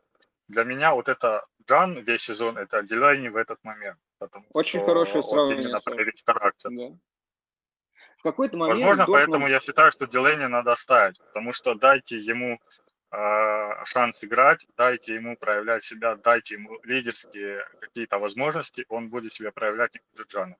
Для 0.48 0.64
меня 0.64 0.94
вот 0.94 1.08
это 1.08 1.44
Джан 1.66 1.98
весь 2.00 2.22
сезон, 2.22 2.56
это 2.58 2.82
Дилейни 2.82 3.28
в 3.28 3.36
этот 3.36 3.62
момент. 3.64 3.98
Потому 4.18 4.46
Очень 4.52 4.80
что 4.80 4.86
хорошее 4.86 5.22
сравнение. 5.22 5.64
именно 5.64 5.78
проявить 5.84 6.22
характер. 6.24 6.70
Да 6.70 6.96
какой-то 8.26 8.56
момент... 8.56 8.78
Возможно, 8.78 9.06
Дортмунд... 9.06 9.18
поэтому 9.18 9.48
я 9.48 9.60
считаю, 9.60 9.90
что 9.92 10.06
Дилейни 10.06 10.46
надо 10.46 10.72
оставить, 10.72 11.18
потому 11.18 11.52
что 11.52 11.74
дайте 11.74 12.18
ему 12.18 12.58
э, 13.12 13.84
шанс 13.84 14.22
играть, 14.22 14.66
дайте 14.76 15.14
ему 15.14 15.36
проявлять 15.36 15.84
себя, 15.84 16.16
дайте 16.16 16.54
ему 16.54 16.78
лидерские 16.82 17.64
какие-то 17.80 18.18
возможности, 18.18 18.84
он 18.88 19.08
будет 19.08 19.32
себя 19.32 19.52
проявлять 19.52 19.94
не 19.94 20.00
хуже 20.10 20.24
Джана. 20.28 20.56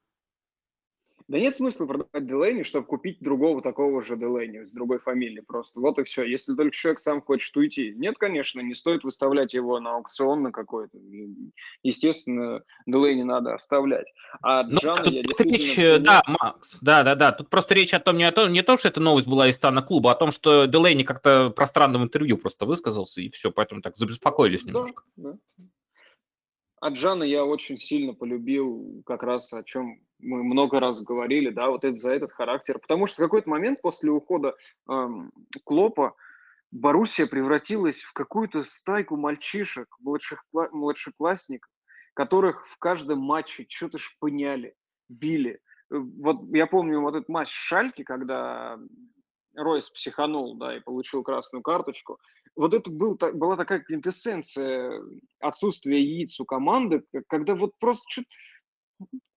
Да 1.29 1.41
нет 1.41 1.57
смысла 1.57 1.87
продавать 1.87 2.27
Делейни, 2.27 2.63
чтобы 2.63 2.87
купить 2.87 3.19
другого 3.21 3.61
такого 3.61 4.01
же 4.01 4.17
Делейни 4.17 4.65
с 4.65 4.71
другой 4.71 5.01
фамилией 5.01 5.41
просто. 5.41 5.81
Вот 5.81 5.99
и 5.99 6.05
все. 6.05 6.23
Если 6.23 6.55
только 6.55 6.77
человек 6.77 7.01
сам 7.01 7.21
хочет 7.21 7.57
уйти. 7.57 7.93
Нет, 7.97 8.17
конечно, 8.17 8.61
не 8.61 8.75
стоит 8.75 9.03
выставлять 9.03 9.53
его 9.53 9.81
на 9.81 9.97
аукцион 9.97 10.43
на 10.43 10.53
какой-то. 10.53 10.97
Естественно, 11.83 12.63
Делейни 12.87 13.23
надо 13.23 13.55
оставлять. 13.55 14.07
А 14.41 14.63
ну, 14.63 14.79
Джана 14.79 15.03
тут 15.03 15.15
я 15.15 15.23
действительно... 15.25 15.57
Речь, 15.57 15.75
ценю... 15.75 16.05
Да, 16.05 16.23
Макс, 16.29 16.79
да, 16.81 17.03
да, 17.03 17.17
да. 17.17 17.33
Тут 17.33 17.51
просто 17.51 17.75
речь 17.75 17.93
о 17.93 17.99
том, 17.99 18.17
не 18.17 18.25
о 18.25 18.31
том, 18.31 18.53
не 18.53 18.63
то, 18.63 18.77
что 18.77 18.87
эта 18.87 19.01
новость 19.01 19.27
была 19.27 19.49
из 19.49 19.57
стана 19.57 19.83
клуба, 19.83 20.11
а 20.11 20.13
о 20.15 20.17
том, 20.17 20.31
что 20.31 20.67
Делейни 20.67 21.03
как-то 21.03 21.51
пространно 21.51 21.99
в 21.99 22.03
интервью 22.05 22.39
просто 22.39 22.67
высказался, 22.67 23.21
и 23.21 23.31
все, 23.31 23.51
поэтому 23.51 23.83
так 23.83 23.97
забеспокоились 23.97 24.65
немножко. 24.65 25.03
Да, 25.17 25.33
да. 25.33 25.39
А 26.81 26.91
Джана 26.91 27.25
я 27.25 27.45
очень 27.45 27.79
сильно 27.79 28.15
полюбил, 28.15 29.03
как 29.05 29.25
раз 29.25 29.53
о 29.53 29.65
чем 29.65 30.06
мы 30.19 30.43
много 30.43 30.81
раз 30.81 31.03
говорили, 31.03 31.51
да, 31.51 31.71
вот 31.71 31.85
это 31.85 31.95
за 31.95 32.11
этот 32.11 32.33
характер. 32.33 32.79
Потому 32.79 33.07
что 33.07 33.23
в 33.23 33.25
какой-то 33.25 33.49
момент 33.49 33.81
после 33.83 34.11
ухода 34.11 34.55
эм, 34.89 35.33
Клопа 35.65 36.15
Боруссия 36.71 37.27
превратилась 37.27 38.01
в 38.01 38.13
какую-то 38.13 38.65
стайку 38.65 39.17
мальчишек, 39.17 39.89
младших, 40.01 40.45
младшеклассников, 40.73 41.71
которых 42.15 42.67
в 42.67 42.79
каждом 42.79 43.21
матче 43.21 43.67
что-то 43.69 43.99
шпыняли, 43.99 44.75
били. 45.09 45.61
Э, 45.93 45.97
вот 45.97 46.43
я 46.55 46.67
помню 46.67 47.01
вот 47.01 47.15
этот 47.15 47.29
матч 47.29 47.51
Шальки, 47.51 48.03
когда 48.03 48.79
Ройс 49.55 49.89
психанул, 49.91 50.57
да, 50.57 50.77
и 50.77 50.81
получил 50.81 51.23
красную 51.23 51.63
карточку. 51.63 52.19
Вот 52.57 52.75
это 52.75 52.91
был, 52.91 53.17
была 53.17 53.57
такая 53.57 53.81
квинтэссенция 53.81 55.01
отсутствия 55.41 56.01
яиц 56.01 56.39
у 56.41 56.45
команды, 56.45 57.05
когда 57.29 57.55
вот 57.55 57.73
просто 57.79 58.05
что-то 58.09 58.29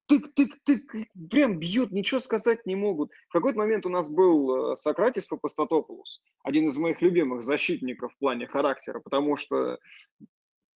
тык-тык-тык, 0.09 1.05
прям 1.29 1.59
бьют, 1.59 1.91
ничего 1.91 2.19
сказать 2.19 2.65
не 2.65 2.75
могут. 2.75 3.11
В 3.29 3.33
какой-то 3.33 3.59
момент 3.59 3.85
у 3.85 3.89
нас 3.89 4.09
был 4.09 4.71
э, 4.71 4.75
Сократис 4.75 5.27
Папастатопoulos, 5.27 6.21
один 6.43 6.67
из 6.67 6.77
моих 6.77 7.01
любимых 7.01 7.43
защитников 7.43 8.13
в 8.13 8.17
плане 8.17 8.47
характера, 8.47 8.99
потому 8.99 9.37
что 9.37 9.77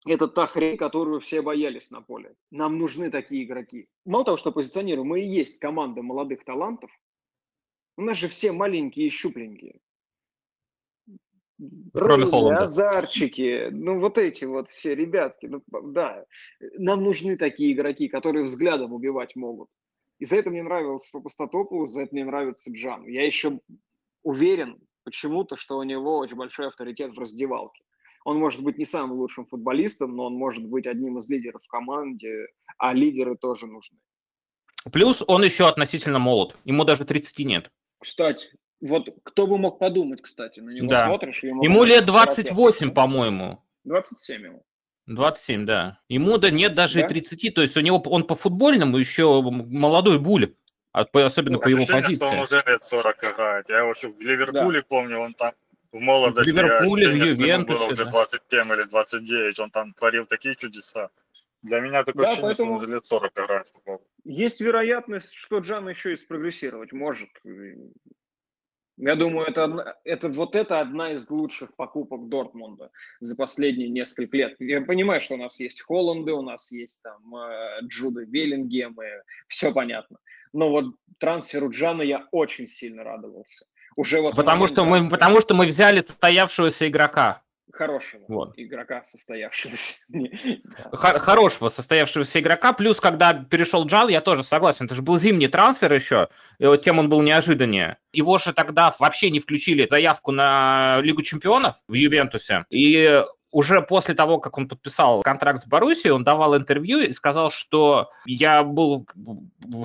это 0.06 0.28
та 0.28 0.48
хрень, 0.48 0.78
которую 0.78 1.20
все 1.20 1.42
боялись 1.42 1.92
на 1.92 2.02
поле. 2.02 2.36
Нам 2.50 2.78
нужны 2.78 3.10
такие 3.12 3.44
игроки. 3.44 3.88
Мало 4.06 4.26
того, 4.26 4.38
что 4.38 4.52
позиционируем, 4.52 5.08
мы 5.08 5.22
и 5.22 5.28
есть 5.28 5.60
команда 5.60 6.02
молодых 6.02 6.44
талантов. 6.44 6.92
У 7.98 8.02
нас 8.02 8.18
же 8.18 8.28
все 8.28 8.52
маленькие 8.52 9.08
и 9.08 9.12
щупленькие. 9.12 9.80
Кроме 11.94 12.26
Холланда. 12.26 12.64
Азарчики, 12.64 13.70
ну 13.72 14.00
вот 14.00 14.18
эти 14.18 14.46
вот 14.46 14.70
все 14.70 14.96
ребятки, 14.96 15.46
ну, 15.46 15.62
да, 15.84 16.26
нам 16.78 17.04
нужны 17.04 17.38
такие 17.38 17.74
игроки, 17.74 18.08
которые 18.08 18.44
взглядом 18.44 18.94
убивать 18.94 19.36
могут. 19.36 19.70
И 20.20 20.26
за 20.26 20.38
это 20.38 20.50
мне 20.50 20.64
нравился 20.64 21.12
Папастотопу, 21.12 21.86
за 21.86 22.04
это 22.04 22.14
мне 22.14 22.26
нравится 22.26 22.72
Джан. 22.72 23.06
Я 23.08 23.26
еще 23.26 23.60
уверен 24.24 24.80
почему-то, 25.04 25.56
что 25.56 25.78
у 25.78 25.84
него 25.84 26.18
очень 26.18 26.36
большой 26.36 26.68
авторитет 26.68 27.16
в 27.16 27.20
раздевалке. 27.20 27.84
Он 28.24 28.38
может 28.38 28.62
быть 28.62 28.78
не 28.78 28.86
самым 28.86 29.18
лучшим 29.18 29.46
футболистом, 29.48 30.16
но 30.16 30.26
он 30.26 30.36
может 30.36 30.68
быть 30.68 30.86
одним 30.86 31.18
из 31.18 31.30
лидеров 31.30 31.62
в 31.64 31.68
команде, 31.68 32.48
а 32.78 32.94
лидеры 32.94 33.36
тоже 33.36 33.66
нужны. 33.66 33.98
Плюс 34.92 35.24
он 35.28 35.44
еще 35.44 35.68
относительно 35.68 36.20
молод, 36.20 36.58
ему 36.66 36.86
даже 36.86 37.06
30 37.06 37.40
нет. 37.40 37.72
Кстати, 38.00 38.50
вот 38.82 39.10
кто 39.24 39.48
бы 39.48 39.58
мог 39.58 39.80
подумать, 39.80 40.22
кстати, 40.22 40.60
на 40.60 40.72
него 40.72 40.88
да. 40.88 41.06
смотришь. 41.06 41.44
Ему, 41.44 41.64
ему 41.64 41.84
лет 41.84 42.06
28, 42.06 42.92
по-моему. 42.92 43.64
27 43.84 44.44
ему. 44.44 44.66
27, 45.08 45.66
да. 45.66 46.00
Ему 46.10 46.38
да 46.38 46.50
нет 46.50 46.76
даже 46.76 47.02
да? 47.02 47.08
30, 47.08 47.54
то 47.54 47.62
есть 47.62 47.78
у 47.78 47.82
него 47.82 48.02
он 48.06 48.26
по 48.26 48.36
футбольному 48.36 48.98
еще 48.98 49.42
молодой 49.42 50.20
буль, 50.20 50.56
особенно 50.92 51.58
ну, 51.58 51.60
по 51.60 51.68
его 51.68 51.86
позиции. 51.86 52.16
Что 52.16 52.30
он 52.30 52.40
уже 52.40 52.64
лет 52.66 52.84
40 52.84 53.24
играет. 53.24 53.70
Я 53.70 53.80
его 53.80 53.92
еще 53.92 54.10
в 54.10 54.20
Ливерпуле 54.20 54.82
да. 54.82 54.86
помню, 54.88 55.20
он 55.20 55.34
там 55.34 55.54
в 55.92 56.00
молодости. 56.00 56.50
В 56.50 56.54
Ливерпуле, 56.54 57.10
в 57.10 57.16
Ювентусе. 57.16 57.80
Было 57.80 57.92
уже 57.92 58.06
27 58.06 58.74
или 58.74 58.84
29, 58.84 59.60
он 59.60 59.72
там 59.72 59.94
творил 59.94 60.26
такие 60.26 60.56
чудеса. 60.56 61.10
Для 61.62 61.80
меня 61.80 62.04
такое 62.04 62.26
да, 62.26 62.32
ощущение, 62.32 62.56
поэтому... 62.56 62.70
что 62.70 62.78
он 62.78 62.84
уже 62.84 62.96
лет 62.96 63.06
40 63.06 63.32
играет 63.34 63.68
в 63.68 63.74
футбол. 63.74 64.02
Есть 64.24 64.62
вероятность, 64.62 65.34
что 65.34 65.60
Джан 65.60 65.88
еще 65.90 66.14
и 66.14 66.16
спрогрессировать 66.16 66.92
может. 66.92 67.30
Я 69.02 69.16
думаю, 69.16 69.48
это, 69.48 69.98
это 70.04 70.30
вот 70.30 70.56
это 70.56 70.80
одна 70.80 71.14
из 71.14 71.28
лучших 71.28 71.76
покупок 71.76 72.30
Дортмунда 72.30 72.92
за 73.20 73.36
последние 73.36 73.90
несколько 73.90 74.38
лет. 74.38 74.56
Я 74.60 74.82
понимаю, 74.82 75.22
что 75.22 75.34
у 75.34 75.38
нас 75.38 75.60
есть 75.60 75.82
Холланды, 75.82 76.32
у 76.34 76.44
нас 76.44 76.72
есть 76.72 77.02
там 77.02 77.36
э, 77.36 77.80
Джуды 77.86 78.26
Веллингемы, 78.26 79.24
все 79.48 79.74
понятно. 79.74 80.18
Но 80.54 80.70
вот 80.70 80.86
трансферу 81.18 81.72
Джана 81.72 82.04
я 82.04 82.28
очень 82.32 82.68
сильно 82.68 83.04
радовался. 83.04 83.66
Уже 83.96 84.22
вот 84.22 84.36
потому, 84.36 84.68
что 84.68 84.86
мы, 84.86 85.10
потому 85.10 85.42
что 85.42 85.56
мы 85.56 85.66
взяли 85.66 86.02
состоявшегося 86.02 86.88
игрока 86.88 87.42
хорошего 87.72 88.24
вот. 88.28 88.54
игрока 88.58 89.04
состоявшегося. 89.04 90.06
Хорошего 90.92 91.70
состоявшегося 91.70 92.40
игрока. 92.40 92.74
Плюс, 92.74 93.00
когда 93.00 93.34
перешел 93.34 93.86
Джал, 93.86 94.10
я 94.10 94.22
тоже 94.22 94.44
согласен. 94.44 94.86
Это 94.86 94.96
же 94.96 95.02
был 95.02 95.18
зимний 95.18 95.48
трансфер 95.48 95.94
еще, 95.94 96.30
тем 96.84 97.00
он 97.00 97.10
был 97.10 97.22
неожиданнее. 97.22 97.98
Его 98.14 98.38
же 98.38 98.54
тогда 98.54 98.94
вообще 99.00 99.30
не 99.30 99.40
включили 99.40 99.88
заявку 99.90 100.32
на 100.32 101.00
Лигу 101.02 101.22
чемпионов 101.22 101.76
в 101.88 101.94
Ювентусе. 101.94 102.66
И 102.70 103.24
уже 103.52 103.82
после 103.82 104.16
того, 104.16 104.40
как 104.40 104.58
он 104.58 104.68
подписал 104.68 105.22
контракт 105.22 105.62
с 105.62 105.68
Боруссией, 105.68 106.12
он 106.12 106.24
давал 106.24 106.56
интервью 106.56 107.00
и 107.00 107.12
сказал, 107.12 107.52
что 107.52 108.10
я 108.26 108.64
был 108.64 109.08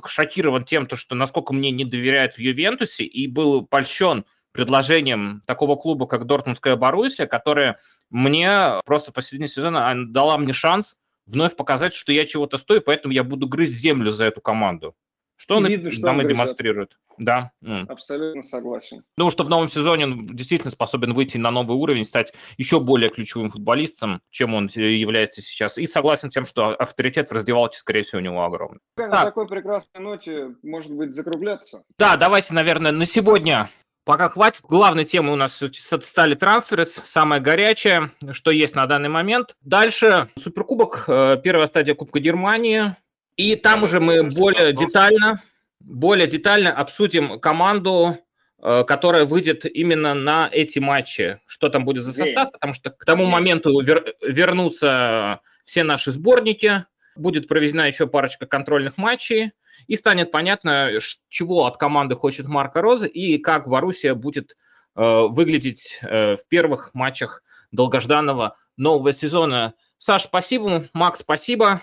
шокирован 0.07 0.65
тем, 0.65 0.89
что 0.89 1.15
насколько 1.15 1.53
мне 1.53 1.71
не 1.71 1.85
доверяют 1.85 2.35
в 2.35 2.39
Ювентусе, 2.39 3.05
и 3.05 3.27
был 3.27 3.67
польщен 3.67 4.25
предложением 4.57 5.43
такого 5.47 5.77
клуба, 5.77 6.07
как 6.07 6.27
Дортмундская 6.27 6.77
Боруссия, 6.77 7.27
которая 7.27 7.79
мне 8.11 8.81
просто 8.85 9.13
посередине 9.13 9.49
сезона 9.49 9.95
дала 10.07 10.39
мне 10.39 10.53
шанс 10.53 10.97
вновь 11.27 11.57
показать, 11.57 11.95
что 11.95 12.13
я 12.13 12.25
чего-то 12.25 12.57
стою, 12.57 12.81
поэтому 12.81 13.13
я 13.13 13.25
буду 13.25 13.49
грызть 13.49 13.75
землю 13.75 14.11
за 14.11 14.25
эту 14.25 14.41
команду. 14.41 14.95
Что 15.37 15.57
он 15.57 15.67
видно, 15.67 15.93
что 15.93 16.07
нам 16.07 16.19
он 16.19 16.27
и 16.27 16.29
демонстрирует. 16.29 16.97
Да. 17.19 17.51
Абсолютно 17.89 18.43
согласен. 18.43 19.03
Думаю, 19.17 19.31
что 19.31 19.45
в 19.45 19.49
новом 19.49 19.69
сезоне 19.69 20.05
он 20.05 20.27
действительно 20.35 20.71
способен 20.71 21.13
выйти 21.13 21.37
на 21.37 21.51
новый 21.51 21.77
уровень, 21.77 22.05
стать 22.05 22.33
еще 22.57 22.81
более 22.81 23.11
ключевым 23.11 23.51
футболистом, 23.51 24.23
чем 24.31 24.55
он 24.55 24.69
является 24.75 25.43
сейчас. 25.43 25.79
И 25.79 25.87
согласен 25.87 26.31
с 26.31 26.35
тем, 26.35 26.47
что 26.47 26.75
авторитет 26.75 27.29
в 27.29 27.33
раздевалке, 27.33 27.79
скорее 27.79 28.03
всего, 28.03 28.21
у 28.21 28.25
него 28.25 28.45
огромный. 28.45 28.81
На 28.97 29.09
так. 29.09 29.25
такой 29.27 29.47
прекрасной 29.47 30.01
ноте, 30.01 30.55
может 30.63 30.93
быть, 30.93 31.13
закругляться? 31.13 31.85
Да, 31.99 32.17
давайте, 32.17 32.55
наверное, 32.55 32.93
на 32.93 33.05
сегодня 33.05 33.71
Пока 34.07 34.29
хватит. 34.29 34.63
Главной 34.63 35.05
темой 35.05 35.33
у 35.33 35.37
нас 35.37 35.61
стали 36.05 36.37
трансферы, 36.37 36.87
самое 36.87 37.43
горячее, 37.43 38.13
что 38.31 38.53
есть 38.53 38.77
на 38.77 38.87
данный 38.87 39.09
момент. 39.09 39.57
Дальше 39.63 40.29
Суперкубок, 40.39 41.07
э, 41.09 41.41
первая 41.43 41.67
стадия 41.67 41.97
Кубка 41.97 42.21
Германии. 42.21 42.95
И 43.37 43.57
там 43.57 43.83
уже 43.83 43.99
мы 43.99 44.23
более 44.23 44.73
детально, 44.73 45.43
более 45.81 46.29
детально 46.29 46.71
обсудим 46.71 47.41
команду, 47.41 48.19
э, 48.63 48.85
которая 48.87 49.25
выйдет 49.25 49.67
именно 49.67 50.15
на 50.15 50.49
эти 50.53 50.79
матчи. 50.79 51.41
Что 51.49 51.69
там 51.69 51.85
будет 51.85 52.05
за 52.05 52.13
состав, 52.13 52.53
потому 52.53 52.75
что 52.75 52.91
к 52.91 53.05
тому 53.05 53.25
моменту 53.25 53.81
вер, 53.81 54.15
вернутся 54.23 55.41
все 55.65 55.83
наши 55.83 56.13
сборники, 56.13 56.85
будет 57.17 57.49
проведена 57.49 57.89
еще 57.89 58.07
парочка 58.07 58.47
контрольных 58.47 58.99
матчей, 58.99 59.51
и 59.87 59.97
станет 59.97 60.31
понятно, 60.31 60.99
чего 61.29 61.67
от 61.67 61.77
команды 61.77 62.17
хочет 62.17 62.49
Марко 62.49 62.83
Роза 62.83 63.07
и 63.07 63.39
как 63.39 63.69
Боруссия 63.69 64.15
будет 64.15 64.57
э, 64.95 65.27
выглядеть 65.29 65.99
э, 66.03 66.37
в 66.37 66.47
первых 66.49 66.91
матчах 66.95 67.43
долгожданного 67.73 68.57
нового 68.77 69.13
сезона. 69.13 69.75
Саш, 69.99 70.25
спасибо. 70.25 70.89
Макс, 70.93 71.21
спасибо. 71.21 71.83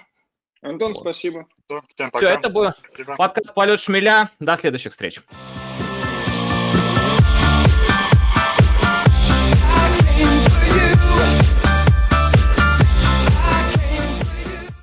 Антон, 0.61 0.95
спасибо. 0.95 1.47
Все, 2.15 2.27
это 2.29 2.49
был 2.49 2.71
спасибо. 2.71 3.15
подкаст 3.15 3.53
«Полет 3.53 3.81
шмеля». 3.81 4.29
До 4.39 4.55
следующих 4.55 4.91
встреч. 4.91 5.21